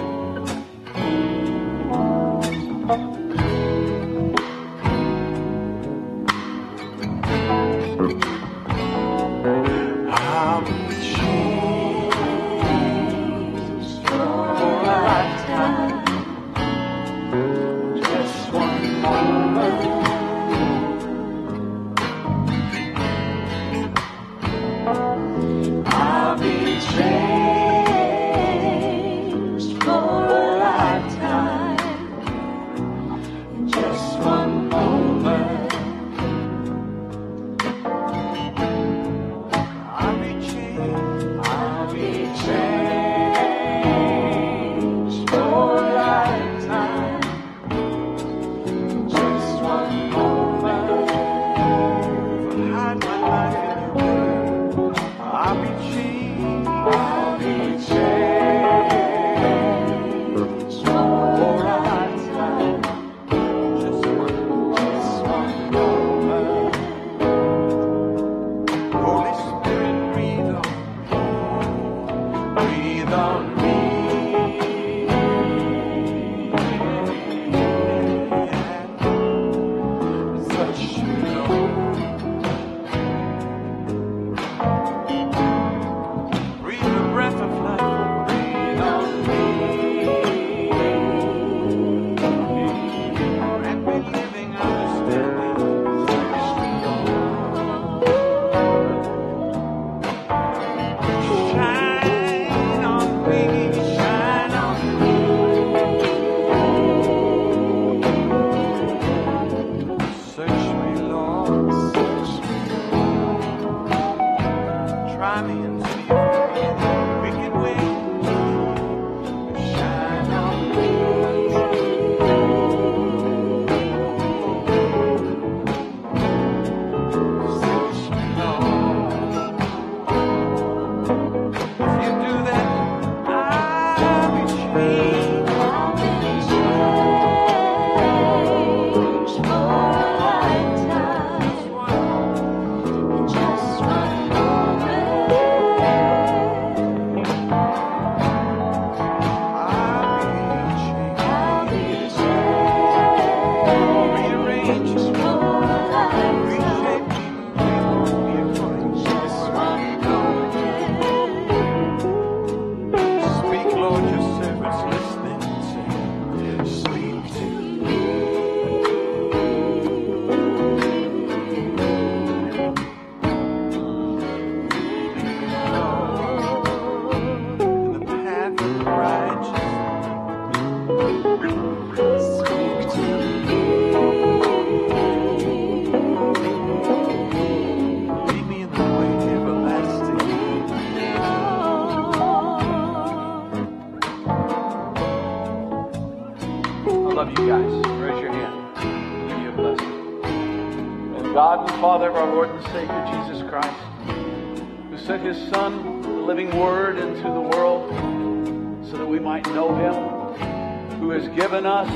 given 211.37 211.67
us 211.67 211.89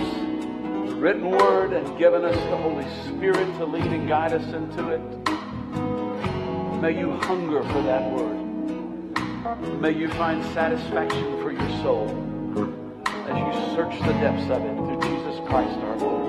the 0.89 0.95
written 0.97 1.31
word 1.31 1.73
and 1.73 1.99
given 1.99 2.25
us 2.25 2.37
the 2.37 2.57
Holy 2.57 2.87
Spirit 3.05 3.47
to 3.59 3.65
lead 3.65 3.87
and 3.87 4.09
guide 4.09 4.33
us 4.33 4.47
into 4.53 4.89
it. 4.91 5.01
May 6.81 6.99
you 6.99 7.13
hunger 7.13 7.63
for 7.65 7.83
that 7.83 8.11
word. 8.13 9.81
May 9.81 9.93
you 9.93 10.09
find 10.11 10.45
satisfaction 10.53 11.43
for 11.43 11.53
your 11.53 11.69
soul 11.83 12.09
as 13.29 13.39
you 13.39 13.75
search 13.75 13.99
the 14.01 14.13
depths 14.21 14.51
of 14.51 14.63
it 14.63 14.77
through 14.77 15.01
Jesus 15.01 15.41
Christ 15.49 15.79
our 15.79 15.97
Lord. 15.97 16.24